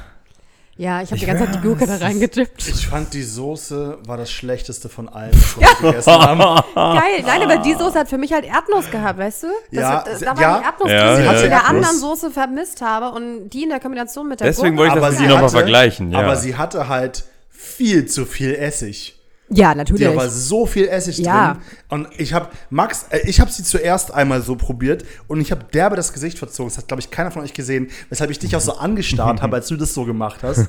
Ja, 0.79 1.03
ich 1.03 1.11
habe 1.11 1.19
die 1.19 1.27
ganze 1.27 1.45
Zeit 1.47 1.57
die 1.57 1.61
Gurke 1.61 1.87
da 1.89 1.97
reingedippt. 1.97 2.69
Ich 2.69 2.87
fand 2.87 3.13
die 3.13 3.25
Soße 3.25 3.99
war 4.07 4.17
das 4.17 4.31
schlechteste 4.31 4.89
von 4.89 5.09
allen, 5.09 5.33
was 5.35 5.59
wir 5.83 5.91
gegessen 5.91 6.13
haben. 6.13 6.39
Geil, 6.75 7.25
nein, 7.27 7.43
aber 7.43 7.57
die 7.59 7.75
Soße 7.75 7.99
hat 7.99 8.09
für 8.09 8.17
mich 8.17 8.33
halt 8.33 8.45
Erdnuss 8.45 8.89
gehabt, 8.89 9.19
weißt 9.19 9.43
du? 9.43 9.47
Das 9.73 9.81
Ja, 9.83 9.89
hat, 9.91 10.09
äh, 10.09 10.17
sie- 10.17 10.25
da 10.25 10.37
war 10.37 10.41
ja. 10.43 10.59
die 10.61 10.65
Erdnuss, 10.65 10.91
Ja, 10.93 11.17
die 11.17 11.23
ja, 11.25 11.33
ich 11.33 11.39
in 11.39 11.43
ja. 11.43 11.49
der 11.59 11.67
anderen. 11.67 11.99
Soße 11.99 12.31
vermisst 12.31 12.81
habe 12.81 13.11
und 13.11 13.51
die 13.51 13.65
in 13.65 13.71
der 13.71 13.81
Kombination 13.81 14.29
mit 14.29 14.39
der 14.39 14.47
Deswegen 14.47 14.77
Gurke. 14.77 14.93
wollte 14.93 14.99
ich 15.01 15.05
Aber 15.05 15.07
das 15.09 15.17
sie 15.17 15.23
mit 15.23 15.31
dir 15.31 15.35
nochmal 15.35 15.51
vergleichen. 15.51 16.13
Ja. 16.13 16.19
Aber 16.21 16.37
sie 16.37 16.57
hatte 16.57 16.89
halt 16.89 17.25
viel 17.51 18.07
zu 18.07 18.25
viel 18.25 18.55
Essig. 18.55 19.18
Ja, 19.51 19.75
natürlich. 19.75 20.07
Da 20.07 20.15
war 20.15 20.29
so 20.29 20.67
viel 20.67 20.89
Essig 20.89 21.19
Ja. 21.19 21.55
drin. 21.55 21.63
Und 21.89 22.09
ich 22.19 22.35
habe 22.35 22.49
Max, 22.69 23.07
äh, 23.11 23.21
ich 23.27 23.41
habe 23.41 23.51
sie 23.51 23.63
zuerst 23.65 24.13
einmal 24.13 24.43
so 24.43 24.57
probiert 24.57 25.05
und 25.27 25.41
ich 25.41 25.51
habe 25.51 25.65
derbe 25.73 25.97
das 25.97 26.13
Gesicht 26.13 26.39
verzogen. 26.39 26.69
Das 26.71 26.77
hat, 26.79 26.89
glaube 26.89 27.01
ich, 27.01 27.11
keiner 27.11 27.31
von 27.31 27.43
euch 27.43 27.55
gesehen, 27.55 27.89
weshalb 28.11 28.31
ich 28.31 28.39
dich 28.39 28.55
auch 28.57 28.61
so 28.61 28.73
angestarrt 28.77 29.41
habe, 29.43 29.57
als 29.57 29.69
du 29.69 29.77
das 29.77 29.95
so 29.95 30.05
gemacht 30.05 30.41
hast. 30.43 30.69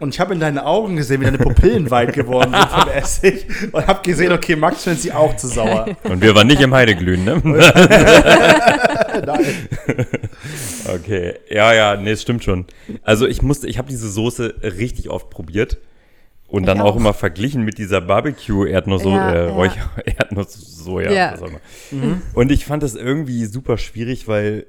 Und 0.00 0.14
ich 0.14 0.20
habe 0.20 0.32
in 0.32 0.40
deinen 0.40 0.58
Augen 0.58 0.96
gesehen, 0.96 1.20
wie 1.20 1.26
deine 1.26 1.38
Pupillen 1.38 1.90
weit 1.90 2.14
geworden 2.14 2.52
sind 2.54 2.68
vom 2.70 2.88
Essig. 2.94 3.46
Und 3.72 3.86
habe 3.86 4.00
gesehen, 4.02 4.32
okay, 4.32 4.56
Max 4.56 4.84
findet 4.84 5.02
sie 5.02 5.12
auch 5.12 5.36
zu 5.36 5.48
sauer. 5.48 5.86
Und 6.04 6.22
wir 6.22 6.34
waren 6.34 6.46
nicht 6.46 6.62
im 6.62 6.72
Heideglühen, 6.74 7.24
ne? 7.24 7.40
Nein. 9.26 9.44
Okay, 10.94 11.34
ja, 11.48 11.72
ja, 11.72 11.96
nee, 11.96 12.10
es 12.10 12.22
stimmt 12.22 12.44
schon. 12.44 12.66
Also 13.02 13.26
ich 13.26 13.40
musste, 13.42 13.66
ich 13.68 13.78
habe 13.78 13.88
diese 13.88 14.10
Soße 14.10 14.54
richtig 14.62 15.08
oft 15.08 15.30
probiert 15.30 15.78
und 16.48 16.66
dann 16.66 16.80
auch. 16.80 16.92
auch. 16.92 16.96
immer 16.96 17.14
verglichen 17.14 17.62
mit 17.64 17.78
dieser 17.78 18.00
Barbecue-Erdnuss, 18.00 19.04
Ja, 19.04 19.32
äh, 19.32 19.46
ja. 19.46 19.52
Immer. 21.90 22.20
Und 22.34 22.50
ich 22.52 22.64
fand 22.64 22.82
das 22.82 22.94
irgendwie 22.94 23.44
super 23.46 23.78
schwierig, 23.78 24.28
weil 24.28 24.66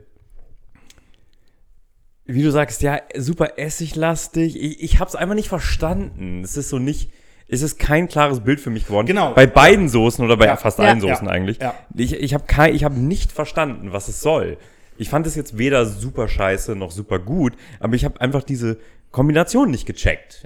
wie 2.27 2.41
du 2.41 2.51
sagst, 2.51 2.81
ja, 2.81 2.99
super 3.15 3.59
essiglastig. 3.59 4.59
Ich, 4.59 4.81
ich 4.81 4.99
habe 4.99 5.07
es 5.09 5.15
einfach 5.15 5.35
nicht 5.35 5.47
verstanden. 5.49 6.41
Es 6.43 6.57
ist 6.57 6.69
so 6.69 6.79
nicht, 6.79 7.11
es 7.47 7.61
ist 7.61 7.77
kein 7.77 8.07
klares 8.07 8.39
Bild 8.39 8.59
für 8.59 8.71
mich 8.71 8.88
geworden. 8.88 9.05
Genau. 9.05 9.33
Bei 9.35 9.45
beiden 9.45 9.89
Soßen 9.89 10.25
oder 10.25 10.35
bei 10.35 10.45
Ja. 10.45 10.55
fast 10.57 10.79
Ja. 10.79 10.85
allen 10.85 11.01
Soßen 11.01 11.27
Ja. 11.27 11.31
eigentlich. 11.31 11.59
Ja. 11.61 11.75
Ich, 11.95 12.13
ich 12.13 12.33
habe 12.33 12.45
kein, 12.47 12.73
ich 12.73 12.83
habe 12.83 12.95
nicht 12.99 13.31
verstanden, 13.31 13.91
was 13.91 14.07
es 14.07 14.21
soll. 14.21 14.57
Ich 14.97 15.09
fand 15.09 15.27
es 15.27 15.35
jetzt 15.35 15.57
weder 15.59 15.85
super 15.85 16.27
scheiße 16.27 16.75
noch 16.75 16.89
super 16.89 17.19
gut, 17.19 17.53
aber 17.79 17.95
ich 17.95 18.05
habe 18.05 18.19
einfach 18.21 18.43
diese 18.43 18.77
Kombination 19.15 19.71
nicht 19.71 19.86
gecheckt. 19.86 20.45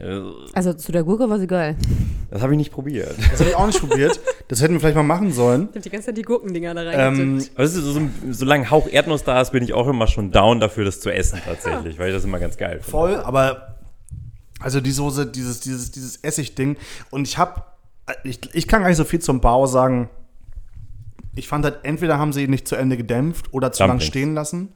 Also 0.53 0.73
zu 0.73 0.91
der 0.91 1.03
Gurke 1.03 1.27
war 1.27 1.39
sie 1.39 1.47
geil. 1.47 1.75
Das 2.29 2.43
habe 2.43 2.53
ich 2.53 2.57
nicht 2.57 2.71
probiert. 2.71 3.15
Das 3.31 3.39
habe 3.39 3.49
ich 3.49 3.55
auch 3.55 3.65
nicht 3.65 3.79
probiert. 3.79 4.19
Das 4.47 4.61
hätten 4.61 4.73
wir 4.73 4.79
vielleicht 4.79 4.95
mal 4.95 5.01
machen 5.01 5.31
sollen. 5.31 5.69
Ich 5.71 5.75
hab 5.77 5.81
die 5.81 5.89
ganze 5.89 6.05
Zeit 6.07 6.17
die 6.17 6.21
Gurkendinger 6.21 6.75
da 6.75 6.83
Ähm, 6.91 7.43
Also 7.55 7.81
so, 7.81 7.93
so, 7.93 8.01
solange 8.29 8.69
Hauch 8.69 8.87
Erdnuss 8.87 9.23
da 9.23 9.41
ist, 9.41 9.51
bin 9.51 9.63
ich 9.63 9.73
auch 9.73 9.87
immer 9.87 10.05
schon 10.05 10.29
down 10.31 10.59
dafür, 10.59 10.85
das 10.85 11.01
zu 11.01 11.09
essen 11.09 11.39
tatsächlich, 11.43 11.97
weil 11.97 12.09
ich 12.09 12.15
das 12.15 12.23
immer 12.25 12.37
ganz 12.37 12.57
geil 12.57 12.73
finde. 12.73 12.91
voll, 12.91 13.15
aber 13.15 13.75
also 14.59 14.81
die 14.81 14.91
Soße, 14.91 15.25
dieses, 15.25 15.61
dieses, 15.61 15.89
dieses 15.89 16.17
Essigding. 16.17 16.77
Und 17.09 17.27
ich 17.27 17.39
habe, 17.39 17.63
ich, 18.23 18.39
ich 18.53 18.67
kann 18.67 18.81
gar 18.81 18.89
nicht 18.89 18.97
so 18.97 19.03
viel 19.03 19.19
zum 19.19 19.41
Bau 19.41 19.65
sagen. 19.65 20.09
Ich 21.35 21.47
fand 21.47 21.65
halt, 21.65 21.79
entweder 21.83 22.19
haben 22.19 22.33
sie 22.33 22.43
ihn 22.43 22.51
nicht 22.51 22.67
zu 22.67 22.75
Ende 22.75 22.97
gedämpft 22.97 23.51
oder 23.51 23.71
zu 23.71 23.81
lang 23.81 23.89
Dumplings. 23.93 24.07
stehen 24.07 24.33
lassen. 24.35 24.73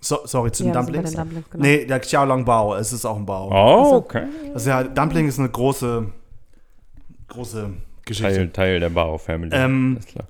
So, 0.00 0.20
sorry, 0.24 0.50
zu 0.50 0.62
den 0.62 0.72
Ja, 0.72 0.80
bei 0.80 0.86
Dumplings. 0.86 1.10
den 1.10 1.18
Dumplings, 1.20 1.50
genau. 1.50 1.62
Nee, 1.64 1.84
der 1.84 2.00
Xiaolong 2.00 2.44
Bao, 2.44 2.74
es 2.74 2.92
ist 2.92 3.04
auch 3.04 3.16
ein 3.16 3.26
Bao. 3.26 3.50
Oh, 3.52 3.96
okay. 3.96 4.24
Das 4.52 4.62
ist 4.62 4.68
ja, 4.68 4.82
Dumpling 4.82 5.28
ist 5.28 5.38
eine 5.38 5.50
große, 5.50 6.06
große 7.28 7.70
Geschichte. 8.06 8.32
Teil, 8.34 8.48
Teil 8.50 8.80
der 8.80 8.88
Bauer-Family. 8.90 9.50
Ähm, 9.54 9.96
ist 9.98 10.08
klar. 10.08 10.26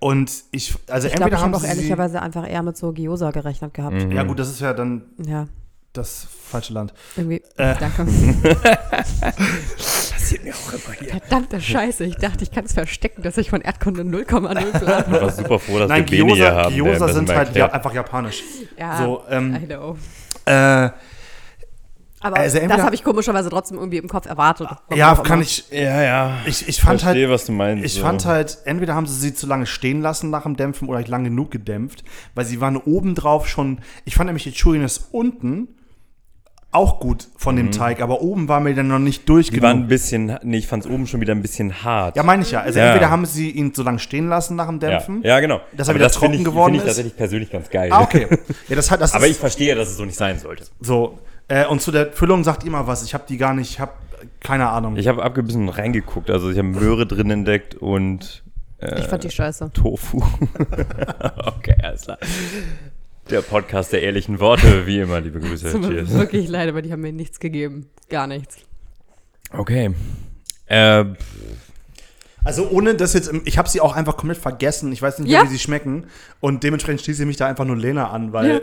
Und 0.00 0.32
ich, 0.50 0.74
also 0.88 1.06
Ich 1.06 1.14
glaube, 1.14 1.26
entweder 1.30 1.36
ich 1.36 1.42
haben 1.44 1.54
habe 1.54 1.64
auch 1.64 1.68
ehrlicherweise 1.68 2.20
einfach 2.20 2.48
eher 2.50 2.62
mit 2.64 2.76
so 2.76 2.92
Gyoza 2.92 3.30
gerechnet 3.30 3.72
gehabt. 3.74 3.94
Mhm. 4.04 4.10
ja, 4.10 4.24
gut, 4.24 4.38
das 4.40 4.48
ist 4.50 4.60
ja 4.60 4.72
dann 4.74 5.02
Ja, 5.24 5.46
das 5.92 6.26
falsche 6.48 6.72
Land. 6.72 6.92
irgendwie. 7.16 7.40
Äh. 7.56 7.74
Danke. 7.78 8.06
Passiert 10.32 10.44
mir 10.44 10.54
auch 10.54 10.72
immer 10.72 10.94
hier. 10.98 11.08
Verdammte 11.10 11.60
Scheiße. 11.60 12.04
Ich 12.04 12.16
dachte, 12.16 12.42
ich 12.44 12.50
kann 12.50 12.64
es 12.64 12.72
verstecken, 12.72 13.22
dass 13.22 13.36
ich 13.36 13.50
von 13.50 13.60
Erdkunde 13.60 14.02
0,0 14.02 14.58
Ich 14.74 14.80
plan. 14.80 15.12
war 15.12 15.30
super 15.30 15.58
froh, 15.58 15.78
dass 15.78 15.88
Nein, 15.88 16.08
wir 16.10 16.24
Bene 16.24 16.34
hier 16.34 16.46
Gyoza, 16.46 16.62
haben. 16.64 16.74
Gyoza 16.76 17.08
sind 17.08 17.30
halt 17.34 17.54
ja, 17.54 17.66
einfach 17.70 17.92
japanisch. 17.92 18.42
Ja, 18.78 18.98
So, 18.98 19.22
ähm, 19.28 19.56
I 19.62 19.66
know. 19.66 19.96
Äh, 20.46 20.90
Aber 22.20 22.36
also 22.36 22.58
das 22.58 22.82
habe 22.82 22.94
ich 22.94 23.04
komischerweise 23.04 23.50
trotzdem 23.50 23.78
irgendwie 23.78 23.98
im 23.98 24.08
Kopf 24.08 24.26
erwartet. 24.26 24.68
Ja, 24.94 25.14
kann 25.16 25.34
immer. 25.34 25.42
ich. 25.42 25.64
Ja, 25.70 26.02
ja. 26.02 26.36
Ich, 26.46 26.66
ich 26.68 26.80
fand 26.80 27.00
Verstehe, 27.00 27.24
halt. 27.26 27.34
was 27.34 27.46
du 27.46 27.52
meinst. 27.52 27.84
Ich 27.84 27.94
so. 27.94 28.02
fand 28.02 28.24
halt, 28.24 28.58
entweder 28.64 28.94
haben 28.94 29.06
sie 29.06 29.18
sie 29.18 29.34
zu 29.34 29.46
lange 29.46 29.66
stehen 29.66 30.00
lassen 30.00 30.30
nach 30.30 30.44
dem 30.44 30.56
Dämpfen 30.56 30.88
oder 30.88 30.98
nicht 30.98 31.08
lang 31.08 31.24
genug 31.24 31.50
gedämpft, 31.50 32.04
weil 32.34 32.44
sie 32.44 32.60
waren 32.60 32.76
obendrauf 32.76 33.48
schon. 33.48 33.80
Ich 34.04 34.14
fand 34.14 34.28
nämlich 34.28 34.44
die 34.44 34.52
Churriness 34.52 35.08
unten 35.12 35.68
auch 36.72 37.00
gut 37.00 37.28
von 37.36 37.54
dem 37.56 37.70
Teig, 37.70 38.00
aber 38.00 38.22
oben 38.22 38.48
war 38.48 38.58
mir 38.60 38.74
dann 38.74 38.88
noch 38.88 38.98
nicht 38.98 39.28
durch 39.28 39.50
Mhm. 39.50 39.54
Die 39.54 39.62
waren 39.62 39.76
ein 39.80 39.88
bisschen, 39.88 40.38
nee, 40.42 40.56
ich 40.56 40.66
fand 40.66 40.84
es 40.86 40.90
oben 40.90 41.06
schon 41.06 41.20
wieder 41.20 41.34
ein 41.34 41.42
bisschen 41.42 41.84
hart. 41.84 42.16
Ja, 42.16 42.22
meine 42.22 42.42
ich 42.42 42.50
ja. 42.50 42.62
Also 42.62 42.78
Ja. 42.78 42.86
entweder 42.86 43.10
haben 43.10 43.26
sie 43.26 43.50
ihn 43.50 43.74
zu 43.74 43.82
lange 43.82 43.98
stehen 43.98 44.28
lassen 44.28 44.56
nach 44.56 44.66
dem 44.68 44.80
ja. 44.80 44.88
Dämpfen. 44.88 45.22
ja, 45.22 45.38
genau. 45.40 45.60
Dass 45.76 45.88
er 45.88 45.90
Aber 45.92 45.98
wieder 46.00 46.06
das 46.06 46.14
trocken 46.14 46.34
ich, 46.34 46.44
geworden 46.44 46.72
finde 46.72 46.76
ich 46.78 46.82
ist? 46.82 46.86
tatsächlich 46.88 47.16
persönlich 47.16 47.50
ganz 47.50 47.68
geil. 47.70 47.90
Ah, 47.92 48.00
okay. 48.02 48.26
Ja, 48.68 48.76
das 48.76 48.90
hat 48.90 49.00
das 49.02 49.12
Aber 49.14 49.26
ist 49.26 49.32
ich 49.32 49.36
verstehe, 49.38 49.74
dass 49.74 49.88
es 49.90 49.96
so 49.98 50.04
nicht 50.04 50.16
sein 50.18 50.38
sollte. 50.38 50.64
so. 50.80 51.18
Äh, 51.48 51.66
und 51.66 51.82
zu 51.82 51.90
der 51.90 52.12
Füllung 52.12 52.44
sagt 52.44 52.64
ihr 52.64 52.70
mal 52.70 52.86
was. 52.86 53.04
Ich 53.04 53.12
habe 53.14 53.24
die 53.28 53.36
gar 53.36 53.52
nicht. 53.52 53.70
Ich 53.72 53.80
habe 53.80 53.92
keine 54.40 54.68
Ahnung. 54.70 54.96
Ich 54.96 55.08
habe 55.08 55.22
abgebissen 55.22 55.62
und 55.62 55.68
reingeguckt. 55.70 56.30
Also 56.30 56.48
ich 56.50 56.56
habe 56.56 56.68
Möhre 56.68 57.06
drin 57.06 57.30
entdeckt 57.30 57.74
und 57.74 58.42
äh, 58.78 59.00
Ich 59.00 59.06
fand 59.08 59.24
die 59.24 59.30
scheiße. 59.30 59.70
Tofu. 59.74 60.22
okay, 61.58 61.74
alles 61.82 62.02
klar. 62.02 62.18
Der 63.30 63.40
Podcast 63.40 63.92
der 63.92 64.02
ehrlichen 64.02 64.40
Worte, 64.40 64.86
wie 64.86 64.98
immer, 65.00 65.20
liebe 65.20 65.40
Grüße. 65.40 65.70
Tut 65.72 65.82
mir 65.82 65.88
Cheers. 66.04 66.10
wirklich 66.14 66.48
leid, 66.48 66.68
aber 66.68 66.82
die 66.82 66.92
haben 66.92 67.00
mir 67.00 67.12
nichts 67.12 67.40
gegeben. 67.40 67.88
Gar 68.10 68.26
nichts. 68.26 68.58
Okay. 69.52 69.94
Äh, 70.66 71.04
Also 72.44 72.68
ohne 72.70 72.96
das 72.96 73.14
jetzt, 73.14 73.30
ich 73.44 73.56
habe 73.56 73.68
sie 73.68 73.80
auch 73.80 73.94
einfach 73.94 74.16
komplett 74.16 74.38
vergessen. 74.38 74.90
Ich 74.92 75.00
weiß 75.00 75.20
nicht 75.20 75.30
mehr, 75.30 75.38
Ja. 75.40 75.44
wie 75.44 75.52
sie 75.52 75.60
schmecken. 75.60 76.06
Und 76.40 76.64
dementsprechend 76.64 77.02
schließe 77.02 77.22
ich 77.22 77.26
mich 77.26 77.36
da 77.36 77.46
einfach 77.46 77.64
nur 77.64 77.76
Lena 77.76 78.10
an, 78.10 78.32
weil, 78.32 78.62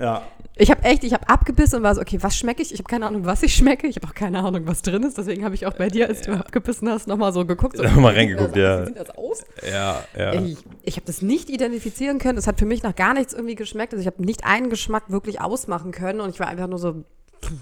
ja. 0.00 0.22
Ich 0.56 0.70
habe 0.70 0.82
echt, 0.82 1.04
ich 1.04 1.14
habe 1.14 1.26
abgebissen 1.28 1.78
und 1.78 1.82
war 1.84 1.94
so, 1.94 2.02
okay, 2.02 2.18
was 2.20 2.36
schmecke 2.36 2.60
ich? 2.60 2.72
Ich 2.72 2.78
habe 2.80 2.88
keine 2.88 3.06
Ahnung, 3.06 3.24
was 3.24 3.42
ich 3.42 3.54
schmecke. 3.54 3.86
Ich 3.86 3.96
habe 3.96 4.06
auch 4.06 4.14
keine 4.14 4.40
Ahnung, 4.40 4.66
was 4.66 4.82
drin 4.82 5.02
ist. 5.04 5.16
Deswegen 5.16 5.42
habe 5.44 5.54
ich 5.54 5.64
auch 5.64 5.72
bei 5.72 5.88
dir, 5.88 6.08
als 6.08 6.20
du 6.22 6.32
abgebissen 6.32 6.88
hast, 6.90 7.06
nochmal 7.06 7.32
so 7.32 7.46
geguckt. 7.46 7.78
So, 7.78 7.82
Nochmal 7.84 8.14
wie 8.14 8.28
sieht 8.28 8.38
reingeguckt, 8.38 8.56
das 8.56 8.58
aus? 8.58 8.58
ja. 8.58 8.82
Wie 8.82 8.86
sieht 8.86 8.98
das 8.98 9.10
aus? 9.16 9.44
ja, 9.70 10.04
ja. 10.18 10.42
Ich, 10.42 10.58
ich 10.82 10.96
habe 10.96 11.06
das 11.06 11.22
nicht 11.22 11.48
identifizieren 11.48 12.18
können. 12.18 12.36
Es 12.36 12.46
hat 12.46 12.58
für 12.58 12.66
mich 12.66 12.82
nach 12.82 12.94
gar 12.94 13.14
nichts 13.14 13.32
irgendwie 13.32 13.54
geschmeckt. 13.54 13.94
Also 13.94 14.00
ich 14.02 14.06
habe 14.06 14.22
nicht 14.22 14.44
einen 14.44 14.68
Geschmack 14.68 15.04
wirklich 15.08 15.40
ausmachen 15.40 15.92
können. 15.92 16.20
Und 16.20 16.30
ich 16.30 16.40
war 16.40 16.48
einfach 16.48 16.66
nur 16.66 16.78
so, 16.78 17.04
pff, 17.42 17.52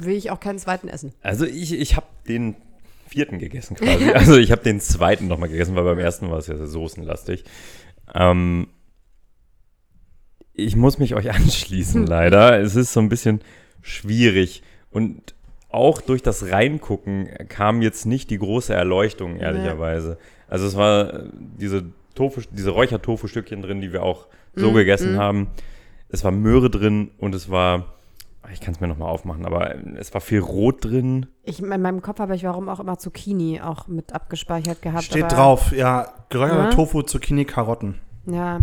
will 0.00 0.16
ich 0.16 0.30
auch 0.30 0.40
keinen 0.40 0.58
zweiten 0.58 0.88
essen. 0.88 1.12
Also 1.22 1.46
ich, 1.46 1.72
ich 1.72 1.96
habe 1.96 2.06
den 2.28 2.56
vierten 3.08 3.38
gegessen 3.38 3.76
quasi. 3.76 4.10
Also 4.14 4.36
ich 4.36 4.52
habe 4.52 4.62
den 4.62 4.80
zweiten 4.80 5.26
nochmal 5.26 5.48
gegessen, 5.48 5.74
weil 5.74 5.84
beim 5.84 5.98
ersten 5.98 6.30
war 6.30 6.38
es 6.38 6.48
ja 6.48 6.56
sehr 6.56 6.66
soßenlastig. 6.66 7.44
Ähm, 8.14 8.68
ich 10.56 10.76
muss 10.76 10.98
mich 10.98 11.14
euch 11.14 11.30
anschließen, 11.34 12.06
leider. 12.06 12.60
Es 12.60 12.76
ist 12.76 12.92
so 12.92 13.00
ein 13.00 13.08
bisschen 13.08 13.40
schwierig. 13.82 14.62
Und 14.90 15.34
auch 15.68 16.00
durch 16.00 16.22
das 16.22 16.50
Reingucken 16.50 17.28
kam 17.48 17.82
jetzt 17.82 18.06
nicht 18.06 18.30
die 18.30 18.38
große 18.38 18.72
Erleuchtung, 18.74 19.36
ehrlicherweise. 19.36 20.18
Also 20.48 20.66
es 20.66 20.76
war 20.76 21.12
äh, 21.12 21.28
diese 21.34 21.84
Tofu, 22.14 22.40
diese 22.50 22.70
Räuchertofu-Stückchen 22.70 23.62
drin, 23.62 23.80
die 23.80 23.92
wir 23.92 24.02
auch 24.02 24.26
so 24.54 24.72
gegessen 24.72 25.18
haben. 25.18 25.48
Es 26.08 26.24
war 26.24 26.30
Möhre 26.30 26.70
drin 26.70 27.10
und 27.18 27.34
es 27.34 27.50
war, 27.50 27.96
ich 28.50 28.62
kann 28.62 28.72
es 28.72 28.80
mir 28.80 28.88
nochmal 28.88 29.10
aufmachen, 29.10 29.44
aber 29.44 29.74
es 29.98 30.14
war 30.14 30.22
viel 30.22 30.38
Rot 30.38 30.82
drin. 30.82 31.26
Ich, 31.42 31.60
in 31.60 31.68
meinem 31.68 32.00
Kopf 32.00 32.20
habe 32.20 32.34
ich 32.34 32.44
warum 32.44 32.70
auch 32.70 32.80
immer 32.80 32.98
Zucchini 32.98 33.60
auch 33.60 33.86
mit 33.86 34.14
abgespeichert 34.14 34.80
gehabt. 34.80 35.04
Steht 35.04 35.24
aber, 35.24 35.34
drauf, 35.34 35.72
ja, 35.72 36.10
geräucherter 36.30 36.64
Ja. 36.64 36.70
Tofu, 36.70 37.02
Zucchini, 37.02 37.44
Karotten. 37.44 37.96
Ja. 38.24 38.60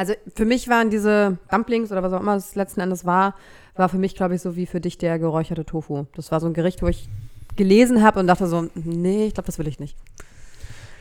Also 0.00 0.14
für 0.34 0.46
mich 0.46 0.66
waren 0.68 0.88
diese 0.88 1.36
Dumplings 1.50 1.92
oder 1.92 2.02
was 2.02 2.14
auch 2.14 2.22
immer 2.22 2.34
es 2.34 2.54
letzten 2.54 2.80
Endes 2.80 3.04
war, 3.04 3.34
war 3.76 3.90
für 3.90 3.98
mich, 3.98 4.14
glaube 4.14 4.34
ich, 4.34 4.40
so 4.40 4.56
wie 4.56 4.64
für 4.64 4.80
dich 4.80 4.96
der 4.96 5.18
geräucherte 5.18 5.66
Tofu. 5.66 6.06
Das 6.14 6.32
war 6.32 6.40
so 6.40 6.46
ein 6.46 6.54
Gericht, 6.54 6.80
wo 6.80 6.86
ich 6.86 7.10
gelesen 7.56 8.02
habe 8.02 8.18
und 8.18 8.26
dachte 8.26 8.46
so, 8.46 8.70
nee, 8.74 9.26
ich 9.26 9.34
glaube, 9.34 9.48
das 9.48 9.58
will 9.58 9.68
ich 9.68 9.78
nicht. 9.78 9.98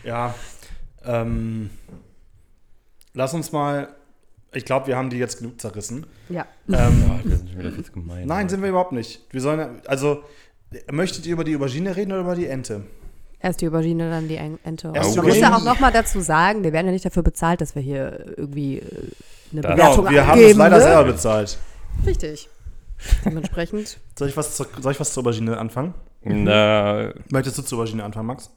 Ja, 0.03 0.35
ähm, 1.05 1.69
lass 3.13 3.33
uns 3.33 3.53
mal, 3.53 3.87
ich 4.51 4.65
glaube, 4.65 4.87
wir 4.87 4.97
haben 4.97 5.09
die 5.09 5.17
jetzt 5.17 5.37
genug 5.37 5.61
zerrissen. 5.61 6.05
Ja. 6.27 6.45
Ähm, 6.67 7.21
wir 7.23 7.37
sind 7.37 7.51
schon 7.51 7.59
wieder 7.59 7.71
viel 7.71 7.85
zu 7.85 7.93
gemein. 7.93 8.27
nein, 8.27 8.49
sind 8.49 8.61
wir 8.61 8.67
überhaupt 8.67 8.91
nicht. 8.91 9.25
Wir 9.31 9.39
sollen, 9.39 9.79
also, 9.87 10.25
möchtet 10.91 11.25
ihr 11.25 11.31
über 11.31 11.45
die 11.45 11.55
Aubergine 11.55 11.95
reden 11.95 12.11
oder 12.11 12.21
über 12.21 12.35
die 12.35 12.47
Ente? 12.47 12.83
Erst 13.41 13.61
die 13.61 13.67
Aubergine, 13.67 14.09
dann 14.09 14.27
die 14.27 14.35
En- 14.35 14.59
Ente. 14.65 14.91
Erst 14.93 15.13
die 15.13 15.17
man 15.19 15.27
muss 15.27 15.37
ja 15.37 15.55
auch 15.55 15.63
nochmal 15.63 15.91
dazu 15.93 16.19
sagen, 16.19 16.63
wir 16.63 16.73
werden 16.73 16.87
ja 16.87 16.91
nicht 16.91 17.05
dafür 17.05 17.23
bezahlt, 17.23 17.61
dass 17.61 17.73
wir 17.75 17.81
hier 17.81 18.33
irgendwie 18.37 18.79
äh, 18.79 18.83
eine 19.53 19.61
Das- 19.61 19.71
Bewertung 19.75 19.95
Genau, 20.05 20.09
wir 20.11 20.27
haben 20.27 20.37
es 20.39 20.43
abgeben. 20.43 20.59
leider 20.59 20.77
ne? 20.77 20.83
selber 20.83 21.03
bezahlt. 21.05 21.57
Richtig. 22.05 22.49
Dementsprechend. 23.23 23.97
Soll 24.17 24.27
ich, 24.27 24.35
was 24.35 24.57
zur, 24.57 24.67
soll 24.81 24.91
ich 24.91 24.99
was 24.99 25.13
zur 25.13 25.21
Aubergine 25.23 25.57
anfangen? 25.57 25.93
Na, 26.21 27.13
Möchtest 27.29 27.57
du 27.57 27.61
zur 27.61 27.77
Aubergine 27.79 28.03
anfangen, 28.03 28.27
Max? 28.27 28.51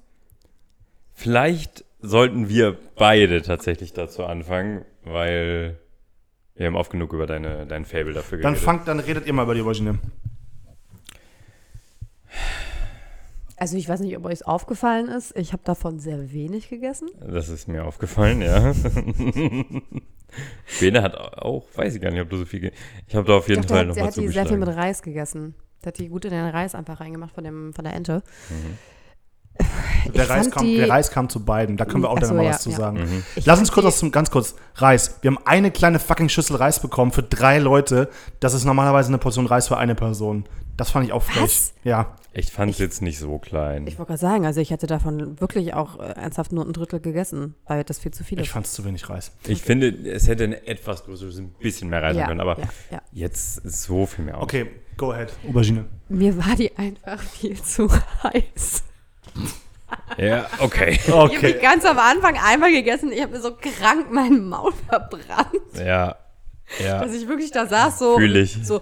vielleicht 1.15 1.85
sollten 2.01 2.49
wir 2.49 2.77
beide 2.97 3.43
tatsächlich 3.43 3.93
dazu 3.93 4.25
anfangen, 4.25 4.85
weil 5.05 5.79
wir 6.57 6.67
haben 6.67 6.75
oft 6.75 6.91
genug 6.91 7.13
über 7.13 7.29
deine, 7.29 7.65
dein 7.67 7.85
Fable 7.85 8.13
dafür 8.13 8.39
Dann 8.39 8.55
geredet. 8.55 8.65
fangt, 8.65 8.89
dann 8.89 8.99
redet 8.99 9.27
ihr 9.27 9.33
mal 9.33 9.45
über 9.45 9.55
die 9.55 9.61
Aubergine. 9.63 10.01
Also 13.57 13.77
ich 13.77 13.89
weiß 13.89 14.01
nicht, 14.01 14.17
ob 14.17 14.25
euch 14.25 14.47
aufgefallen 14.47 15.09
ist. 15.09 15.37
Ich 15.37 15.53
habe 15.53 15.63
davon 15.65 16.01
sehr 16.01 16.33
wenig 16.33 16.69
gegessen. 16.69 17.09
Das 17.21 17.49
ist 17.49 17.69
mir 17.69 17.85
aufgefallen, 17.85 18.43
ja. 18.43 18.73
Bene 20.81 21.03
hat 21.03 21.15
auch, 21.17 21.65
weiß 21.75 21.95
ich 21.95 22.01
gar 22.01 22.11
nicht, 22.11 22.21
ob 22.23 22.31
du 22.31 22.39
so 22.39 22.45
viel. 22.45 22.61
ge- 22.61 22.73
Ich 23.07 23.15
habe 23.15 23.27
da 23.27 23.37
auf 23.37 23.49
jeden 23.49 23.63
Fall 23.63 23.87
der 23.87 23.91
hat, 23.91 23.97
der 23.97 24.05
nochmal 24.05 24.07
hat 24.09 24.17
die 24.17 24.29
sehr 24.29 24.47
viel 24.47 24.57
mit 24.57 24.67
zugeschlagen. 24.67 24.89
Reis 24.89 25.03
gegessen. 25.03 25.55
Der 25.85 25.89
hat 25.89 25.99
die 25.99 26.09
gut 26.09 26.25
in 26.25 26.31
den 26.31 26.47
Reis 26.47 26.75
einfach 26.75 27.01
reingemacht 27.01 27.35
von, 27.35 27.45
dem, 27.45 27.73
von 27.75 27.85
der 27.85 27.95
Ente. 27.95 28.23
Der 30.15 30.25
Ich 30.25 30.31
Reis, 30.31 30.51
kam, 30.51 30.67
der 30.67 30.89
Reis 30.89 31.11
kam 31.11 31.29
zu 31.29 31.45
beiden. 31.45 31.77
Da 31.77 31.85
können 31.85 32.03
wir 32.03 32.09
auch 32.11 32.19
dann 32.19 32.29
so, 32.31 32.35
noch 32.35 32.43
mal 32.43 32.49
ja, 32.49 32.55
was 32.55 32.63
zu 32.63 32.71
ja. 32.71 32.77
sagen. 32.77 32.99
Mhm. 32.99 33.23
Lass 33.45 33.59
uns 33.59 33.71
kurz 33.71 33.85
was 33.87 33.99
zum, 33.99 34.11
ganz 34.11 34.31
kurz. 34.31 34.55
Reis. 34.77 35.19
Wir 35.21 35.31
haben 35.31 35.39
eine 35.45 35.71
kleine 35.71 35.99
fucking 35.99 36.31
Schüssel 36.31 36.57
Reis 36.57 36.81
bekommen 36.81 37.13
für 37.13 37.23
drei 37.23 37.59
Leute. 37.59 38.09
Das 38.41 38.55
ist 38.55 38.65
normalerweise 38.65 39.09
eine 39.09 39.19
Portion 39.19 39.47
Reis 39.47 39.69
für 39.69 39.77
eine 39.77 39.95
Person. 39.95 40.45
Das 40.79 40.91
fand 40.91 41.05
ich 41.07 41.13
auch 41.13 41.23
frech. 41.23 41.43
Was? 41.43 41.75
Ja. 41.85 42.17
Ich 42.35 42.51
fand 42.51 42.71
es 42.73 42.79
jetzt 42.79 43.03
nicht 43.03 43.19
so 43.19 43.39
klein. 43.39 43.87
Ich 43.87 43.99
wollte 43.99 44.09
gerade 44.11 44.21
sagen, 44.21 44.47
also 44.47 44.61
ich 44.61 44.71
hätte 44.71 44.87
davon 44.87 45.39
wirklich 45.41 45.75
auch 45.75 45.99
äh, 45.99 46.13
ernsthaft 46.13 46.53
nur 46.53 46.65
ein 46.65 46.73
Drittel 46.73 46.99
gegessen, 47.01 47.55
weil 47.67 47.85
das 47.85 47.99
viel 47.99 48.13
zu 48.13 48.25
viel 48.25 48.39
Ich 48.41 48.47
ist. 48.47 48.53
fand 48.53 48.65
es 48.67 48.73
zu 48.73 48.85
wenig 48.87 49.09
Reis. 49.11 49.33
Ich 49.47 49.61
finde, 49.63 49.89
es 49.89 50.29
hätte 50.29 50.45
ein 50.45 50.53
etwas 50.55 51.05
größeres, 51.05 51.39
ein 51.39 51.51
bisschen 51.61 51.91
mehr 51.91 52.03
reisen 52.03 52.21
Ja, 52.21 52.27
können, 52.29 52.41
aber 52.41 52.59
ja, 52.59 52.69
ja. 52.91 53.03
jetzt 53.13 53.57
so 53.71 54.07
viel 54.07 54.25
mehr. 54.25 54.41
Okay, 54.41 54.67
go 54.97 55.13
ahead. 55.13 55.33
Aubergine. 55.47 55.85
Mir 56.09 56.37
war 56.39 56.57
die 56.57 56.75
einfach 56.77 57.21
viel 57.21 57.61
zu 57.63 57.89
heiß. 58.23 58.83
Ja, 60.17 60.47
okay. 60.59 60.93
Ich 61.07 61.09
habe 61.13 61.29
die 61.31 61.37
Okay. 61.37 61.59
ganz 61.61 61.85
am 61.85 61.99
Anfang 61.99 62.37
einmal 62.43 62.73
gegessen. 62.73 63.13
Ich 63.13 63.21
habe 63.23 63.33
mir 63.33 63.41
so 63.43 63.53
krank 63.55 64.11
meinen 64.11 64.49
Maul 64.49 64.73
verbrannt. 64.89 65.49
ja. 65.75 66.17
Ja. 66.79 67.01
Dass 67.05 67.13
ich 67.15 67.29
wirklich 67.29 67.51
da 67.51 67.67
saß, 67.67 67.99
so, 67.99 68.19
so, 68.63 68.81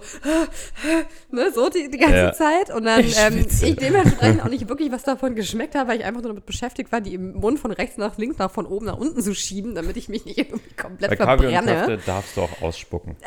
ne, 1.31 1.51
so 1.53 1.69
die, 1.69 1.89
die 1.89 1.97
ganze 1.97 2.15
Ja. 2.17 2.33
Zeit. 2.33 2.69
Und 2.73 2.85
dann 2.85 2.99
Ich 3.01 3.17
ähm, 3.17 3.45
ich 3.61 3.75
dementsprechend 3.75 4.43
auch 4.43 4.49
nicht 4.49 4.67
wirklich 4.69 4.91
was 4.91 5.03
davon 5.03 5.35
geschmeckt 5.35 5.75
habe, 5.75 5.89
weil 5.89 5.99
ich 5.99 6.05
einfach 6.05 6.21
nur 6.21 6.31
damit 6.31 6.45
beschäftigt 6.45 6.91
war, 6.91 7.01
die 7.01 7.13
im 7.13 7.33
Mund 7.33 7.59
von 7.59 7.71
rechts 7.71 7.97
nach 7.97 8.17
links, 8.17 8.37
nach 8.37 8.51
von 8.51 8.65
oben 8.65 8.85
nach 8.85 8.97
unten 8.97 9.21
zu 9.21 9.33
schieben, 9.35 9.75
damit 9.75 9.97
ich 9.97 10.09
mich 10.09 10.25
nicht 10.25 10.37
irgendwie 10.37 10.73
komplett 10.75 11.11
Bei 11.11 11.15
verbrenne. 11.17 11.73
Köfte 11.73 11.99
darfst 12.05 12.37
du 12.37 12.41
auch 12.41 12.61
ausspucken. 12.61 13.15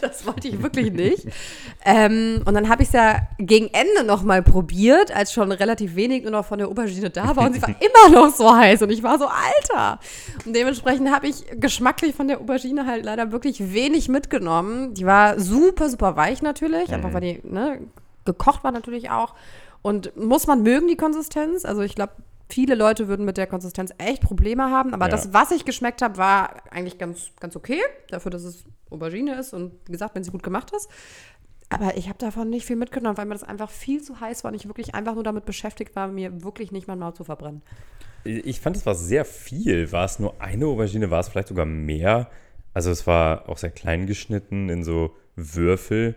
Das 0.00 0.24
wollte 0.24 0.46
ich 0.48 0.62
wirklich 0.62 0.92
nicht. 0.92 1.26
ähm, 1.84 2.42
und 2.44 2.54
dann 2.54 2.68
habe 2.68 2.82
ich 2.82 2.88
es 2.88 2.94
ja 2.94 3.26
gegen 3.38 3.66
Ende 3.68 4.04
noch 4.04 4.22
mal 4.22 4.42
probiert, 4.42 5.14
als 5.14 5.32
schon 5.32 5.50
relativ 5.50 5.96
wenig 5.96 6.22
nur 6.22 6.30
noch 6.32 6.46
von 6.46 6.58
der 6.58 6.68
Aubergine 6.68 7.10
da 7.10 7.34
war. 7.34 7.46
Und 7.46 7.54
sie 7.54 7.62
war 7.62 7.70
immer 7.70 8.14
noch 8.20 8.34
so 8.34 8.54
heiß. 8.54 8.82
Und 8.82 8.90
ich 8.90 9.02
war 9.02 9.18
so, 9.18 9.26
Alter. 9.26 9.98
Und 10.44 10.54
dementsprechend 10.54 11.10
habe 11.10 11.26
ich 11.26 11.44
geschmacklich 11.58 12.14
von 12.14 12.28
der 12.28 12.40
Aubergine 12.40 12.86
halt 12.86 13.04
leider 13.04 13.32
wirklich 13.32 13.65
wenig 13.72 14.08
mitgenommen. 14.08 14.94
Die 14.94 15.06
war 15.06 15.38
super, 15.40 15.88
super 15.88 16.16
weich 16.16 16.42
natürlich. 16.42 16.92
Einfach 16.92 17.12
weil 17.12 17.20
die 17.20 17.40
ne, 17.44 17.80
gekocht 18.24 18.64
war 18.64 18.72
natürlich 18.72 19.10
auch. 19.10 19.34
Und 19.82 20.16
muss 20.16 20.46
man 20.46 20.62
mögen, 20.62 20.88
die 20.88 20.96
Konsistenz. 20.96 21.64
Also 21.64 21.82
ich 21.82 21.94
glaube, 21.94 22.12
viele 22.48 22.74
Leute 22.74 23.08
würden 23.08 23.24
mit 23.24 23.36
der 23.36 23.46
Konsistenz 23.46 23.92
echt 23.98 24.22
Probleme 24.22 24.70
haben. 24.70 24.94
Aber 24.94 25.06
Ja. 25.06 25.10
das, 25.10 25.32
was 25.32 25.50
ich 25.50 25.64
geschmeckt 25.64 26.02
habe, 26.02 26.16
war 26.16 26.62
eigentlich 26.70 26.98
ganz, 26.98 27.30
ganz 27.40 27.56
okay. 27.56 27.80
Dafür, 28.10 28.30
dass 28.30 28.44
es 28.44 28.64
Aubergine 28.90 29.38
ist 29.38 29.52
und 29.52 29.72
wie 29.86 29.92
gesagt, 29.92 30.14
wenn 30.14 30.24
sie 30.24 30.30
gut 30.30 30.42
gemacht 30.42 30.70
ist. 30.76 30.88
Aber 31.68 31.96
ich 31.96 32.08
habe 32.08 32.18
davon 32.18 32.48
nicht 32.48 32.64
viel 32.64 32.76
mitgenommen, 32.76 33.16
weil 33.18 33.26
mir 33.26 33.34
das 33.34 33.42
einfach 33.42 33.70
viel 33.70 34.00
zu 34.00 34.20
heiß 34.20 34.44
war 34.44 34.52
und 34.52 34.54
ich 34.54 34.68
wirklich 34.68 34.94
einfach 34.94 35.14
nur 35.14 35.24
damit 35.24 35.44
beschäftigt 35.44 35.96
war, 35.96 36.06
mir 36.06 36.44
wirklich 36.44 36.70
nicht 36.70 36.86
mein 36.86 37.00
Maul 37.00 37.14
zu 37.14 37.24
verbrennen. 37.24 37.62
Ich 38.24 38.60
fand, 38.60 38.76
es 38.76 38.86
war 38.86 38.94
sehr 38.94 39.24
viel. 39.24 39.90
War 39.92 40.04
es 40.04 40.18
nur 40.20 40.40
eine 40.40 40.66
Aubergine? 40.66 41.10
War 41.10 41.20
es 41.20 41.28
vielleicht 41.28 41.48
sogar 41.48 41.66
mehr? 41.66 42.28
Also 42.76 42.90
es 42.90 43.06
war 43.06 43.48
auch 43.48 43.56
sehr 43.56 43.70
klein 43.70 44.06
geschnitten 44.06 44.68
in 44.68 44.84
so 44.84 45.16
Würfel. 45.34 46.14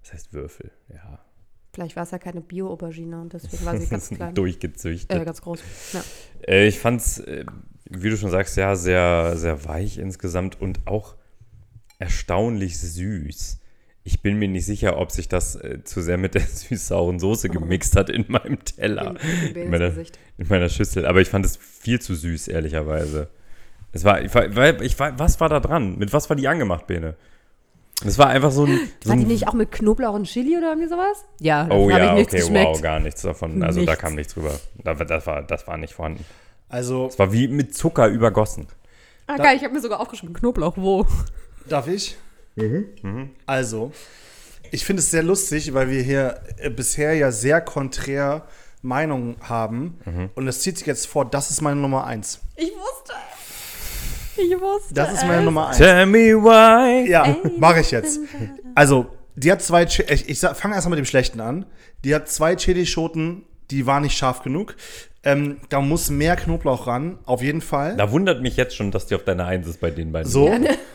Was 0.00 0.14
heißt 0.14 0.32
Würfel? 0.32 0.70
Ja. 0.88 1.18
Vielleicht 1.74 1.96
war 1.96 2.04
es 2.04 2.12
ja 2.12 2.18
keine 2.18 2.40
Bio-Aubergine 2.40 3.20
und 3.20 3.34
deswegen 3.34 3.62
war 3.66 3.76
sie 3.76 3.86
ganz 3.88 4.08
klein. 4.16 4.34
Durchgezüchtet. 4.34 5.14
Äh, 5.20 5.22
ganz 5.26 5.42
groß. 5.42 5.60
Ja. 5.92 6.02
Äh, 6.46 6.66
ich 6.66 6.78
fand's, 6.78 7.18
äh, 7.18 7.44
wie 7.90 8.08
du 8.08 8.16
schon 8.16 8.30
sagst, 8.30 8.56
ja, 8.56 8.74
sehr, 8.74 9.36
sehr 9.36 9.66
weich 9.66 9.98
insgesamt 9.98 10.58
und 10.58 10.86
auch 10.86 11.14
erstaunlich 11.98 12.78
süß. 12.78 13.60
Ich 14.02 14.22
bin 14.22 14.38
mir 14.38 14.48
nicht 14.48 14.64
sicher, 14.64 14.96
ob 14.96 15.10
sich 15.10 15.28
das 15.28 15.56
äh, 15.56 15.84
zu 15.84 16.00
sehr 16.00 16.16
mit 16.16 16.34
der 16.34 16.40
süß-sauren 16.46 17.18
Soße 17.20 17.48
gemixt 17.50 17.96
hat 17.96 18.08
in 18.08 18.24
meinem 18.28 18.64
Teller, 18.64 19.14
In- 19.50 19.56
in 19.56 19.62
in, 19.64 19.70
meiner, 19.70 19.92
in 20.38 20.48
meiner 20.48 20.70
Schüssel. 20.70 21.04
Aber 21.04 21.20
ich 21.20 21.28
fand 21.28 21.44
es 21.44 21.58
viel 21.58 22.00
zu 22.00 22.14
süß, 22.14 22.48
ehrlicherweise. 22.48 23.28
Es 23.92 24.04
war, 24.04 24.20
ich 24.20 24.34
war, 24.34 24.80
ich 24.82 24.98
war, 24.98 25.18
was 25.18 25.40
war 25.40 25.48
da 25.48 25.60
dran? 25.60 25.96
Mit 25.98 26.12
was 26.12 26.28
war 26.28 26.36
die 26.36 26.46
angemacht, 26.48 26.86
Bene? 26.86 27.16
Es 28.04 28.18
war 28.18 28.28
einfach 28.28 28.52
so 28.52 28.64
ein. 28.64 28.78
So 29.02 29.10
War 29.10 29.16
die 29.16 29.24
nicht 29.24 29.48
auch 29.48 29.54
mit 29.54 29.72
Knoblauch 29.72 30.14
und 30.14 30.24
Chili 30.24 30.56
oder 30.56 30.68
irgendwie 30.68 30.88
sowas? 30.88 31.24
Ja, 31.40 31.66
oh 31.70 31.88
ja, 31.90 32.10
ich 32.10 32.12
nichts 32.12 32.32
okay, 32.34 32.42
geschmeckt. 32.42 32.66
wow, 32.68 32.80
gar 32.82 33.00
nichts 33.00 33.22
davon. 33.22 33.62
Also 33.62 33.80
da 33.80 33.86
Nichts. 33.92 33.98
kam 34.00 34.14
nichts 34.14 34.36
rüber. 34.36 34.52
Da, 34.84 34.94
das, 34.94 35.26
war, 35.26 35.42
das 35.42 35.66
war 35.66 35.76
nicht 35.76 35.94
vorhanden. 35.94 36.24
Also, 36.68 37.06
Es 37.06 37.18
war 37.18 37.32
wie 37.32 37.48
mit 37.48 37.74
Zucker 37.74 38.08
übergossen. 38.08 38.68
Ah, 39.26 39.36
geil, 39.36 39.56
ich 39.56 39.64
habe 39.64 39.74
mir 39.74 39.80
sogar 39.80 40.00
aufgeschrieben, 40.00 40.34
Knoblauch, 40.34 40.76
wo? 40.76 41.06
darf 41.68 41.86
ich? 41.88 42.16
Also, 43.46 43.92
ich 44.70 44.84
finde 44.84 45.00
es 45.00 45.10
sehr 45.10 45.22
lustig, 45.22 45.72
weil 45.74 45.90
wir 45.90 46.02
hier 46.02 46.40
äh, 46.58 46.70
bisher 46.70 47.14
ja 47.14 47.30
sehr 47.32 47.60
konträr 47.60 48.46
Meinungen 48.82 49.36
haben. 49.40 49.98
Und 50.34 50.46
es 50.48 50.60
zieht 50.60 50.78
sich 50.78 50.86
jetzt 50.86 51.06
vor, 51.06 51.24
das 51.24 51.50
ist 51.50 51.60
meine 51.62 51.80
Nummer 51.80 52.04
eins. 52.06 52.40
Ich 52.56 52.70
wusste. 52.70 52.97
Ich 54.38 54.60
wusste. 54.60 54.94
Das 54.94 55.12
ist 55.12 55.22
meine 55.26 55.38
es. 55.40 55.44
Nummer 55.44 55.68
eins. 55.68 55.76
Tell 55.78 56.06
me 56.06 56.34
why. 56.34 57.08
Ja, 57.10 57.36
mache 57.58 57.80
ich 57.80 57.90
jetzt. 57.90 58.20
Also, 58.74 59.06
die 59.36 59.50
hat 59.52 59.62
zwei, 59.62 59.84
Chi- 59.86 60.04
ich, 60.08 60.28
ich 60.28 60.38
fange 60.40 60.74
erstmal 60.74 60.90
mit 60.90 60.98
dem 60.98 61.08
Schlechten 61.08 61.40
an. 61.40 61.66
Die 62.04 62.14
hat 62.14 62.28
zwei 62.28 62.54
Chilischoten, 62.56 63.44
die 63.70 63.86
waren 63.86 64.02
nicht 64.02 64.16
scharf 64.16 64.42
genug. 64.42 64.76
Ähm, 65.24 65.58
da 65.68 65.80
muss 65.80 66.10
mehr 66.10 66.36
Knoblauch 66.36 66.86
ran, 66.86 67.18
auf 67.24 67.42
jeden 67.42 67.60
Fall. 67.60 67.96
Da 67.96 68.12
wundert 68.12 68.40
mich 68.40 68.56
jetzt 68.56 68.76
schon, 68.76 68.92
dass 68.92 69.06
die 69.06 69.14
auf 69.16 69.24
deiner 69.24 69.46
Eins 69.46 69.66
ist 69.66 69.80
bei 69.80 69.90
den 69.90 70.12
beiden. 70.12 70.30
So. 70.30 70.50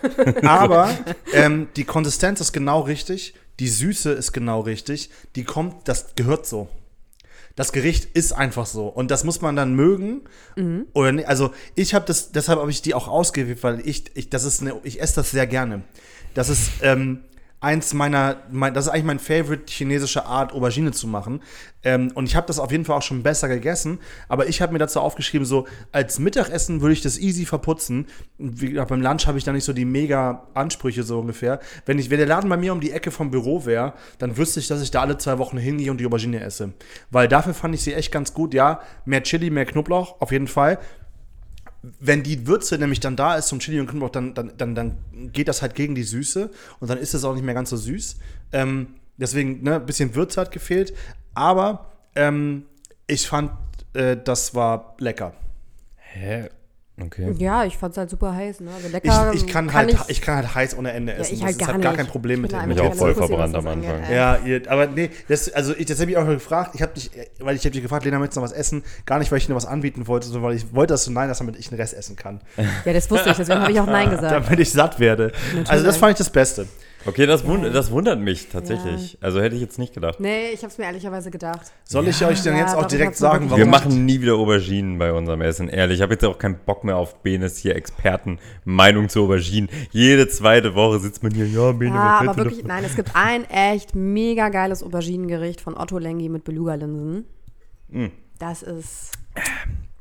Aber 0.44 0.90
ähm, 1.34 1.68
die 1.76 1.84
Konsistenz 1.84 2.40
ist 2.42 2.54
genau 2.54 2.80
richtig. 2.82 3.34
Die 3.60 3.68
Süße 3.68 4.12
ist 4.12 4.32
genau 4.32 4.62
richtig. 4.62 5.10
Die 5.36 5.44
kommt, 5.44 5.88
das 5.88 6.16
gehört 6.16 6.46
so. 6.48 6.70
Das 7.56 7.72
Gericht 7.72 8.06
ist 8.16 8.32
einfach 8.32 8.66
so. 8.66 8.88
Und 8.88 9.12
das 9.12 9.24
muss 9.24 9.42
man 9.42 9.56
dann 9.56 9.76
mögen. 9.76 10.22
Oder 10.94 11.12
ne, 11.12 11.28
also 11.28 11.54
ich 11.76 11.94
habe 11.94 12.06
das, 12.06 12.32
deshalb 12.32 12.60
habe 12.60 12.72
ich 12.72 12.82
die 12.82 12.94
auch 12.94 13.08
ausgewählt, 13.08 13.62
weil 13.62 13.88
ich, 13.88 14.06
ich, 14.16 14.30
das 14.30 14.44
ist 14.44 14.62
eine, 14.62 14.80
ich 14.84 15.02
esse 15.02 15.16
das 15.16 15.32
sehr 15.32 15.46
gerne. 15.46 15.84
Das 16.34 16.50
ist 16.50 16.72
ähm, 16.82 17.24
eins 17.64 17.94
meiner, 17.94 18.38
mein, 18.52 18.74
das 18.74 18.86
ist 18.86 18.92
eigentlich 18.92 19.06
mein 19.06 19.20
Favorite 19.20 19.64
chinesische 19.68 20.26
Art, 20.26 20.52
Aubergine 20.52 20.92
zu 20.92 21.08
machen. 21.08 21.42
Ähm, 21.84 22.12
und 22.14 22.26
ich 22.26 22.36
habe 22.36 22.46
das 22.46 22.60
auf 22.60 22.72
jeden 22.72 22.86
Fall 22.86 22.98
auch 22.98 23.02
schon 23.02 23.24
besser 23.24 23.48
gegessen. 23.48 24.00
Aber 24.28 24.48
ich 24.48 24.62
habe 24.62 24.74
mir 24.74 24.80
dazu 24.80 25.00
aufgeschrieben, 25.00 25.46
so 25.46 25.66
als 25.92 26.20
Mittagessen 26.20 26.82
würde 26.82 26.94
ich 26.94 27.02
das 27.02 27.18
easy 27.18 27.46
verputzen. 27.46 28.08
Wie 28.38 28.72
gesagt, 28.72 28.90
beim 28.90 29.02
Lunch 29.02 29.28
habe 29.28 29.38
ich 29.38 29.46
da 29.46 29.54
nicht 29.54 29.64
so 29.64 29.74
die 29.74 29.86
mega 29.86 30.48
Ansprüche 30.54 31.04
so 31.04 31.20
ungefähr. 31.20 31.60
Wenn, 31.86 32.00
ich, 32.00 32.10
wenn 32.10 32.18
der 32.18 32.28
Laden 32.28 32.50
bei 32.50 32.58
mir 32.58 32.74
um 32.74 32.82
die 32.82 32.92
Ecke 32.92 33.12
vom 33.12 33.32
Büro 33.32 33.66
wäre, 33.66 33.94
dann 34.18 34.36
wüsste 34.36 34.60
ich, 34.60 34.68
dass 34.68 34.82
ich 34.82 34.92
da 34.92 35.02
alle 35.02 35.18
zwei 35.18 35.38
Wochen 35.38 35.58
hingehe 35.58 35.90
und 35.90 36.00
die 36.00 36.06
Aubergine 36.06 36.42
esse. 36.42 36.74
Weil 37.12 37.30
dafür 37.30 37.54
fand 37.54 37.76
ich 37.76 37.82
sie 37.82 37.94
echt 37.94 38.12
ganz 38.12 38.34
gut. 38.34 38.54
Ja, 38.54 38.82
mehr 39.06 39.24
Chili, 39.24 39.50
mehr 39.50 39.66
Knoblauch, 39.66 40.20
auf 40.20 40.32
jeden 40.32 40.48
Fall 40.48 40.80
wenn 42.00 42.24
die 42.24 42.48
Würze 42.48 42.78
nämlich 42.78 43.02
dann 43.02 43.16
da 43.16 43.36
ist 43.36 43.48
zum 43.50 43.60
Chili 43.60 43.80
und 43.80 43.88
Knoblauch, 43.88 44.10
dann, 44.10 44.34
dann, 44.34 44.54
dann, 44.58 44.76
dann 44.76 44.98
geht 45.34 45.50
das 45.50 45.62
halt 45.62 45.76
gegen 45.76 45.96
die 45.96 46.04
Süße 46.04 46.50
und 46.80 46.90
dann 46.90 46.98
ist 46.98 47.14
es 47.14 47.26
auch 47.26 47.34
nicht 47.34 47.44
mehr 47.44 47.54
ganz 47.54 47.70
so 47.70 47.78
süß. 47.78 48.18
Ähm, 48.54 48.96
deswegen, 49.18 49.64
ne, 49.64 49.76
ein 49.76 49.86
bisschen 49.86 50.16
Würze 50.16 50.40
hat 50.40 50.52
gefehlt. 50.52 50.94
Aber 51.34 51.92
ähm, 52.16 52.64
ich 53.06 53.28
fand, 53.28 53.52
äh, 53.94 54.16
das 54.16 54.56
war 54.56 54.96
lecker. 55.00 55.34
Hä? 55.98 56.50
Okay. 57.02 57.34
Ja, 57.40 57.66
ich 57.66 57.76
fand 57.76 57.94
es 57.94 57.98
halt 57.98 58.12
super 58.12 58.36
heiß, 58.36 58.60
ne? 58.60 58.70
Also 58.72 58.88
lecker. 58.88 59.32
Ich, 59.34 59.44
ich, 59.44 59.48
kann 59.52 59.74
halt, 59.74 59.98
ich, 60.10 60.22
kann 60.22 60.36
halt 60.36 60.54
heiß 60.54 60.78
ohne 60.78 60.92
Ende 60.92 61.14
essen. 61.14 61.34
ich 61.34 61.44
halt 61.44 61.58
gar 61.58 61.80
gar 61.80 61.96
kein 61.96 62.06
Problem 62.06 62.42
mit 62.42 62.52
Ich 62.52 62.58
bin 62.58 62.70
dem. 62.70 62.76
Mich 62.76 62.82
einfach 62.82 62.94
auch 62.94 63.00
voll 63.00 63.16
verbrannt 63.16 63.56
am 63.56 63.66
Anfang. 63.66 64.04
Ja, 64.12 64.38
ihr, 64.46 64.62
aber 64.70 64.86
nee, 64.86 65.10
das, 65.28 65.52
also 65.52 65.76
ich, 65.76 65.88
das 65.88 66.00
habe 66.00 66.12
ich 66.12 66.18
auch 66.18 66.28
gefragt. 66.28 66.76
Ich 66.76 66.84
habe 66.84 66.94
dich, 66.94 67.10
weil 67.40 67.56
ich 67.56 67.64
habe 67.64 67.72
dich 67.72 67.82
gefragt, 67.82 68.06
Lena, 68.06 68.20
möchtest 68.20 68.38
du 68.38 68.42
noch 68.42 68.48
was 68.48 68.56
essen? 68.56 68.84
Gar 69.08 69.18
nicht, 69.18 69.32
weil 69.32 69.40
ich 69.40 69.48
dir 69.48 69.56
was 69.56 69.66
anbieten 69.66 70.06
wollte, 70.06 70.28
sondern 70.28 70.44
weil 70.44 70.56
ich 70.56 70.72
wollte, 70.76 70.94
dass 70.94 71.06
du 71.06 71.12
Nein 71.12 71.30
hast, 71.30 71.40
damit 71.40 71.58
ich 71.58 71.70
den 71.70 71.80
Rest 71.80 71.96
essen 71.96 72.16
kann. 72.16 72.42
Ja, 72.86 72.94
das 72.94 73.10
wusste 73.10 73.32
ich, 73.32 73.38
deswegen 73.38 73.62
habe 73.62 73.72
ich 73.72 73.80
auch 73.80 73.88
Nein 73.88 74.10
gesagt. 74.12 74.32
Damit 74.32 74.60
ich 74.60 74.72
satt 74.72 75.00
werde. 75.00 75.32
Also 75.68 75.84
das 75.84 75.98
fand 75.98 76.12
ich 76.12 76.18
das 76.20 76.30
Beste. 76.30 76.68
Okay, 77.06 77.26
das, 77.26 77.46
wund 77.46 77.66
das 77.76 77.92
wundert 77.92 78.20
mich 78.20 78.48
tatsächlich. 78.48 79.18
Also 79.20 79.42
hätte 79.42 79.56
ich 79.56 79.62
jetzt 79.62 79.78
nicht 79.78 79.94
gedacht. 79.94 80.20
Nee, 80.20 80.52
ich 80.54 80.60
habe 80.60 80.68
es 80.68 80.78
mir 80.78 80.86
ehrlicherweise 80.86 81.32
gedacht. 81.32 81.72
Soll 81.84 82.08
ich 82.08 82.24
euch 82.26 82.42
denn 82.44 82.56
Ja, 82.56 82.62
jetzt 82.62 82.76
auch 82.76 82.86
direkt 82.86 83.18
sagen, 83.18 83.50
warum 83.50 83.58
Wir 83.60 83.66
machen 83.66 84.06
nie 84.06 84.22
wieder 84.22 84.36
Auberginen 84.36 84.98
bei 84.98 85.12
unserem 85.12 85.42
Essen, 85.42 85.68
ehrlich. 85.68 85.98
Ich 85.98 86.02
habe 86.02 86.14
jetzt 86.14 86.24
auch 86.24 86.38
keinen 86.38 86.60
Bock 86.66 86.84
mehr 86.86 86.96
auf 86.96 87.22
Benes 87.22 87.58
hier 87.58 87.76
Expertenmeinung 87.76 89.10
zu 89.10 89.24
Auberginen. 89.24 89.70
Jede 89.92 90.30
zweite 90.30 90.76
Woche 90.76 91.00
sitzt 91.00 91.24
man 91.24 91.34
hier, 91.34 91.46
ja, 91.48 91.72
Bene, 91.74 91.96
Ja, 91.96 92.20
was 92.22 92.28
aber 92.30 92.38
wirklich, 92.38 92.56
davon? 92.62 92.68
nein, 92.70 92.84
es 92.86 92.96
gibt 92.96 93.12
ein 93.16 93.44
echt 93.50 93.96
mega 93.96 94.48
geiles 94.50 94.82
Auberginengericht 94.82 95.60
von 95.60 95.76
Otto 95.78 95.98
Lengi 95.98 96.30
mit 96.30 96.46
Beluga-Linsen. 96.46 97.26
Das 98.40 98.64
ist. 98.64 99.12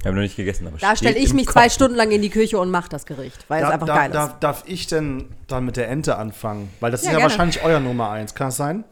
Ich 0.03 0.07
habe 0.07 0.17
noch 0.17 0.23
nicht 0.23 0.35
gegessen, 0.37 0.67
aber 0.67 0.79
Da 0.79 0.97
stelle 0.97 1.17
ich 1.17 1.33
mich 1.33 1.47
zwei 1.47 1.61
Kochbuch. 1.63 1.75
Stunden 1.75 1.97
lang 1.97 2.11
in 2.11 2.23
die 2.23 2.29
Küche 2.29 2.59
und 2.59 2.71
mache 2.71 2.89
das 2.89 3.07
Gericht, 3.07 3.45
weil 3.49 3.63
es 3.63 3.69
Da, 3.69 3.75
einfach 3.75 3.87
da, 3.87 3.97
geil 3.97 4.11
da, 4.11 4.25
ist. 4.27 4.35
darf 4.41 4.65
ich 4.67 4.89
denn 4.89 5.27
dann 5.47 5.65
mit 5.65 5.77
der 5.77 5.89
Ente 5.89 6.17
anfangen? 6.17 6.69
Weil 6.81 6.91
das 6.91 7.03
Ja, 7.03 7.09
ist 7.09 7.13
ja 7.13 7.19
gerne. 7.21 7.31
wahrscheinlich 7.31 7.63
euer 7.63 7.79
Nummer 7.79 8.11
eins. 8.11 8.35
Kann 8.35 8.49
das 8.49 8.57
sein? 8.57 8.83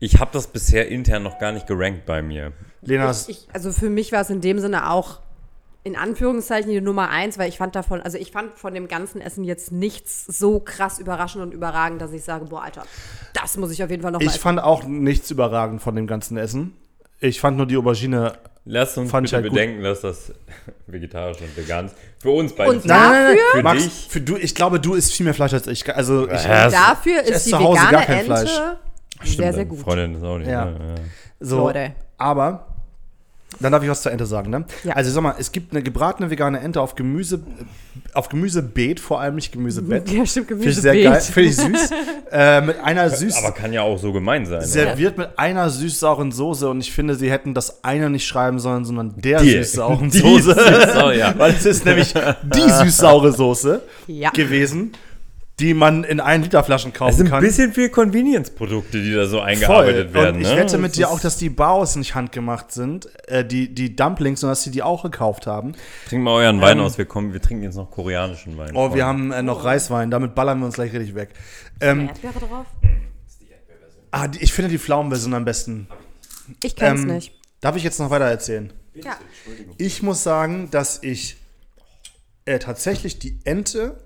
Ich 0.00 0.18
habe 0.20 0.30
das 0.32 0.46
bisher 0.46 0.88
intern 0.88 1.22
noch 1.22 1.38
gar 1.38 1.52
nicht 1.52 1.66
gerankt 1.66 2.06
bei 2.06 2.22
mir. 2.22 2.52
Lena, 2.80 3.10
Ich, 3.10 3.28
ich, 3.28 3.48
also 3.52 3.72
für 3.72 3.90
mich 3.90 4.10
war 4.12 4.22
es 4.22 4.30
in 4.30 4.40
dem 4.40 4.58
Sinne 4.58 4.90
auch 4.90 5.20
in 5.82 5.96
Anführungszeichen 5.96 6.70
die 6.70 6.80
Nummer 6.80 7.10
eins, 7.10 7.36
weil 7.36 7.50
ich 7.50 7.58
fand 7.58 7.76
davon, 7.76 8.00
also 8.00 8.16
ich 8.16 8.32
fand 8.32 8.56
von 8.58 8.72
dem 8.72 8.88
ganzen 8.88 9.20
Essen 9.20 9.44
jetzt 9.44 9.70
nichts 9.70 10.24
so 10.26 10.58
krass 10.60 10.98
überraschend 10.98 11.44
und 11.44 11.52
überragend, 11.52 12.00
dass 12.00 12.12
ich 12.12 12.24
sage, 12.24 12.46
boah, 12.46 12.62
Alter, 12.62 12.84
das 13.34 13.58
muss 13.58 13.70
ich 13.70 13.84
auf 13.84 13.90
jeden 13.90 14.00
Fall 14.02 14.12
nochmal 14.12 14.26
ich 14.34 14.40
fand 14.40 14.60
auch 14.62 14.84
nichts 14.84 15.30
überragend 15.30 15.82
von 15.82 15.94
dem 15.94 16.06
ganzen 16.06 16.38
Essen. 16.38 16.72
Ich 17.20 17.40
fand 17.40 17.56
nur 17.56 17.66
die 17.66 17.76
Aubergine. 17.76 18.34
Lass 18.66 18.96
uns 18.96 19.10
Fand 19.10 19.26
ich 19.26 19.30
bitte 19.32 19.42
halt 19.42 19.50
gut. 19.50 19.58
bedenken, 19.60 19.82
dass 19.82 20.00
das 20.00 20.32
vegetarisch 20.86 21.38
und 21.42 21.54
vegan 21.56 21.86
ist. 21.86 21.94
Für 22.18 22.30
uns 22.30 22.54
beide. 22.54 22.70
Und 22.70 22.88
Dafür? 22.88 23.36
Für 23.52 23.62
Max, 23.62 23.82
dich? 23.84 24.06
für 24.08 24.20
du, 24.22 24.36
ich 24.36 24.54
glaube, 24.54 24.80
du 24.80 24.94
isst 24.94 25.12
viel 25.12 25.24
mehr 25.24 25.34
Fleisch 25.34 25.52
als 25.52 25.66
ich. 25.66 25.94
Also 25.94 26.30
ich, 26.30 26.44
Ja, 26.44 26.70
Dafür 26.70 27.20
Ich 27.22 27.28
ist 27.28 27.36
esse 27.36 27.44
die 27.46 27.50
zu 27.50 27.58
Hause 27.58 27.80
vegane 27.80 27.92
gar 27.92 28.02
kein 28.06 28.18
Ente 28.20 28.26
Fleisch. 28.26 28.50
Stimmt, 28.50 29.26
sehr, 29.26 29.34
sehr 29.36 29.52
deine 29.52 29.66
gut. 29.66 29.78
Freundin 29.80 30.14
ist 30.14 30.22
auch 30.22 30.38
nicht. 30.38 30.48
Ja. 30.48 30.64
Ne? 30.64 30.78
Ja. 30.96 31.02
so, 31.40 31.58
Leute. 31.58 31.92
aber 32.16 32.73
dann 33.60 33.72
darf 33.72 33.82
ich 33.82 33.88
was 33.88 34.02
zur 34.02 34.12
Ente 34.12 34.26
sagen, 34.26 34.50
ne? 34.50 34.64
Ja. 34.84 34.94
Also 34.94 35.10
sag 35.10 35.22
mal, 35.22 35.34
es 35.38 35.52
gibt 35.52 35.72
eine 35.72 35.82
gebratene 35.82 36.30
vegane 36.30 36.60
Ente 36.60 36.80
auf 36.80 36.94
Gemüse, 36.94 37.40
auf 38.12 38.28
Gemüsebeet, 38.28 39.00
vor 39.00 39.20
allem 39.20 39.34
nicht 39.36 39.52
Gemüsebett. 39.52 40.10
Ja, 40.10 40.26
stimmt, 40.26 40.48
Finde 40.48 40.68
ich 40.68 40.76
sehr 40.76 41.00
geil, 41.02 41.20
finde 41.20 41.48
ich 41.50 41.56
süß. 41.56 41.90
äh, 42.32 42.60
mit 42.60 42.78
einer 42.82 43.10
süß, 43.10 43.36
Aber 43.38 43.52
kann 43.52 43.72
ja 43.72 43.82
auch 43.82 43.98
so 43.98 44.12
gemein 44.12 44.46
sein. 44.46 44.58
oder? 44.58 44.66
serviert 44.66 45.18
mit 45.18 45.38
einer 45.38 45.70
süß-sauren 45.70 46.32
Soße 46.32 46.68
und 46.68 46.80
ich 46.80 46.92
finde, 46.92 47.14
sie 47.14 47.30
hätten 47.30 47.54
das 47.54 47.84
eine 47.84 48.10
nicht 48.10 48.26
schreiben 48.26 48.58
sollen, 48.58 48.84
sondern 48.84 49.14
der 49.16 49.40
süß-sauren 49.40 50.10
Soße. 50.10 50.54
süß-saure, 50.54 51.18
ja. 51.18 51.34
Weil 51.38 51.52
es 51.52 51.66
ist 51.66 51.84
nämlich 51.84 52.12
die 52.42 52.60
süß-saure 52.70 53.32
Soße 53.32 53.82
Ja. 54.06 54.30
gewesen. 54.30 54.92
Die 55.60 55.72
man 55.72 56.02
in 56.02 56.18
1 56.18 56.44
Liter 56.46 56.64
Flaschen 56.64 56.92
kaufen 56.92 57.10
Es 57.10 57.16
sind 57.16 57.28
kann. 57.28 57.38
ein 57.38 57.44
bisschen 57.44 57.72
viel 57.72 57.88
Convenience-Produkte, 57.88 59.00
die 59.00 59.12
da 59.14 59.26
so 59.26 59.40
eingearbeitet 59.40 60.10
Voll. 60.10 60.22
werden. 60.22 60.36
Und 60.36 60.42
ich 60.42 60.48
ne? 60.48 60.56
wette 60.56 60.78
mit 60.78 60.90
Das 60.90 60.96
dir 60.96 61.06
ist- 61.06 61.12
auch, 61.12 61.20
dass 61.20 61.36
die 61.36 61.48
Baos 61.48 61.94
nicht 61.94 62.14
handgemacht 62.16 62.72
sind, 62.72 63.08
äh, 63.28 63.44
die, 63.44 63.72
die 63.72 63.94
Dumplings, 63.94 64.42
und 64.42 64.48
dass 64.50 64.64
sie 64.64 64.72
die 64.72 64.82
auch 64.82 65.04
gekauft 65.04 65.46
haben. 65.46 65.74
Trinkt 66.08 66.24
mal 66.24 66.32
euren 66.32 66.60
Wein 66.60 66.78
Ähm, 66.78 66.84
aus, 66.84 66.98
wir 66.98 67.04
kommen, 67.04 67.32
wir 67.32 67.40
trinken 67.40 67.62
jetzt 67.62 67.76
noch 67.76 67.88
koreanischen 67.90 68.58
Wein. 68.58 68.72
Oh, 68.74 68.94
wir 68.94 69.06
haben 69.06 69.30
äh, 69.30 69.42
noch 69.42 69.62
Reiswein, 69.64 70.10
damit 70.10 70.34
ballern 70.34 70.58
wir 70.58 70.66
uns 70.66 70.74
gleich 70.74 70.92
richtig 70.92 71.14
weg. 71.14 71.30
Ähm, 71.80 72.08
Erdbeere 72.08 72.40
drauf? 72.40 72.66
ah, 74.10 74.28
die, 74.28 74.42
ich 74.42 74.52
finde 74.52 74.70
die 74.70 74.78
Pflaumenversion 74.78 75.34
am 75.34 75.44
besten. 75.44 75.86
Ich 76.62 76.76
kenn's 76.76 77.02
Ähm, 77.02 77.08
nicht. 77.08 77.32
Darf 77.60 77.76
ich 77.76 77.82
jetzt 77.84 77.98
noch 78.00 78.10
weiter 78.10 78.26
erzählen? 78.26 78.72
Ja. 78.94 79.16
Ich 79.78 80.02
muss 80.02 80.22
sagen, 80.22 80.68
dass 80.70 81.02
ich 81.02 81.36
äh, 82.44 82.58
tatsächlich 82.58 83.18
die 83.18 83.38
Ente 83.44 83.96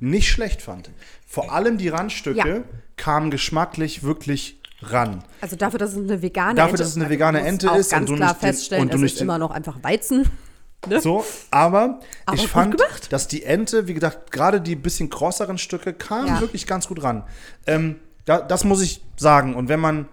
nicht 0.00 0.28
schlecht 0.30 0.62
fand. 0.62 0.90
Vor 1.26 1.52
allem 1.52 1.78
die 1.78 1.88
Randstücke 1.88 2.38
Ja. 2.48 2.62
kamen 2.96 3.30
geschmacklich 3.30 4.02
wirklich 4.02 4.60
ran. 4.80 5.24
Also 5.40 5.56
dafür, 5.56 5.78
dass 5.78 5.90
es 5.92 5.96
eine 5.98 6.22
vegane 6.22 6.54
Dafür, 6.54 6.70
Ente 6.70 6.82
dass 6.82 6.90
es 6.90 6.96
eine 6.96 7.10
vegane 7.10 7.40
Ente 7.40 7.68
ist 7.70 7.92
und 7.92 7.98
ganz 7.98 8.10
du 8.10 8.16
klar 8.16 8.28
nicht 8.32 8.40
feststellen, 8.40 8.84
und 8.84 8.92
du 8.92 8.96
es 8.96 9.02
nicht 9.02 9.20
immer 9.20 9.38
noch 9.38 9.50
einfach 9.50 9.82
Weizen. 9.82 10.28
Ne? 10.88 11.00
So, 11.00 11.24
aber, 11.50 11.98
Aber 12.24 12.36
ich 12.36 12.46
fand, 12.46 12.76
gemacht. 12.78 13.12
dass 13.12 13.26
die 13.26 13.42
Ente, 13.42 13.88
wie 13.88 13.94
gesagt, 13.94 14.30
gerade 14.30 14.60
die 14.60 14.76
bisschen 14.76 15.10
krosseren 15.10 15.58
Stücke 15.58 15.92
kamen 15.92 16.28
Ja. 16.28 16.40
wirklich 16.40 16.66
ganz 16.68 16.86
gut 16.86 17.02
ran. 17.02 17.24
Ähm, 17.66 17.96
da, 18.24 18.40
das 18.40 18.62
muss 18.62 18.80
ich 18.80 19.02
sagen. 19.16 19.56
Und 19.56 19.68
wenn 19.68 19.80
man, 19.80 20.06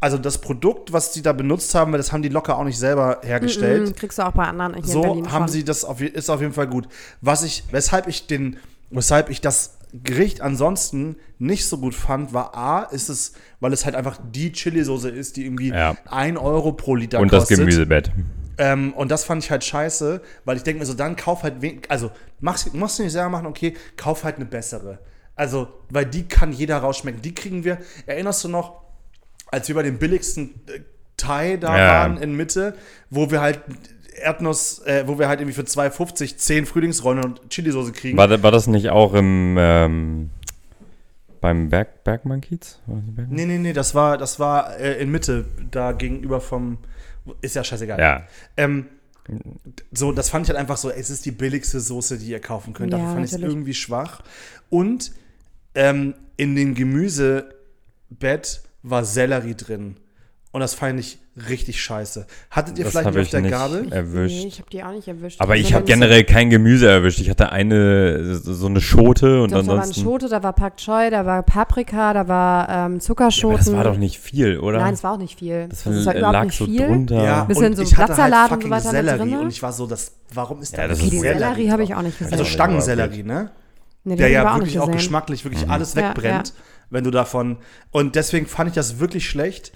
also 0.00 0.18
das 0.18 0.38
Produkt, 0.38 0.92
was 0.92 1.14
sie 1.14 1.22
da 1.22 1.32
benutzt 1.32 1.76
haben, 1.76 1.92
das 1.92 2.10
haben 2.10 2.22
die 2.22 2.28
locker 2.28 2.58
auch 2.58 2.64
nicht 2.64 2.78
selber 2.78 3.20
hergestellt. 3.22 3.88
Mhm, 3.90 3.94
kriegst 3.94 4.18
du 4.18 4.26
auch 4.26 4.32
bei 4.32 4.44
anderen 4.48 4.74
hier 4.74 4.84
so 4.84 5.04
haben 5.30 5.44
schon. 5.44 5.48
sie 5.48 5.62
das 5.64 5.84
auf, 5.84 6.00
ist 6.00 6.28
auf 6.28 6.40
jeden 6.40 6.54
Fall 6.54 6.66
gut. 6.66 6.88
Was 7.20 7.44
ich, 7.44 7.62
weshalb 7.70 8.08
ich 8.08 8.26
den, 8.26 8.56
weshalb 8.90 9.30
ich 9.30 9.40
das 9.40 9.78
Gericht 9.92 10.40
ansonsten 10.40 11.16
nicht 11.38 11.66
so 11.66 11.78
gut 11.78 11.94
fand, 11.94 12.32
war 12.32 12.54
A, 12.56 12.82
ist 12.84 13.08
es, 13.08 13.32
weil 13.58 13.72
es 13.72 13.84
halt 13.84 13.94
einfach 13.96 14.18
die 14.32 14.52
Chili-Soße 14.52 15.08
ist, 15.10 15.36
die 15.36 15.44
irgendwie 15.44 15.70
Ja. 15.70 15.96
1 16.08 16.38
Euro 16.38 16.72
pro 16.72 16.94
Liter 16.94 17.18
Und 17.18 17.32
das 17.32 17.40
kostet. 17.42 17.58
Gemüsebett. 17.58 18.12
Ähm, 18.58 18.92
und 18.92 19.10
das 19.10 19.24
fand 19.24 19.42
ich 19.42 19.50
halt 19.50 19.64
scheiße, 19.64 20.20
weil 20.44 20.56
ich 20.56 20.62
denke 20.62 20.80
mir 20.80 20.86
so, 20.86 20.94
dann 20.94 21.16
kauf 21.16 21.42
halt, 21.42 21.60
wen 21.60 21.80
also 21.88 22.10
machst, 22.40 22.72
musst 22.74 22.98
du 22.98 23.02
nicht 23.02 23.12
selber 23.12 23.30
machen, 23.30 23.46
okay, 23.46 23.74
kauf 23.96 24.22
halt 24.22 24.36
eine 24.36 24.44
bessere. 24.44 24.98
Also, 25.34 25.68
weil 25.88 26.04
die 26.04 26.28
kann 26.28 26.52
jeder 26.52 26.76
rausschmecken. 26.78 27.22
Die 27.22 27.34
kriegen 27.34 27.64
wir, 27.64 27.78
erinnerst 28.06 28.44
du 28.44 28.48
noch, 28.48 28.82
als 29.50 29.66
wir 29.68 29.74
bei 29.74 29.82
dem 29.82 29.98
billigsten 29.98 30.50
äh, 30.68 30.80
Thai 31.16 31.56
da 31.56 31.76
Ja. 31.78 31.86
waren 31.94 32.18
in 32.18 32.36
Mitte, 32.36 32.76
wo 33.08 33.30
wir 33.30 33.40
halt 33.40 33.60
Erdnuss, 34.16 34.80
äh, 34.86 35.04
wo 35.06 35.18
wir 35.18 35.28
halt 35.28 35.40
irgendwie 35.40 35.54
für 35.54 35.62
2,50 35.66 36.36
10 36.36 36.66
Frühlingsrollen 36.66 37.24
und 37.24 37.40
Chilisauce 37.50 37.92
kriegen. 37.92 38.16
War, 38.18 38.28
da- 38.28 38.42
war 38.42 38.50
das 38.50 38.66
nicht 38.66 38.88
auch 38.90 39.14
im 39.14 39.56
ähm, 39.58 40.30
beim 41.40 41.68
Berg, 41.70 42.04
Bergmann 42.04 42.40
Kiez? 42.40 42.78
Das 42.86 42.96
Bergmann? 43.14 43.26
Nee, 43.30 43.46
nee, 43.46 43.58
nee, 43.58 43.72
das 43.72 43.94
war, 43.94 44.18
das 44.18 44.38
war 44.38 44.76
äh, 44.78 45.00
in 45.00 45.10
Mitte, 45.10 45.46
da 45.70 45.92
gegenüber 45.92 46.40
vom, 46.40 46.78
ist 47.40 47.56
ja 47.56 47.64
scheißegal. 47.64 47.98
Ja. 47.98 48.22
Ähm, 48.56 48.86
so, 49.92 50.12
das 50.12 50.28
fand 50.28 50.44
ich 50.46 50.50
halt 50.50 50.58
einfach 50.58 50.76
so, 50.76 50.90
es 50.90 51.08
ist 51.08 51.24
die 51.24 51.30
billigste 51.30 51.80
Soße, 51.80 52.18
die 52.18 52.26
ihr 52.26 52.40
kaufen 52.40 52.72
könnt. 52.74 52.92
Ja, 52.92 52.98
Dafür 52.98 53.14
fand 53.14 53.26
ich 53.26 53.32
es 53.32 53.38
irgendwie 53.38 53.74
schwach. 53.74 54.22
Und 54.70 55.12
ähm, 55.74 56.14
in 56.36 56.56
dem 56.56 56.74
Gemüsebett 56.74 58.62
war 58.82 59.04
Sellerie 59.04 59.54
drin. 59.54 59.96
Und 60.52 60.60
das 60.60 60.74
fand 60.74 60.98
ich 60.98 61.18
richtig 61.48 61.80
scheiße. 61.80 62.26
Hattet 62.50 62.76
ihr 62.76 62.82
Das 62.84 62.92
vielleicht 62.92 63.08
auf 63.08 63.14
ich 63.16 63.30
der 63.30 63.40
nicht 63.40 63.52
Gabel? 63.52 63.92
erwischt. 63.92 64.34
Nee, 64.42 64.48
ich 64.48 64.58
habe 64.58 64.68
die 64.68 64.82
auch 64.82 64.90
nicht 64.90 65.06
erwischt. 65.06 65.40
Aber 65.40 65.52
Also 65.52 65.62
ich 65.64 65.72
habe 65.74 65.84
generell 65.84 66.24
kein 66.24 66.50
Gemüse 66.50 66.88
erwischt. 66.88 67.20
Ich 67.20 67.30
hatte 67.30 67.52
eine, 67.52 68.34
so 68.34 68.66
eine 68.66 68.80
Schote 68.80 69.42
und 69.42 69.52
Doch, 69.52 69.60
da 69.60 69.66
war 69.68 69.74
ein 69.74 69.78
ansonsten. 69.82 70.02
Schote, 70.02 70.28
da 70.28 70.42
war 70.42 70.52
Pak 70.52 70.76
Choi, 70.78 71.08
da 71.10 71.24
war 71.24 71.44
Paprika, 71.44 72.14
da 72.14 72.26
war 72.26 72.68
ähm, 72.68 72.74
aber 72.94 72.98
Zuckerschoten. 72.98 73.58
das 73.58 73.72
war 73.72 73.84
doch 73.84 73.96
nicht 73.96 74.18
viel, 74.18 74.58
oder? 74.58 74.80
Nein, 74.80 74.94
es 74.94 75.04
war 75.04 75.12
auch 75.12 75.18
nicht 75.18 75.38
viel. 75.38 75.68
das 75.68 75.86
ist 75.86 76.04
ja 76.06 76.14
überhaupt 76.14 76.32
lag 76.32 76.44
nicht 76.46 76.58
so 76.58 76.64
viel. 76.64 76.84
drunter. 76.84 77.22
Ja, 77.24 77.44
Bisschen 77.44 77.66
und 77.66 77.76
so 77.76 77.82
ich 77.82 77.96
hatte 77.96 78.16
halt 78.16 78.30
Blattsalat 78.30 78.42
und 78.42 78.48
so 78.48 78.54
fucking 78.56 78.70
weiter 78.72 78.90
Sellerie. 78.90 79.36
Und 79.36 79.48
ich 79.50 79.62
war 79.62 79.72
so, 79.72 79.86
das, 79.86 80.14
warum 80.34 80.60
ist 80.62 80.76
da 80.76 80.82
Ja, 80.82 80.88
das 80.88 80.98
Okay, 80.98 81.06
ist 81.06 81.12
die 81.12 81.18
Sellerie 81.20 81.38
Sellerie 81.44 81.70
habe 81.70 81.84
ich 81.84 81.94
auch 81.94 82.02
nicht 82.02 82.18
gesehen. 82.18 82.32
Also 82.32 82.42
Ja, 82.44 82.50
Stangensellerie, 82.50 83.22
ne? 83.22 83.50
nee, 84.02 84.14
die 84.14 84.18
der 84.18 84.26
ich 84.28 84.34
ja 84.34 84.52
wirklich 84.56 84.80
auch 84.80 84.90
geschmacklich 84.90 85.44
wirklich 85.44 85.64
Mhm. 85.64 85.70
alles 85.70 85.94
Ja, 85.94 86.08
wegbrennt, 86.08 86.54
wenn 86.90 87.04
du 87.04 87.12
davon. 87.12 87.58
Und 87.92 88.16
deswegen 88.16 88.46
fand 88.46 88.70
ich 88.70 88.74
das 88.74 88.98
wirklich 88.98 89.28
schlecht. 89.30 89.70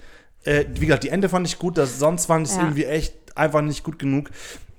Äh, 0.45 0.65
wie 0.75 0.85
gesagt, 0.85 1.03
die 1.03 1.09
Ende 1.09 1.27
fand 1.29 1.45
ich 1.47 1.59
gut, 1.59 1.77
das, 1.77 1.99
sonst 1.99 2.27
fand 2.27 2.45
ich 2.47 2.51
es 2.53 2.57
Ja. 2.57 2.63
irgendwie 2.63 2.85
echt 2.85 3.13
einfach 3.35 3.61
nicht 3.61 3.83
gut 3.83 3.99
genug. 3.99 4.29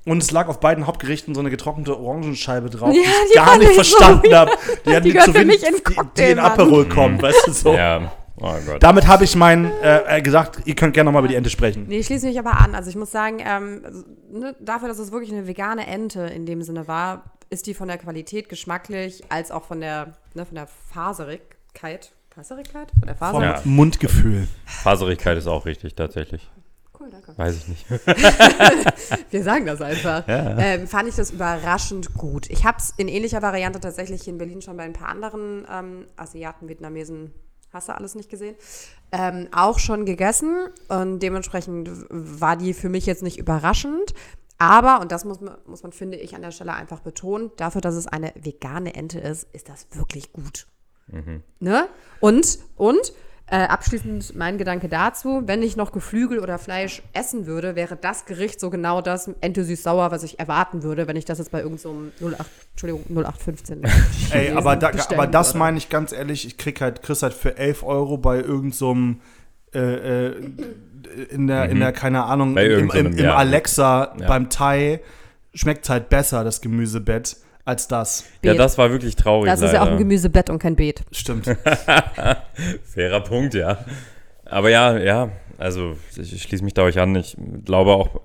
Und 0.06 0.22
es 0.22 0.30
lag 0.30 0.46
auf 0.48 0.60
beiden 0.60 0.86
Hauptgerichten 0.86 1.34
so 1.34 1.40
eine 1.40 1.50
getrocknete 1.50 1.98
Orangenscheibe 1.98 2.70
drauf, 2.70 2.88
Ja, 2.94 2.94
die 2.94 3.00
ich 3.00 3.32
die 3.32 3.34
gar 3.34 3.58
nicht 3.58 3.70
ich 3.70 3.76
so 3.76 3.82
verstanden 3.82 4.34
habe. 4.34 4.52
Die, 4.86 4.94
hat 4.94 5.04
Die 5.04 5.08
mir 5.08 5.12
gehört 5.14 5.26
zu 5.26 5.32
für 5.32 5.40
wenig- 5.40 5.60
mich 5.62 5.68
in 5.68 5.74
die, 5.76 5.82
die 5.84 5.94
Cocktail, 5.94 6.30
in 6.30 6.36
Mann. 6.36 6.46
Aperol 6.52 6.88
kommt, 6.88 7.20
weißt 7.22 7.46
du 7.48 7.52
so. 7.52 7.74
Ja. 7.74 8.12
Oh 8.38 8.54
Gott. 8.66 8.82
Damit 8.82 9.06
habe 9.08 9.24
ich 9.24 9.34
mein 9.34 9.64
äh, 9.82 10.18
äh, 10.18 10.22
gesagt, 10.22 10.60
ihr 10.66 10.74
könnt 10.76 10.92
gerne 10.94 11.08
nochmal 11.08 11.22
über 11.22 11.28
die 11.28 11.34
Ente 11.36 11.48
sprechen. 11.50 11.86
Nee, 11.88 11.98
ich 12.00 12.06
schließe 12.06 12.26
mich 12.26 12.38
aber 12.38 12.52
an. 12.60 12.74
Also 12.74 12.90
ich 12.90 12.94
muss 12.96 13.10
sagen, 13.10 13.38
ähm, 13.44 13.80
also, 13.84 14.04
ne, 14.30 14.54
dafür, 14.60 14.88
dass 14.88 14.98
es 14.98 15.10
wirklich 15.10 15.32
eine 15.32 15.46
vegane 15.48 15.86
Ente 15.86 16.20
in 16.20 16.44
dem 16.46 16.60
Sinne 16.62 16.86
war, 16.86 17.24
ist 17.48 17.66
die 17.66 17.72
von 17.74 17.88
der 17.88 17.96
Qualität 17.96 18.48
geschmacklich 18.50 19.24
als 19.30 19.50
auch 19.50 19.64
von 19.64 19.80
der, 19.80 20.12
ne, 20.34 20.44
von 20.44 20.54
der 20.54 20.66
Faserigkeit. 20.92 22.12
Faserigkeit? 22.36 22.90
Von 22.90 23.06
der 23.06 23.16
Faser? 23.16 23.32
Vom 23.32 23.42
Ja. 23.42 23.60
Mundgefühl. 23.64 24.46
Faserigkeit 24.66 25.38
ist 25.38 25.46
auch 25.46 25.64
richtig, 25.64 25.94
tatsächlich. 25.94 26.46
Cool, 27.00 27.08
danke. 27.10 27.32
Weiß 27.34 27.56
ich 27.56 27.68
nicht. 27.68 27.86
Wir 29.30 29.42
sagen 29.42 29.64
das 29.64 29.80
einfach. 29.80 30.28
Ja. 30.28 30.58
Ähm, 30.58 30.86
fand 30.86 31.08
ich 31.08 31.14
das 31.16 31.30
überraschend 31.30 32.12
gut. 32.12 32.50
Ich 32.50 32.66
habe 32.66 32.76
es 32.76 32.92
in 32.98 33.08
ähnlicher 33.08 33.40
Variante 33.40 33.80
tatsächlich 33.80 34.22
hier 34.22 34.34
in 34.34 34.38
Berlin 34.38 34.60
schon 34.60 34.76
bei 34.76 34.82
ein 34.82 34.92
paar 34.92 35.08
anderen 35.08 35.66
ähm, 35.72 36.06
Asiaten, 36.16 36.68
Vietnamesen, 36.68 37.32
hast 37.72 37.88
du 37.88 37.94
alles 37.94 38.14
nicht 38.14 38.28
gesehen, 38.28 38.54
ähm, 39.12 39.48
auch 39.52 39.78
schon 39.78 40.04
gegessen. 40.04 40.68
Und 40.88 41.20
dementsprechend 41.20 41.88
war 42.10 42.56
die 42.58 42.74
für 42.74 42.90
mich 42.90 43.06
jetzt 43.06 43.22
nicht 43.22 43.38
überraschend. 43.38 44.12
Aber, 44.58 45.00
und 45.00 45.10
das 45.10 45.24
muss 45.24 45.40
man, 45.40 45.56
muss 45.66 45.82
man, 45.82 45.92
finde 45.92 46.18
ich, 46.18 46.34
an 46.34 46.42
der 46.42 46.50
Stelle 46.50 46.74
einfach 46.74 47.00
betonen, 47.00 47.50
dafür, 47.56 47.80
dass 47.80 47.94
es 47.94 48.06
eine 48.06 48.32
vegane 48.34 48.94
Ente 48.94 49.20
ist, 49.20 49.46
ist 49.54 49.70
das 49.70 49.86
wirklich 49.92 50.34
gut. 50.34 50.66
Ne? 51.60 51.86
Und, 52.20 52.58
und, 52.76 53.12
äh, 53.48 53.58
abschließend 53.58 54.34
mein 54.34 54.58
Gedanke 54.58 54.88
dazu, 54.88 55.42
wenn 55.46 55.62
ich 55.62 55.76
noch 55.76 55.92
Geflügel 55.92 56.40
oder 56.40 56.58
Fleisch 56.58 57.00
essen 57.12 57.46
würde, 57.46 57.76
wäre 57.76 57.94
das 57.96 58.24
Gericht 58.24 58.58
so 58.58 58.70
genau 58.70 59.02
das 59.02 59.30
Ente 59.40 59.62
süß-sauer, 59.64 60.10
was 60.10 60.24
ich 60.24 60.40
erwarten 60.40 60.82
würde, 60.82 61.06
wenn 61.06 61.14
ich 61.14 61.24
das 61.26 61.38
jetzt 61.38 61.52
bei 61.52 61.60
irgendeinem 61.60 62.10
so 62.18 62.26
08, 62.28 62.44
Entschuldigung, 62.72 63.02
0815 63.08 63.82
Ey, 64.32 64.50
aber, 64.50 64.74
da, 64.74 64.90
aber 65.10 65.28
das 65.28 65.50
würde. 65.50 65.58
meine 65.60 65.78
ich 65.78 65.88
ganz 65.90 66.10
ehrlich, 66.12 66.44
ich 66.44 66.56
krieg 66.56 66.80
halt, 66.80 67.02
krieg's 67.02 67.22
halt 67.22 67.34
für 67.34 67.56
11 67.56 67.84
Euro 67.84 68.18
bei 68.18 68.38
irgendeinem 68.40 69.20
so 69.72 69.78
äh, 69.78 70.26
äh, 70.26 70.34
in 71.30 71.46
der, 71.46 71.68
in 71.68 71.78
der, 71.78 71.92
keine 71.92 72.24
Ahnung, 72.24 72.52
Mhm. 72.54 72.58
Im, 72.58 72.90
im, 72.90 73.06
im 73.12 73.18
ja. 73.18 73.36
Alexa 73.36 74.16
Ja. 74.18 74.26
beim 74.26 74.50
Thai 74.50 75.00
schmeckt 75.54 75.88
halt 75.88 76.08
besser, 76.08 76.42
das 76.42 76.60
Gemüsebett, 76.60 77.36
als 77.66 77.88
das. 77.88 78.24
Ja, 78.42 78.52
Beet. 78.52 78.60
das 78.60 78.78
war 78.78 78.90
wirklich 78.90 79.16
traurig. 79.16 79.50
Das 79.50 79.60
ist 79.60 79.72
ja 79.72 79.80
auch 79.80 79.86
ein 79.86 79.92
leider. 79.92 79.98
Gemüsebett 79.98 80.48
und 80.48 80.58
kein 80.58 80.76
Beet. 80.76 81.02
Stimmt. 81.10 81.44
Fairer 82.94 83.20
Punkt, 83.20 83.52
ja. 83.54 83.84
Aber 84.46 84.70
ja, 84.70 84.96
ja, 84.96 85.30
also 85.58 85.96
ich, 86.16 86.32
ich 86.32 86.42
schließe 86.44 86.64
mich 86.64 86.74
da 86.74 86.84
euch 86.84 86.98
an. 86.98 87.14
Ich 87.16 87.36
glaube 87.64 87.92
auch, 87.92 88.20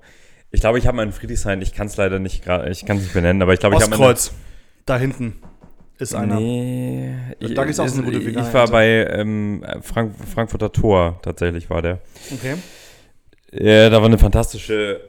ich 0.52 0.60
glaube, 0.60 0.78
ich 0.78 0.86
habe 0.86 0.96
meinen 0.96 1.12
Friedrichshain, 1.12 1.60
ich 1.60 1.74
kann 1.74 1.88
es 1.88 1.96
leider 1.96 2.18
nicht 2.18 2.44
gerade, 2.44 2.70
ich 2.70 2.86
kann 2.86 2.96
es 2.96 3.02
nicht 3.02 3.14
benennen, 3.14 3.42
aber 3.42 3.52
ich 3.52 3.60
glaube, 3.60 3.76
ich 3.76 3.82
habe 3.82 3.92
Ostkreuz. 3.92 4.32
Da 4.86 4.96
hinten 4.96 5.34
ist 5.98 6.14
einer. 6.14 6.36
Nee, 6.36 7.14
ich, 7.40 7.54
Da 7.54 7.64
gibt's 7.64 7.80
auch 7.80 7.88
so 7.88 8.00
eine 8.00 8.04
gute 8.04 8.18
ich, 8.18 8.54
war 8.54 8.68
bei 8.68 9.06
ähm, 9.10 9.64
Frank 9.82 10.14
Frankfurter 10.32 10.70
Tor, 10.70 11.18
tatsächlich 11.22 11.68
war 11.68 11.82
der. 11.82 11.98
Okay. 12.32 12.54
Ja, 13.52 13.90
da 13.90 13.98
war 13.98 14.06
eine 14.06 14.18
fantastische, 14.18 15.00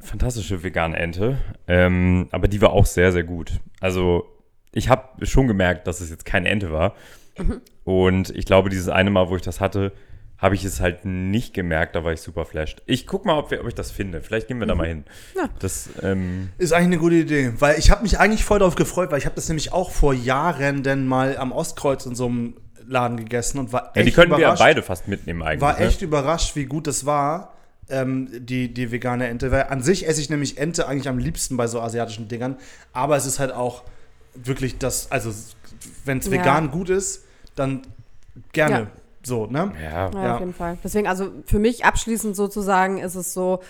fantastische 0.00 0.62
vegane 0.62 0.96
Ente, 0.96 1.38
ähm, 1.66 2.28
aber 2.30 2.48
die 2.48 2.60
war 2.60 2.70
auch 2.70 2.86
sehr, 2.86 3.12
sehr 3.12 3.24
gut. 3.24 3.60
Also 3.80 4.26
ich 4.72 4.88
habe 4.88 5.26
schon 5.26 5.46
gemerkt, 5.48 5.86
dass 5.86 6.00
es 6.00 6.10
jetzt 6.10 6.24
keine 6.24 6.48
Ente 6.48 6.72
war. 6.72 6.94
Und 7.84 8.30
ich 8.30 8.44
glaube, 8.44 8.68
dieses 8.68 8.88
eine 8.88 9.10
Mal, 9.10 9.30
wo 9.30 9.36
ich 9.36 9.42
das 9.42 9.60
hatte, 9.60 9.92
habe 10.40 10.54
ich 10.54 10.64
es 10.64 10.80
halt 10.80 11.04
nicht 11.04 11.52
gemerkt, 11.52 11.94
da 11.94 12.02
war 12.02 12.12
ich 12.12 12.20
super 12.22 12.46
flashed. 12.46 12.82
Ich 12.86 13.06
guck 13.06 13.26
mal, 13.26 13.36
ob, 13.36 13.50
wir, 13.50 13.60
ob 13.60 13.68
ich 13.68 13.74
das 13.74 13.90
finde. 13.90 14.22
Vielleicht 14.22 14.48
gehen 14.48 14.58
wir 14.58 14.66
da 14.66 14.74
mal 14.74 14.86
hin. 14.86 15.04
Ja. 15.36 15.48
Das, 15.58 15.90
ähm, 16.02 16.50
Ist 16.56 16.72
eigentlich 16.72 16.86
eine 16.86 16.98
gute 16.98 17.16
Idee, 17.16 17.52
weil 17.58 17.78
ich 17.78 17.90
habe 17.90 18.02
mich 18.02 18.18
eigentlich 18.18 18.44
voll 18.44 18.58
darauf 18.58 18.74
gefreut, 18.74 19.10
weil 19.10 19.18
ich 19.18 19.26
habe 19.26 19.34
das 19.34 19.48
nämlich 19.48 19.72
auch 19.72 19.90
vor 19.90 20.14
Jahren 20.14 20.82
denn 20.82 21.06
mal 21.06 21.36
am 21.36 21.52
Ostkreuz 21.52 22.06
in 22.06 22.14
so 22.14 22.26
einem 22.26 22.54
Laden 22.86 23.18
gegessen 23.18 23.58
und 23.58 23.72
war 23.72 23.88
echt 23.88 23.96
ja, 23.96 24.02
die 24.02 24.12
können 24.12 24.30
wir 24.30 24.38
ja 24.38 24.48
überrascht. 24.48 24.62
beide 24.62 24.82
fast 24.82 25.08
mitnehmen 25.08 25.42
eigentlich. 25.42 25.60
war 25.60 25.78
ne? 25.78 25.86
echt 25.86 26.00
überrascht, 26.00 26.56
wie 26.56 26.64
gut 26.64 26.86
das 26.86 27.04
war, 27.04 27.54
ähm, 27.90 28.28
die, 28.46 28.72
die 28.72 28.90
vegane 28.92 29.28
Ente. 29.28 29.50
Weil 29.50 29.64
an 29.64 29.82
sich 29.82 30.06
esse 30.06 30.20
ich 30.20 30.30
nämlich 30.30 30.58
Ente 30.58 30.86
eigentlich 30.88 31.08
am 31.08 31.18
liebsten 31.18 31.56
bei 31.56 31.66
so 31.66 31.80
asiatischen 31.80 32.28
Dingern. 32.28 32.56
Aber 32.92 33.16
es 33.16 33.26
ist 33.26 33.38
halt 33.38 33.52
auch 33.52 33.82
wirklich 34.34 34.78
das, 34.78 35.10
also 35.10 35.32
wenn 36.04 36.18
es 36.18 36.26
Ja. 36.26 36.32
vegan 36.32 36.70
gut 36.70 36.90
ist, 36.90 37.24
dann 37.56 37.82
gerne. 38.52 38.74
Ja. 38.80 38.86
So, 39.22 39.46
ne? 39.46 39.72
Ja, 39.82 40.10
Ja, 40.10 40.22
Ja. 40.24 40.34
auf 40.34 40.40
jeden 40.40 40.54
Fall. 40.54 40.78
Deswegen, 40.82 41.06
also 41.06 41.30
für 41.44 41.58
mich 41.58 41.84
abschließend 41.84 42.34
sozusagen 42.34 42.98
ist 42.98 43.16
es 43.16 43.34
so, 43.34 43.60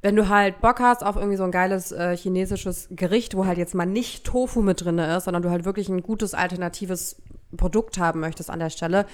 wenn 0.00 0.14
du 0.16 0.28
halt 0.28 0.60
Bock 0.60 0.80
hast 0.80 1.04
auf 1.04 1.16
irgendwie 1.16 1.36
so 1.36 1.44
ein 1.44 1.50
geiles 1.52 1.92
äh, 1.92 2.16
chinesisches 2.16 2.88
Gericht, 2.90 3.36
wo 3.36 3.46
halt 3.46 3.58
jetzt 3.58 3.74
mal 3.74 3.86
nicht 3.86 4.24
Tofu 4.24 4.60
mit 4.62 4.84
drin 4.84 4.98
ist, 4.98 5.24
sondern 5.24 5.42
du 5.42 5.50
halt 5.50 5.64
wirklich 5.64 5.88
ein 5.88 6.02
gutes 6.02 6.34
alternatives 6.34 7.16
Produkt 7.56 7.98
haben 7.98 8.20
möchtest 8.20 8.50
an 8.50 8.58
der 8.58 8.70
Stelle, 8.70 9.06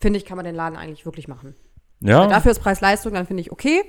finde 0.00 0.18
ich, 0.18 0.24
kann 0.24 0.36
man 0.36 0.44
den 0.44 0.54
Laden 0.54 0.76
eigentlich 0.76 1.04
wirklich 1.06 1.28
machen. 1.28 1.54
Ja, 2.04 2.26
Dafür 2.26 2.52
ist 2.52 2.60
Preis-Leistung, 2.60 3.14
dann 3.14 3.26
finde 3.26 3.40
ich 3.40 3.50
okay. 3.50 3.82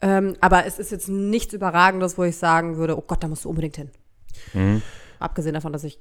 Ähm, 0.00 0.36
aber 0.40 0.64
es 0.64 0.78
ist 0.78 0.92
jetzt 0.92 1.08
nichts 1.08 1.52
Überragendes, 1.52 2.16
wo 2.16 2.24
ich 2.24 2.36
sagen 2.36 2.76
würde, 2.76 2.96
oh 2.96 3.04
Gott, 3.06 3.22
da 3.22 3.28
musst 3.28 3.44
du 3.44 3.50
unbedingt 3.50 3.76
hin. 3.76 3.90
Mhm. 4.54 4.82
Abgesehen 5.18 5.54
davon, 5.54 5.72
dass 5.72 5.84
ich 5.84 5.98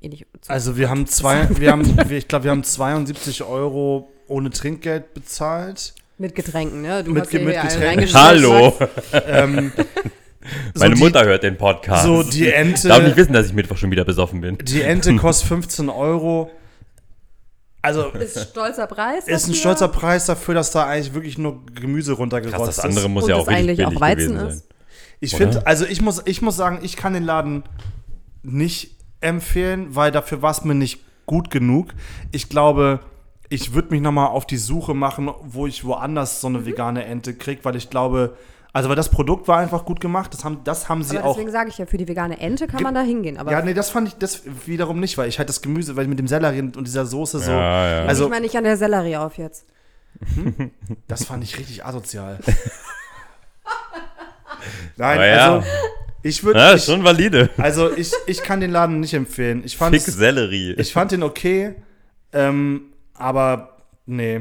eh 0.00 0.08
nicht. 0.08 0.26
Also 0.46 0.76
wir 0.76 0.88
haben 0.90 1.06
zwei, 1.06 1.48
wir 1.58 1.72
haben, 1.72 1.82
ich 2.10 2.28
glaube, 2.28 2.44
wir 2.44 2.50
haben 2.52 2.62
72 2.62 3.42
Euro 3.42 4.08
ohne 4.28 4.50
Trinkgeld 4.50 5.14
bezahlt. 5.14 5.94
mit 6.18 6.34
Getränken, 6.34 6.82
ne? 6.82 7.02
Du 7.02 7.12
Mit 7.12 7.24
hast 7.24 7.32
mit 7.32 7.60
Getränken. 7.60 8.14
Hallo. 8.14 8.72
Ähm, 9.26 9.72
so 10.74 10.80
meine 10.80 10.94
die- 10.94 11.00
Mutter 11.00 11.24
hört 11.24 11.42
den 11.42 11.56
Podcast. 11.58 12.04
So 12.04 12.22
die 12.22 12.44
Darf 12.44 12.64
nicht 12.64 12.84
Ente, 12.84 13.16
wissen, 13.16 13.32
dass 13.32 13.46
ich 13.46 13.52
Mittwoch 13.54 13.76
schon 13.78 13.90
wieder 13.90 14.04
besoffen 14.04 14.40
bin. 14.42 14.58
die 14.58 14.82
Ente 14.82 15.16
kostet 15.16 15.48
15 15.48 15.88
Euro. 15.88 16.50
Also 17.84 18.08
Ist 18.12 18.50
stolzer 18.50 18.86
Preis. 18.86 19.28
ist 19.28 19.46
ein 19.48 19.54
stolzer 19.54 19.88
Preis 19.88 20.26
dafür, 20.26 20.54
dass 20.54 20.70
da 20.72 20.86
eigentlich 20.86 21.12
wirklich 21.14 21.38
nur 21.38 21.64
Gemüse 21.66 22.12
runtergerotzt 22.14 22.66
das 22.68 22.78
ist. 22.78 22.84
andere 22.84 23.08
muss 23.10 23.24
Und 23.24 23.30
ja 23.30 23.36
das 23.36 23.44
auch 23.44 23.48
richtig 23.50 23.70
eigentlich 23.70 23.86
auch 23.86 24.00
Weizen 24.00 24.32
gewesen 24.34 24.48
ist. 24.48 24.58
sein. 24.60 24.68
Ich 25.20 25.36
finde, 25.36 25.66
also 25.66 25.84
ich 25.86 26.00
muss, 26.02 26.22
ich 26.24 26.42
muss 26.42 26.56
sagen, 26.56 26.80
ich 26.82 26.96
kann 26.96 27.12
den 27.14 27.22
Laden 27.24 27.62
nicht 28.42 28.96
empfehlen, 29.20 29.94
weil 29.94 30.10
dafür 30.10 30.42
war 30.42 30.50
es 30.50 30.64
mir 30.64 30.74
nicht 30.74 31.00
gut 31.26 31.50
genug. 31.50 31.94
Ich 32.32 32.48
glaube, 32.48 33.00
ich 33.48 33.72
würde 33.74 33.90
mich 33.90 34.00
nochmal 34.02 34.28
auf 34.28 34.46
die 34.46 34.56
Suche 34.58 34.94
machen, 34.94 35.30
wo 35.42 35.66
ich 35.66 35.84
woanders 35.84 36.40
so 36.40 36.48
eine 36.48 36.58
Mhm. 36.60 36.66
vegane 36.66 37.04
Ente 37.04 37.34
kriege, 37.34 37.64
weil 37.64 37.76
ich 37.76 37.88
glaube, 37.90 38.36
also 38.74 38.88
weil 38.88 38.96
das 38.96 39.08
Produkt 39.08 39.46
war 39.46 39.58
einfach 39.58 39.84
gut 39.84 40.00
gemacht, 40.00 40.34
das 40.34 40.44
haben, 40.44 40.58
das 40.64 40.88
haben 40.88 41.04
sie 41.04 41.16
Aber 41.16 41.28
auch. 41.28 41.34
deswegen 41.36 41.52
sage 41.52 41.68
ich 41.70 41.78
ja, 41.78 41.86
für 41.86 41.96
die 41.96 42.08
vegane 42.08 42.40
Ente 42.40 42.66
kann 42.66 42.82
man 42.82 42.92
da 42.92 43.02
hingehen. 43.02 43.38
Aber 43.38 43.52
Ja, 43.52 43.62
nee, 43.62 43.72
das 43.72 43.88
fand 43.88 44.08
ich 44.08 44.14
das 44.16 44.42
wiederum 44.66 44.98
nicht, 44.98 45.16
weil 45.16 45.28
ich 45.28 45.38
halt 45.38 45.48
das 45.48 45.62
Gemüse, 45.62 45.94
weil 45.94 46.08
mit 46.08 46.18
dem 46.18 46.26
Sellerie 46.26 46.58
und 46.60 46.84
dieser 46.84 47.06
Soße 47.06 47.38
so, 47.38 47.52
Ja, 47.52 48.00
ja. 48.00 48.04
also 48.06 48.24
ich 48.24 48.30
meine 48.30 48.42
nicht 48.42 48.56
an 48.56 48.64
der 48.64 48.76
Sellerie 48.76 49.16
auf 49.16 49.38
jetzt. 49.38 49.64
das 51.06 51.24
fand 51.24 51.44
ich 51.44 51.56
richtig 51.56 51.84
asozial. 51.84 52.40
Nein, 54.96 55.20
ja. 55.20 55.54
also 55.54 55.66
ich 56.22 56.42
würde, 56.42 56.58
Ja, 56.58 56.76
schon 56.76 57.04
valide. 57.04 57.50
also 57.58 57.92
ich, 57.96 58.10
ich 58.26 58.42
kann 58.42 58.60
den 58.60 58.72
Laden 58.72 58.98
nicht 58.98 59.14
empfehlen. 59.14 59.62
Ich 59.64 59.76
fand 59.76 59.94
Fick 59.94 60.02
Sellerie. 60.04 60.72
Ich 60.78 60.92
fand 60.92 61.12
den 61.12 61.22
okay, 61.22 61.76
ähm, 62.32 62.86
aber 63.14 63.76
nee. 64.06 64.40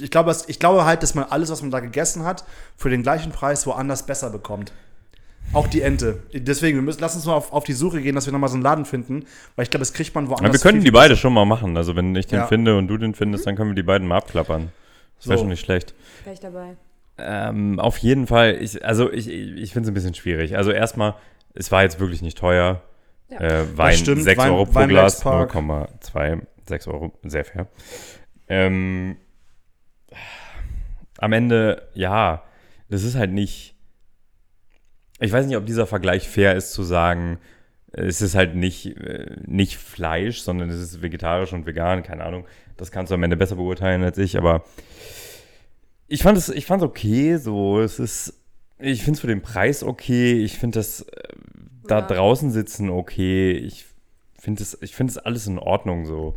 Ich 0.00 0.10
glaube, 0.10 0.34
ich 0.46 0.58
glaube 0.58 0.84
halt, 0.84 1.02
dass 1.02 1.14
man 1.14 1.24
alles, 1.24 1.50
was 1.50 1.62
man 1.62 1.70
da 1.70 1.80
gegessen 1.80 2.24
hat, 2.24 2.44
für 2.76 2.90
den 2.90 3.02
gleichen 3.02 3.30
Preis 3.32 3.66
woanders 3.66 4.06
besser 4.06 4.30
bekommt. 4.30 4.72
Auch 5.52 5.68
die 5.68 5.82
Ente. 5.82 6.22
Deswegen, 6.32 6.78
wir 6.78 6.82
müssen, 6.82 7.00
lass 7.00 7.14
uns 7.14 7.26
mal 7.26 7.34
auf, 7.34 7.52
auf 7.52 7.64
die 7.64 7.74
Suche 7.74 8.00
gehen, 8.00 8.14
dass 8.14 8.26
wir 8.26 8.32
nochmal 8.32 8.48
so 8.48 8.54
einen 8.54 8.62
Laden 8.64 8.86
finden, 8.86 9.26
weil 9.54 9.62
ich 9.64 9.70
glaube, 9.70 9.82
das 9.82 9.92
kriegt 9.92 10.14
man 10.14 10.28
woanders. 10.28 10.46
Ja, 10.48 10.52
wir 10.52 10.58
können 10.60 10.80
viel, 10.80 10.90
die 10.90 10.90
beide 10.90 11.16
schon 11.16 11.32
mal 11.32 11.44
machen. 11.44 11.76
Also 11.76 11.94
wenn 11.94 12.16
ich 12.16 12.26
den 12.26 12.40
Ja. 12.40 12.46
finde 12.46 12.76
und 12.76 12.88
du 12.88 12.96
den 12.96 13.14
findest, 13.14 13.46
dann 13.46 13.54
können 13.54 13.70
wir 13.70 13.74
die 13.74 13.82
beiden 13.82 14.08
mal 14.08 14.16
abklappern. 14.16 14.72
Das 15.18 15.28
wäre 15.28 15.38
So. 15.38 15.42
schon 15.42 15.50
nicht 15.50 15.60
schlecht. 15.64 15.94
Wäre 16.24 16.34
ich 16.34 16.40
dabei. 16.40 16.76
Ähm, 17.18 17.78
auf 17.78 17.98
jeden 17.98 18.26
Fall, 18.26 18.56
ich, 18.60 18.84
also 18.84 19.12
ich, 19.12 19.28
ich 19.28 19.72
finde 19.72 19.86
es 19.86 19.90
ein 19.90 19.94
bisschen 19.94 20.14
schwierig. 20.14 20.56
Also 20.56 20.72
erstmal, 20.72 21.14
es 21.52 21.70
war 21.70 21.82
jetzt 21.84 22.00
wirklich 22.00 22.22
nicht 22.22 22.36
teuer. 22.38 22.82
Ja. 23.28 23.38
Äh, 23.40 23.76
Wein, 23.78 23.96
stimmt, 23.96 24.22
6 24.24 24.38
Wein- 24.42 24.50
Euro 24.50 24.64
pro 24.66 24.86
Glas, 24.86 25.24
Weinbergspark. 25.24 25.54
0,2, 25.54 26.40
6 26.68 26.88
Euro, 26.88 27.12
sehr 27.22 27.44
fair. 27.44 27.66
Ähm, 28.48 29.16
am 31.18 31.32
Ende, 31.32 31.88
ja, 31.94 32.42
das 32.88 33.02
ist 33.02 33.16
halt 33.16 33.32
nicht, 33.32 33.74
ich 35.20 35.32
weiß 35.32 35.46
nicht, 35.46 35.56
ob 35.56 35.66
dieser 35.66 35.86
Vergleich 35.86 36.28
fair 36.28 36.54
ist 36.56 36.72
zu 36.72 36.82
sagen, 36.82 37.38
es 37.92 38.20
ist 38.22 38.34
halt 38.34 38.56
nicht, 38.56 38.86
äh, 38.96 39.36
nicht 39.46 39.76
Fleisch, 39.76 40.40
sondern 40.40 40.68
es 40.70 40.80
ist 40.80 41.02
vegetarisch 41.02 41.52
und 41.52 41.66
vegan, 41.66 42.02
keine 42.02 42.24
Ahnung. 42.24 42.44
Das 42.76 42.90
kannst 42.90 43.10
du 43.10 43.14
am 43.14 43.22
Ende 43.22 43.36
besser 43.36 43.54
beurteilen 43.56 44.02
als 44.02 44.18
ich, 44.18 44.36
aber 44.36 44.64
ich 46.08 46.22
fand 46.22 46.36
es, 46.36 46.48
ich 46.48 46.66
fand 46.66 46.82
es 46.82 46.88
okay, 46.88 47.36
so, 47.36 47.80
es 47.80 47.98
ist, 48.00 48.34
ich 48.78 49.02
finde 49.02 49.16
es 49.16 49.20
für 49.20 49.28
den 49.28 49.42
Preis 49.42 49.84
okay, 49.84 50.32
ich 50.42 50.58
finde 50.58 50.80
das 50.80 51.02
äh, 51.02 51.28
da 51.86 52.00
Ja. 52.00 52.06
draußen 52.06 52.50
sitzen 52.50 52.90
okay, 52.90 53.52
ich 53.52 53.86
finde 54.38 54.62
es, 54.62 54.76
ich 54.82 54.94
finde 54.94 55.12
es 55.12 55.18
alles 55.18 55.46
in 55.46 55.58
Ordnung 55.58 56.04
so. 56.06 56.36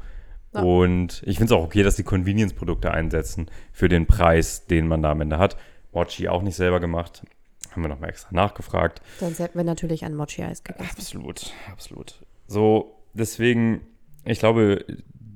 Ja. 0.57 0.63
Und 0.63 1.21
ich 1.25 1.37
finde 1.37 1.53
es 1.53 1.59
auch 1.59 1.63
okay, 1.63 1.83
dass 1.83 1.95
die 1.95 2.03
Convenience-Produkte 2.03 2.91
einsetzen 2.91 3.47
für 3.71 3.89
den 3.89 4.05
Preis, 4.07 4.65
den 4.65 4.87
man 4.87 5.01
da 5.01 5.11
am 5.11 5.21
Ende 5.21 5.37
hat. 5.37 5.57
Mochi 5.93 6.27
auch 6.27 6.41
nicht 6.41 6.55
selber 6.55 6.79
gemacht. 6.79 7.23
Haben 7.71 7.81
wir 7.83 7.89
nochmal 7.89 8.09
extra 8.09 8.29
nachgefragt. 8.33 9.01
Sonst 9.19 9.39
hätten 9.39 9.57
wir 9.57 9.63
natürlich 9.63 10.03
ein 10.03 10.15
Mochi-Eis 10.15 10.63
gegessen. 10.63 10.89
Absolut, 10.89 11.51
absolut. 11.71 12.25
So, 12.47 12.95
deswegen, 13.13 13.81
ich 14.25 14.39
glaube, 14.39 14.85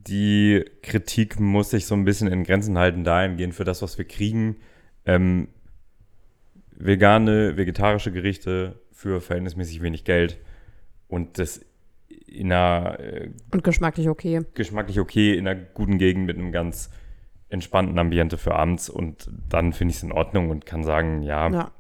die 0.08 0.66
Kritik 0.82 1.40
muss 1.40 1.70
sich 1.70 1.86
so 1.86 1.96
ein 1.96 2.06
bisschen 2.06 2.28
in 2.28 2.44
Grenzen 2.44 2.78
halten 2.78 3.04
dahingehend 3.04 3.54
für 3.54 3.64
das, 3.64 3.82
was 3.82 3.98
wir 3.98 4.06
kriegen. 4.06 4.58
Ähm, 5.06 5.50
vegane, 6.72 7.58
vegetarische 7.58 8.12
Gerichte 8.12 8.80
für 8.92 9.22
verhältnismäßig 9.22 9.82
wenig 9.82 10.04
Geld 10.04 10.38
und 11.08 11.38
das 11.38 11.62
in 12.32 12.52
einer 12.52 13.00
äh, 13.00 13.30
Und 13.52 13.64
geschmacklich 13.64 14.08
okay. 14.10 14.42
geschmacklich 14.54 15.00
okay, 15.00 15.34
in 15.38 15.48
einer 15.48 15.60
guten 15.60 15.98
Gegend 15.98 16.26
mit 16.26 16.38
einem 16.38 16.52
ganz 16.52 16.90
entspannten 17.50 18.00
Ambiente 18.00 18.38
für 18.38 18.56
abends 18.56 18.90
und 18.90 19.30
dann 19.50 19.74
finde 19.74 19.92
ich 19.92 19.98
es 19.98 20.04
in 20.04 20.12
Ordnung 20.14 20.50
und 20.50 20.66
kann 20.66 20.84
sagen, 20.84 21.22
ja, 21.22 21.50
Ja. 21.50 21.72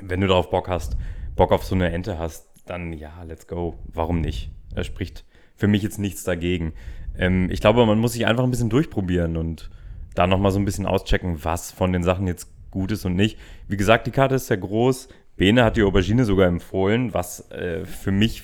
wenn 0.00 0.20
du 0.20 0.26
darauf 0.26 0.50
Bock 0.50 0.68
hast, 0.68 0.96
Bock 1.36 1.52
auf 1.52 1.64
so 1.64 1.74
eine 1.74 1.90
Ente 1.90 2.18
hast, 2.18 2.48
dann 2.66 2.92
ja, 2.92 3.22
let's 3.22 3.46
go. 3.46 3.78
Warum 3.86 4.20
nicht? 4.20 4.50
Er 4.74 4.84
spricht 4.84 5.24
für 5.56 5.66
mich 5.68 5.82
jetzt 5.82 5.98
nichts 5.98 6.22
dagegen. 6.22 6.74
Ähm, 7.16 7.48
ich 7.50 7.60
glaube, 7.60 7.84
man 7.86 7.98
muss 7.98 8.12
sich 8.12 8.26
einfach 8.26 8.44
ein 8.44 8.50
bisschen 8.50 8.70
durchprobieren 8.70 9.36
und 9.36 9.70
da 10.14 10.26
nochmal 10.26 10.52
so 10.52 10.58
ein 10.58 10.64
bisschen 10.64 10.86
auschecken, 10.86 11.42
was 11.44 11.72
von 11.72 11.92
den 11.92 12.02
Sachen 12.02 12.26
jetzt 12.26 12.48
gut 12.70 12.92
ist 12.92 13.04
und 13.06 13.16
nicht. 13.16 13.38
Wie 13.68 13.76
gesagt, 13.76 14.06
die 14.06 14.10
Karte 14.10 14.34
ist 14.34 14.46
sehr 14.48 14.58
groß. 14.58 15.08
Bene 15.40 15.64
hat 15.64 15.78
die 15.78 15.82
Aubergine 15.84 16.26
sogar 16.26 16.48
empfohlen, 16.48 17.14
was 17.14 17.50
äh, 17.50 17.86
für 17.86 18.12
mich 18.12 18.42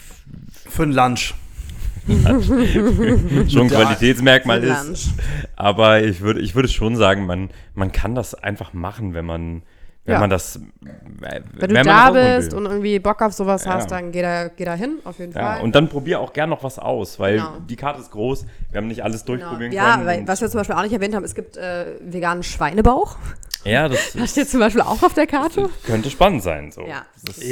Für 0.67 0.85
ein 0.85 0.93
Lunch. 0.93 1.35
schon 2.07 2.25
ein 2.25 3.69
Ja, 3.69 3.83
Qualitätsmerkmal 3.83 4.65
ist. 4.65 4.87
Lunch. 4.87 5.09
Aber 5.57 6.03
ich 6.03 6.23
würde, 6.23 6.41
ich 6.41 6.55
würde 6.55 6.69
schon 6.69 6.97
sagen, 6.97 7.27
man, 7.27 7.51
man 7.75 7.93
kann 7.93 8.15
das 8.15 8.33
einfach 8.33 8.73
machen, 8.73 9.13
wenn 9.13 9.27
man, 9.27 9.63
wenn 10.07 10.15
Ja. 10.15 10.21
man 10.21 10.31
das. 10.31 10.59
Wenn 11.21 11.75
du 11.75 11.83
da 11.83 12.11
bist 12.11 12.55
und 12.55 12.67
irgendwie 12.67 12.99
Bock 12.99 13.21
auf 13.23 13.33
sowas 13.33 13.65
Ja. 13.65 13.75
hast, 13.75 13.91
dann 13.91 14.13
geh 14.13 14.23
da, 14.23 14.49
geh 14.49 14.65
da 14.65 14.75
hin, 14.75 14.99
auf 15.05 15.19
jeden 15.19 15.33
Ja, 15.33 15.55
Fall. 15.55 15.63
und 15.63 15.75
dann 15.75 15.89
probier 15.89 16.21
auch 16.21 16.33
gern 16.33 16.49
noch 16.51 16.63
was 16.63 16.79
aus, 16.79 17.19
weil 17.19 17.37
Genau. 17.39 17.53
die 17.69 17.77
Karte 17.77 18.01
ist 18.01 18.11
groß. 18.11 18.47
Wir 18.71 18.79
haben 18.79 18.87
nicht 18.89 19.03
alles 19.03 19.25
Genau. 19.25 19.39
durchprobieren 19.39 19.73
Ja, 19.73 19.95
können. 19.95 20.07
weil, 20.07 20.21
und- 20.21 20.29
was 20.29 20.41
wir 20.41 20.49
zum 20.49 20.59
Beispiel 20.61 20.77
auch 20.77 20.83
nicht 20.83 20.93
erwähnt 20.93 21.15
haben, 21.15 21.25
es 21.25 21.35
gibt 21.35 21.57
äh, 21.57 21.87
veganen 22.01 22.43
Schweinebauch. 22.43 23.17
ja, 23.65 23.89
das 23.89 24.13
Das 24.15 24.31
steht 24.31 24.49
zum 24.49 24.61
Beispiel 24.61 24.83
auch 24.83 25.03
auf 25.03 25.15
der 25.15 25.27
Karte. 25.27 25.69
könnte 25.85 26.11
spannend 26.11 26.43
sein. 26.43 26.71
So. 26.73 26.83
Ja. 26.83 27.05
Das 27.25 27.39
ist, 27.39 27.49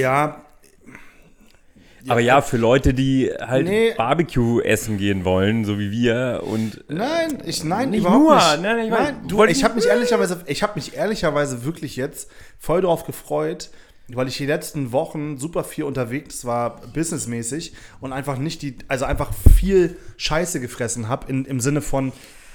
Ja, 2.04 2.12
Aber 2.12 2.20
ja, 2.20 2.40
für 2.42 2.58
Leute, 2.58 2.92
die 2.92 3.30
halt 3.40 3.66
Nee. 3.66 3.94
Barbecue 3.96 4.60
essen 4.62 4.98
gehen 4.98 5.24
wollen, 5.24 5.64
so 5.64 5.78
wie 5.78 5.90
wir 5.90 6.42
und 6.46 6.84
Nein, 6.88 7.42
ich 7.46 7.64
nein, 7.64 7.90
Nicht 7.90 8.00
überhaupt 8.00 8.22
nur, 8.22 8.34
nicht. 8.34 8.62
nein, 8.62 8.78
ich 8.84 8.90
nein, 8.90 9.16
du, 9.26 9.42
ich 9.44 9.64
habe 9.64 9.74
mich 9.74 9.86
ehrlicherweise, 9.88 10.42
ich 10.46 10.62
habe 10.62 10.72
mich 10.74 10.96
ehrlicherweise 10.96 11.64
wirklich 11.64 11.96
jetzt 11.96 12.30
voll 12.58 12.82
darauf 12.82 13.04
gefreut, 13.06 13.70
weil 14.08 14.28
ich 14.28 14.36
die 14.36 14.44
letzten 14.44 14.92
Wochen 14.92 15.38
super 15.38 15.64
viel 15.64 15.84
unterwegs 15.84 16.44
war, 16.44 16.82
businessmäßig 16.92 17.72
und 18.02 18.12
einfach 18.12 18.36
nicht 18.36 18.60
die, 18.60 18.76
also 18.88 19.06
einfach 19.06 19.30
viel 19.56 19.96
Scheiße 20.18 20.60
gefressen 20.60 21.08
habe 21.08 21.32
im 21.32 21.58
Sinne 21.60 21.80
von, 21.80 22.12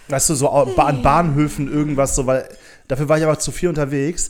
weißt 0.09 0.29
du, 0.29 0.35
so 0.35 0.49
an 0.51 1.01
Bahnhöfen 1.01 1.71
irgendwas 1.71 2.15
so, 2.15 2.27
weil 2.27 2.47
dafür 2.87 3.09
war 3.09 3.17
ich 3.17 3.23
aber 3.23 3.39
zu 3.39 3.51
viel 3.51 3.69
unterwegs 3.69 4.29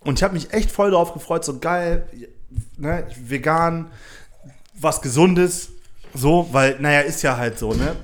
und 0.00 0.18
ich 0.18 0.22
habe 0.22 0.34
mich 0.34 0.52
echt 0.52 0.70
voll 0.70 0.90
darauf 0.90 1.14
gefreut, 1.14 1.46
so 1.46 1.58
geil, 1.60 2.04
ne, 2.76 3.06
vegan, 3.24 3.90
was 4.80 5.00
Gesundes, 5.02 5.70
so, 6.14 6.48
weil, 6.52 6.76
naja, 6.80 7.00
ist 7.00 7.22
ja 7.22 7.36
halt 7.36 7.58
so, 7.58 7.72
ne? 7.72 7.96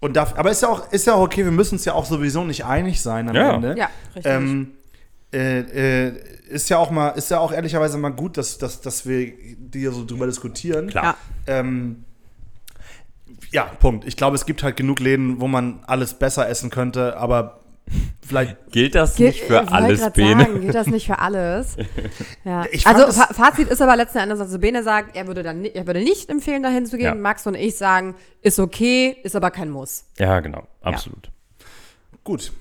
Und 0.00 0.16
darf, 0.16 0.36
aber 0.36 0.50
ist 0.50 0.62
ja 0.62 0.68
auch, 0.68 0.90
ist 0.92 1.06
ja 1.06 1.14
auch 1.14 1.22
okay, 1.22 1.44
wir 1.44 1.52
müssen 1.52 1.76
uns 1.76 1.84
ja 1.84 1.94
auch 1.94 2.04
sowieso 2.04 2.44
nicht 2.44 2.64
einig 2.64 3.00
sein 3.00 3.28
am 3.28 3.36
Ja. 3.36 3.54
Ende. 3.54 3.74
Ja, 3.78 3.88
richtig. 4.14 4.32
Ähm, 4.32 4.72
äh, 5.32 5.60
äh, 6.08 6.12
ist 6.48 6.68
ja 6.68 6.78
auch 6.78 6.90
mal, 6.90 7.10
ist 7.10 7.30
ja 7.30 7.38
auch 7.38 7.52
ehrlicherweise 7.52 7.96
mal 7.98 8.10
gut, 8.10 8.36
dass, 8.36 8.58
dass, 8.58 8.80
dass 8.80 9.06
wir 9.06 9.32
hier 9.72 9.92
so 9.92 10.04
drüber 10.04 10.26
diskutieren. 10.26 10.88
Klar. 10.88 11.16
Ja. 11.46 11.60
Ähm, 11.60 12.04
ja, 13.52 13.64
Punkt. 13.64 14.06
Ich 14.06 14.16
glaube, 14.16 14.34
es 14.34 14.44
gibt 14.44 14.62
halt 14.62 14.76
genug 14.76 15.00
Läden, 15.00 15.40
wo 15.40 15.46
man 15.46 15.80
alles 15.86 16.14
besser 16.14 16.48
essen 16.48 16.70
könnte, 16.70 17.16
aber 17.16 17.61
vielleicht. 18.26 18.56
gilt 18.72 18.94
das 18.94 19.16
Gilt- 19.16 19.34
nicht 19.34 19.44
für 19.44 19.70
alles, 19.70 20.10
Bene. 20.12 20.44
Sagen, 20.44 20.60
gilt 20.60 20.74
das 20.74 20.86
nicht 20.88 21.06
für 21.06 21.18
alles? 21.18 21.76
Ja. 22.44 22.66
Also 22.84 23.12
Fa 23.12 23.26
Fazit 23.32 23.68
ist 23.68 23.80
aber 23.80 23.96
letzten 23.96 24.18
Endes, 24.18 24.40
also 24.40 24.58
Bene 24.58 24.82
sagt, 24.82 25.16
er 25.16 25.26
würde 25.26 25.42
dann 25.42 25.64
er 25.64 25.86
würde 25.86 26.00
nicht 26.02 26.28
empfehlen, 26.28 26.62
dahin 26.62 26.86
zu 26.86 26.96
gehen. 26.96 27.04
Ja. 27.06 27.14
Max 27.14 27.46
und 27.46 27.54
ich 27.54 27.76
sagen, 27.76 28.14
ist 28.40 28.58
okay, 28.58 29.16
ist 29.22 29.36
aber 29.36 29.50
kein 29.50 29.70
Muss. 29.70 30.04
Ja, 30.18 30.40
genau, 30.40 30.66
absolut. 30.80 31.30
Gut. 32.24 32.52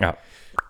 Ja. 0.00 0.16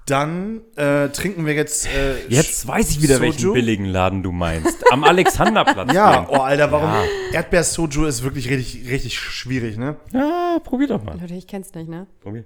Dann 0.07 0.63
äh, 0.77 1.09
trinken 1.11 1.47
wir 1.47 1.55
jetzt. 1.55 1.87
Äh, 1.87 2.27
Jetzt 2.29 2.67
weiß 2.67 2.91
ich 2.91 3.03
wieder, 3.03 3.17
Soju? 3.19 3.23
welchen 3.29 3.53
billigen 3.53 3.85
Laden 3.87 4.23
du 4.25 4.33
meinst. 4.33 4.83
Am 4.91 5.05
Alexanderplatz. 5.05 5.93
Ja, 5.95 6.27
oh 6.29 6.39
Alter, 6.39 6.73
warum? 6.73 6.91
Ja. 6.91 7.05
Erdbeer-Soju 7.35 8.07
ist 8.07 8.23
wirklich 8.25 8.51
richtig, 8.51 8.89
richtig 8.91 9.17
schwierig, 9.19 9.77
ne? 9.79 9.97
ja, 10.13 10.59
probier 10.65 10.89
doch 10.89 11.03
mal. 11.05 11.19
Leute, 11.21 11.35
ich 11.35 11.47
kenn's 11.47 11.73
nicht, 11.75 11.89
ne? 11.89 12.07
Probier. 12.21 12.45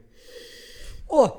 Oh, 1.08 1.30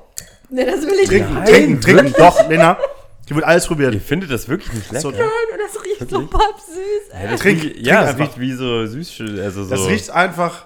ne, 0.50 0.64
das 0.66 0.82
will 0.82 0.94
ich 1.02 1.08
Trinken, 1.08 1.34
nicht. 1.40 1.48
trinken, 1.52 1.80
trinken. 1.80 2.14
Doch, 2.18 2.48
Lena. 2.48 2.78
Hier 3.26 3.36
wird 3.36 3.46
alles 3.46 3.66
probiert. 3.66 3.92
Ihr 3.94 4.00
findet 4.00 4.30
das 4.30 4.48
wirklich 4.48 4.72
nicht 4.72 4.90
lecker? 4.90 5.00
So, 5.02 5.10
Nein, 5.10 5.20
und 5.20 5.58
das 5.60 5.84
riecht 5.84 6.10
so 6.10 6.26
pappsüß, 6.26 7.12
ey. 7.12 7.28
das 7.30 7.40
Trink- 7.40 7.62
riecht, 7.62 7.74
trink 7.74 7.86
ja, 7.86 8.02
es 8.04 8.08
einfach. 8.10 8.24
riecht 8.24 8.40
wie 8.40 8.52
so 8.54 8.86
süß, 8.86 9.20
also 9.42 9.64
so. 9.64 9.70
Das 9.70 9.86
riecht 9.86 10.10
einfach 10.10 10.64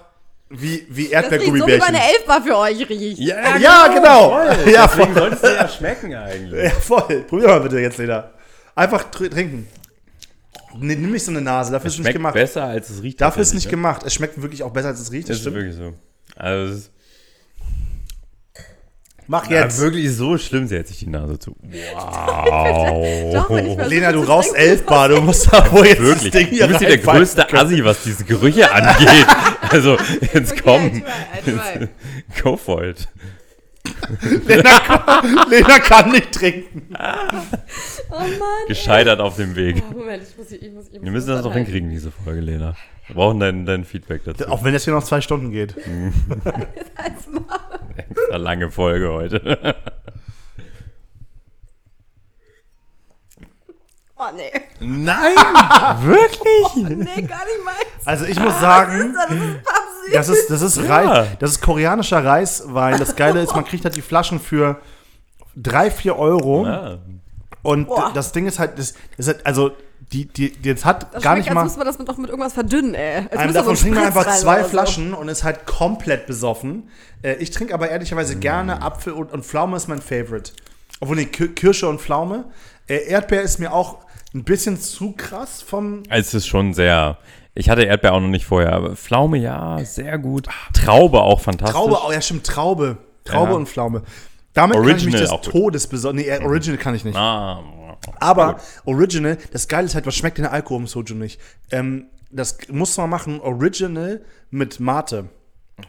wie, 0.49 0.87
wie 0.89 0.89
Das 0.89 0.89
riecht 0.89 0.91
so, 0.91 0.99
wie 0.99 1.11
Erdbeergummibärchen. 1.11 1.79
meine 1.93 1.99
Elfbar 2.13 2.41
für 2.41 2.57
euch 2.57 2.89
riecht. 2.89 3.19
ja, 3.19 3.57
ja, 3.57 3.87
genau. 3.87 4.29
Voll. 4.29 4.71
Ja, 4.71 4.87
Deswegen 4.87 5.13
voll. 5.13 5.21
soll 5.23 5.33
es 5.33 5.41
dir 5.41 5.55
ja 5.55 5.67
schmecken 5.67 6.15
eigentlich. 6.15 6.63
Ja, 6.63 6.69
voll. 6.69 7.25
Probier 7.27 7.47
mal 7.49 7.59
bitte 7.59 7.79
jetzt, 7.79 7.97
Lena. 7.97 8.29
Einfach 8.75 9.03
tr 9.11 9.29
trinken. 9.29 9.67
Nee, 10.79 10.95
nimm 10.95 11.11
nicht 11.11 11.25
so 11.25 11.31
eine 11.31 11.41
Nase, 11.41 11.71
dafür 11.71 11.87
ist 11.87 11.93
es 11.93 11.99
nicht 11.99 12.05
Schmeckt 12.05 12.15
gemacht. 12.17 12.33
besser, 12.33 12.63
als 12.63 12.89
es 12.89 13.03
riecht. 13.03 13.19
Dafür 13.21 13.41
ist 13.41 13.49
es 13.49 13.53
nicht 13.55 13.63
tatsächlich, 13.65 13.71
gemacht. 13.81 14.03
Es 14.05 14.13
schmeckt 14.13 14.41
wirklich 14.41 14.63
auch 14.63 14.71
besser, 14.71 14.87
als 14.87 15.01
es 15.01 15.11
riecht. 15.11 15.27
ne? 15.27 15.35
Das 15.35 15.43
Das 15.43 15.53
ist 15.53 15.53
stimmt. 15.53 15.55
wirklich 15.57 15.75
so. 15.75 15.93
Also, 16.35 16.71
es 16.73 16.79
ist 16.79 16.91
Mach 19.27 19.49
ja, 19.49 19.63
jetzt. 19.63 19.79
wirklich 19.79 20.11
so 20.15 20.37
schlimm, 20.37 20.67
sie 20.67 20.75
hält 20.75 20.87
sich 20.87 20.99
die 20.99 21.07
Nase 21.07 21.39
zu. 21.39 21.55
Wow. 21.61 23.33
Doch, 23.33 23.49
Lena, 23.87 24.11
du 24.11 24.21
rauchst 24.21 24.55
elf 24.55 24.85
Bar. 24.85 25.09
Du 25.09 25.21
musst 25.21 25.51
da 25.51 25.71
wohl 25.71 25.85
jetzt 25.87 26.01
Wirklich. 26.01 26.31
das 26.31 26.41
Ding 26.41 26.47
hier 26.49 26.63
Du 26.67 26.67
bist 26.69 26.79
hier 26.79 26.89
der 26.89 26.97
größte 26.99 27.45
können. 27.45 27.65
Assi, 27.65 27.83
was 27.85 28.03
diese 28.03 28.23
Gerüche 28.25 28.71
angeht. 28.71 29.25
Also, 29.69 29.97
jetzt 30.33 30.51
Okay, 30.51 30.61
komm. 30.63 31.03
Try. 31.43 31.87
Go 32.43 32.55
for 32.57 32.83
it. 32.83 33.07
Lena, 34.45 34.77
kann- 34.79 35.45
Lena 35.49 35.79
kann 35.79 36.11
nicht 36.11 36.31
trinken. 36.31 36.89
Oh 36.91 38.15
Mann. 38.19 38.29
Gescheitert 38.67 39.19
auf 39.19 39.37
dem 39.37 39.55
Weg. 39.55 39.81
Oh, 39.89 39.97
Moment, 39.97 40.21
ich 40.29 40.37
muss, 40.37 40.51
ich 40.51 40.71
muss, 40.71 40.85
ich 40.87 40.93
muss 40.93 41.01
Wir 41.01 41.11
müssen 41.11 41.29
das 41.29 41.41
doch 41.41 41.53
hinkriegen, 41.53 41.89
diese 41.89 42.11
Folge, 42.11 42.41
Lena. 42.41 42.75
Wir 43.07 43.15
brauchen 43.15 43.39
dein, 43.39 43.65
dein 43.65 43.83
Feedback 43.83 44.23
dazu. 44.25 44.47
Auch 44.47 44.63
wenn 44.63 44.73
das 44.73 44.83
hier 44.83 44.93
noch 44.93 45.03
zwei 45.03 45.21
Stunden 45.21 45.49
geht. 45.51 45.75
Extra 47.95 48.37
lange 48.37 48.71
Folge 48.71 49.11
heute. 49.11 49.75
Oh, 54.15 54.25
nee. 54.35 54.51
Nein! 54.79 55.35
Wirklich? 56.01 56.75
Nee, 56.75 57.21
gar 57.23 57.45
nicht 57.45 57.63
meins. 57.65 58.05
Also 58.05 58.25
ich 58.25 58.39
muss 58.39 58.59
sagen, 58.59 59.15
Das 59.15 59.31
ist 59.31 60.13
das 60.13 60.29
ist, 60.29 60.49
das 60.49 60.61
ist, 60.61 60.77
Ja. 60.77 60.95
Reis, 60.97 61.27
das 61.39 61.51
ist 61.51 61.61
koreanischer 61.61 62.23
Reiswein. 62.23 62.99
Das 62.99 63.15
Geile 63.15 63.41
ist, 63.41 63.55
man 63.55 63.65
kriegt 63.65 63.83
halt 63.85 63.95
die 63.95 64.01
Flaschen 64.01 64.39
für 64.39 64.79
3, 65.55 65.89
4 65.91 66.17
Euro. 66.17 66.65
Ah, 66.65 66.99
Und 67.63 67.87
Boah. 67.87 68.11
das 68.13 68.31
Ding 68.31 68.45
ist 68.45 68.59
halt, 68.59 68.77
das, 68.77 68.93
das 69.17 69.27
hat, 69.29 69.45
also 69.45 69.71
die, 70.11 70.25
die, 70.25 70.51
die 70.51 70.73
das 70.73 70.85
hat 70.85 71.13
Das 71.13 71.23
gar 71.23 71.35
nicht 71.35 71.47
als 71.47 71.55
mal. 71.55 71.63
müsste 71.63 71.79
man 71.79 71.87
das 71.87 71.97
mit, 71.99 72.09
doch 72.09 72.17
mit 72.17 72.29
irgendwas 72.29 72.53
verdünnen, 72.53 72.93
ey. 72.93 73.25
Als 73.35 73.53
davon 73.53 73.75
trinkt 73.75 73.95
man 73.95 74.05
einfach 74.05 74.27
zwei 74.35 74.63
so. 74.63 74.69
Flaschen 74.69 75.13
und 75.13 75.29
ist 75.29 75.43
halt 75.43 75.65
komplett 75.65 76.25
besoffen. 76.27 76.89
Äh, 77.21 77.35
ich 77.35 77.51
trinke 77.51 77.73
aber 77.73 77.89
ehrlicherweise 77.89 78.35
gerne 78.37 78.81
Apfel 78.81 79.13
und, 79.13 79.31
und 79.31 79.45
Pflaume 79.45 79.77
ist 79.77 79.87
mein 79.87 80.01
Favorite. 80.01 80.51
Obwohl, 80.99 81.15
nee, 81.17 81.25
Ki- 81.25 81.49
Kirsche 81.49 81.87
und 81.87 82.01
Pflaume. 82.01 82.45
Äh, 82.87 83.07
Erdbeer 83.07 83.41
ist 83.41 83.59
mir 83.59 83.71
auch 83.73 83.99
ein 84.33 84.43
bisschen 84.43 84.79
zu 84.79 85.13
krass 85.13 85.61
vom. 85.61 86.03
es 86.09 86.33
ist 86.33 86.47
schon 86.47 86.73
sehr. 86.73 87.17
Ich 87.55 87.69
hatte 87.69 87.83
Erdbeer 87.83 88.13
auch 88.13 88.19
noch 88.19 88.27
nicht 88.29 88.45
vorher, 88.45 88.73
aber 88.73 88.95
Pflaume 88.95 89.37
ja, 89.37 89.77
sehr 89.85 90.17
gut. 90.17 90.47
Traube 90.73 91.21
auch 91.21 91.39
fantastisch. 91.39 91.75
Traube, 91.79 91.97
oh 92.07 92.11
ja, 92.11 92.19
stimmt, 92.19 92.45
Traube. 92.45 92.97
Traube 93.25 93.51
Ja. 93.51 93.57
und 93.57 93.69
Pflaume. 93.69 94.01
Damit 94.53 94.75
kann 94.75 94.83
ich 94.85 94.89
Original 94.91 95.11
mich 95.13 95.21
des 95.21 95.29
auch. 95.29 95.41
Todes 95.41 95.87
besonnen. 95.87 96.17
Nee, 96.23 96.29
äh, 96.29 96.43
Original 96.43 96.77
kann 96.77 96.93
ich 96.95 97.03
nicht. 97.05 97.15
Ah, 97.15 97.61
Aber 98.19 98.57
Original, 98.85 99.37
das 99.51 99.67
Geile 99.67 99.85
ist 99.85 99.95
halt, 99.95 100.05
was 100.05 100.15
schmeckt 100.15 100.37
denn 100.37 100.43
der 100.43 100.53
Alkohol 100.53 100.81
im 100.81 100.87
Soju 100.87 101.15
nicht? 101.15 101.39
Ähm, 101.71 102.07
das 102.31 102.57
muss 102.69 102.97
man 102.97 103.09
machen, 103.09 103.39
Original 103.41 104.21
mit 104.49 104.79
Mate. 104.79 105.25
Oh 105.79 105.83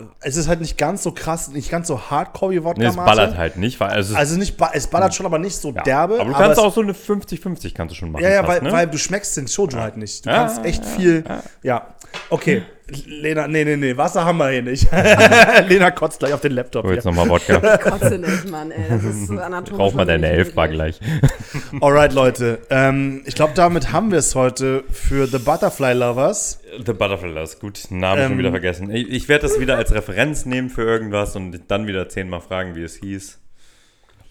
ja. 0.00 0.06
Es 0.20 0.36
ist 0.36 0.48
halt 0.48 0.60
nicht 0.60 0.76
ganz 0.76 1.02
so 1.04 1.12
krass, 1.12 1.48
nicht 1.48 1.70
ganz 1.70 1.86
so 1.88 2.00
hardcore 2.10 2.52
wie 2.52 2.64
Wodka 2.64 2.80
nee, 2.82 2.88
es 2.88 2.96
Mate. 2.96 3.06
ballert 3.06 3.36
halt 3.38 3.56
nicht, 3.56 3.78
weil 3.78 3.98
es 3.98 4.10
ist, 4.10 4.16
Also 4.16 4.36
nicht, 4.36 4.56
es 4.72 4.86
ballert 4.88 5.14
schon, 5.14 5.26
aber 5.26 5.38
nicht 5.38 5.56
so 5.56 5.70
ja. 5.72 5.82
derbe. 5.82 6.20
Aber 6.20 6.30
du 6.30 6.36
kannst 6.36 6.52
es- 6.52 6.58
auch 6.58 6.74
so 6.74 6.80
eine 6.80 6.92
50-50 6.94 7.74
kannst 7.74 7.92
du 7.94 7.98
schon 7.98 8.10
machen. 8.10 8.24
Ja, 8.24 8.30
ja, 8.30 8.42
fast, 8.44 8.48
weil, 8.62 8.62
ne? 8.68 8.72
weil 8.72 8.86
du 8.88 8.98
schmeckst 8.98 9.36
den 9.36 9.46
Soju 9.46 9.78
halt 9.78 9.96
nicht. 9.96 10.26
Du 10.26 10.30
Ja, 10.30 10.36
kannst 10.36 10.64
echt 10.64 10.84
viel. 10.84 11.24
Ja. 11.62 11.86
Okay. 12.30 12.62
Lena, 13.06 13.46
nee, 13.46 13.64
nee, 13.64 13.76
nee, 13.76 13.96
Wasser 13.96 14.24
haben 14.24 14.38
wir 14.38 14.50
hier 14.50 14.62
nicht. 14.62 14.88
Lena 15.68 15.90
kotzt 15.90 16.18
gleich 16.18 16.32
auf 16.32 16.40
den 16.40 16.52
Laptop. 16.52 16.84
Oh, 16.84 16.92
jetzt 16.92 17.04
nochmal 17.04 17.28
Wodka. 17.28 17.76
Kotze 17.78 18.18
nicht, 18.18 18.50
Mann, 18.50 18.70
ey. 18.70 18.84
Das 18.88 19.04
ist 19.04 19.30
anatomisch. 19.30 19.78
Brauch 19.78 19.94
mal 19.94 20.04
deine 20.04 20.28
Elfbar 20.28 20.68
gleich. 20.68 21.00
Alright, 21.80 22.12
Leute. 22.12 22.58
Ähm, 22.70 23.22
ich 23.24 23.34
glaube, 23.34 23.54
damit 23.54 23.92
haben 23.92 24.10
wir 24.10 24.18
es 24.18 24.34
heute 24.34 24.84
für 24.90 25.26
The 25.26 25.38
Butterfly 25.38 25.94
Lovers. 25.94 26.60
The 26.84 26.92
Butterfly 26.92 27.42
ist 27.42 27.60
gut. 27.60 27.80
Namen 27.90 28.20
Ähm, 28.20 28.28
schon 28.28 28.38
wieder 28.38 28.50
vergessen. 28.50 28.90
Ich, 28.90 29.08
ich 29.10 29.28
werde 29.28 29.42
das 29.42 29.58
wieder 29.58 29.76
als 29.76 29.94
Referenz 29.94 30.44
nehmen 30.44 30.68
für 30.68 30.82
irgendwas 30.82 31.34
und 31.36 31.58
dann 31.68 31.86
wieder 31.86 32.08
zehnmal 32.08 32.40
fragen, 32.40 32.74
wie 32.74 32.82
es 32.82 32.96
hieß. 32.96 33.38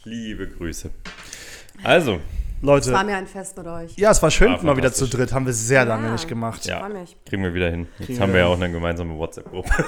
Liebe 0.04 0.48
Grüße. 0.48 0.90
Also, 1.84 2.20
Leute. 2.62 2.90
Es 2.90 2.94
war 2.96 3.04
mir 3.04 3.16
ein 3.16 3.28
Fest 3.28 3.58
mit 3.58 3.66
euch. 3.68 3.96
Ja, 3.98 4.12
es 4.12 4.22
war 4.22 4.30
schön, 4.32 4.52
War 4.52 4.64
mal 4.64 4.78
wieder 4.78 4.94
zu 4.94 5.08
dritt. 5.08 5.34
Haben 5.34 5.46
wir 5.48 5.54
sehr 5.54 5.84
lange 5.86 6.08
Ja. 6.08 6.12
nicht 6.14 6.28
gemacht. 6.28 6.66
ja, 6.66 6.80
Freu 6.80 6.90
mich. 6.90 7.18
kriegen 7.26 7.44
wir 7.44 7.54
wieder 7.54 7.70
hin. 7.72 7.88
Jetzt 7.98 8.08
Kriegen 8.08 8.20
haben 8.22 8.34
wir 8.34 8.42
ja 8.42 8.46
auch 8.48 8.56
eine 8.56 8.72
gemeinsame 8.72 9.18
WhatsApp-Gruppe. 9.18 9.70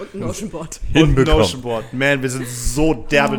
Und 0.00 0.14
ein 0.14 0.20
Notion-Board. 0.20 0.80
Und 0.86 0.92
Hinbekommen. 0.96 1.40
Notionboard. 1.40 1.92
Man, 1.92 2.22
wir 2.22 2.30
sind 2.30 2.46
so 2.46 2.94
derbe 2.94 3.36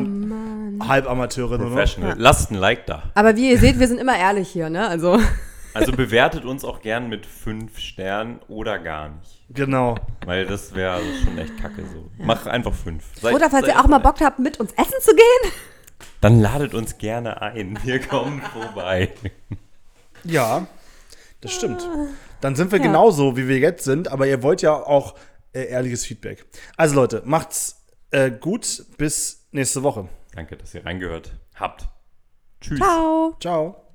Halbamateure. 0.87 1.57
nur 1.57 1.69
noch. 1.69 1.75
Professional. 1.75 2.15
Lasst 2.17 2.51
ein 2.51 2.55
Like 2.55 2.85
da. 2.85 3.03
Aber 3.15 3.35
wie 3.35 3.49
ihr 3.51 3.57
seht, 3.57 3.79
wir 3.79 3.87
sind 3.87 3.99
immer 3.99 4.17
ehrlich 4.17 4.49
hier, 4.49 4.69
ne? 4.69 4.87
Also, 4.87 5.19
Also 5.73 5.91
bewertet 5.91 6.45
uns 6.45 6.65
auch 6.65 6.81
gern 6.81 7.09
mit 7.09 7.25
fünf 7.25 7.77
Sternen 7.79 8.39
oder 8.47 8.79
gar 8.79 9.09
nicht. 9.09 9.41
Genau. 9.51 9.95
Weil 10.25 10.45
das 10.45 10.73
wäre 10.75 10.99
schon 11.23 11.37
echt 11.37 11.57
kacke 11.61 11.83
so. 11.85 12.09
Mach 12.17 12.45
einfach 12.47 12.73
fünf. 12.73 13.03
Seid- 13.21 13.33
oder 13.35 13.49
falls 13.49 13.67
ihr 13.67 13.79
auch 13.79 13.87
mal. 13.87 13.99
Bock 13.99 14.15
habt, 14.21 14.39
mit 14.39 14.59
uns 14.59 14.71
essen 14.73 14.95
zu 15.01 15.11
gehen. 15.15 15.51
Dann 16.21 16.39
ladet 16.41 16.73
uns 16.73 16.97
gerne 16.97 17.41
ein. 17.41 17.77
Wir 17.83 17.99
kommen 17.99 18.41
vorbei. 18.53 19.09
Ja, 20.23 20.67
das 21.41 21.53
stimmt. 21.53 21.87
Dann 22.41 22.55
sind 22.55 22.71
wir 22.71 22.79
Ja. 22.79 22.85
genauso, 22.85 23.37
wie 23.37 23.47
wir 23.47 23.59
jetzt 23.59 23.83
sind, 23.85 24.09
aber 24.09 24.27
ihr 24.27 24.43
wollt 24.43 24.61
ja 24.61 24.73
auch 24.73 25.15
äh, 25.53 25.63
ehrliches 25.65 26.05
Feedback. 26.05 26.45
Also 26.77 26.95
Leute, 26.95 27.21
macht's 27.25 27.85
äh, 28.11 28.31
gut. 28.31 28.85
Bis 28.97 29.47
nächste 29.51 29.81
Woche. 29.83 30.09
Danke, 30.35 30.57
dass 30.57 30.73
ihr 30.75 30.85
reingehört 30.85 31.35
habt. 31.55 31.87
Tschüss. 32.61 32.79
Ciao. 32.79 33.35
Ciao. 33.39 33.88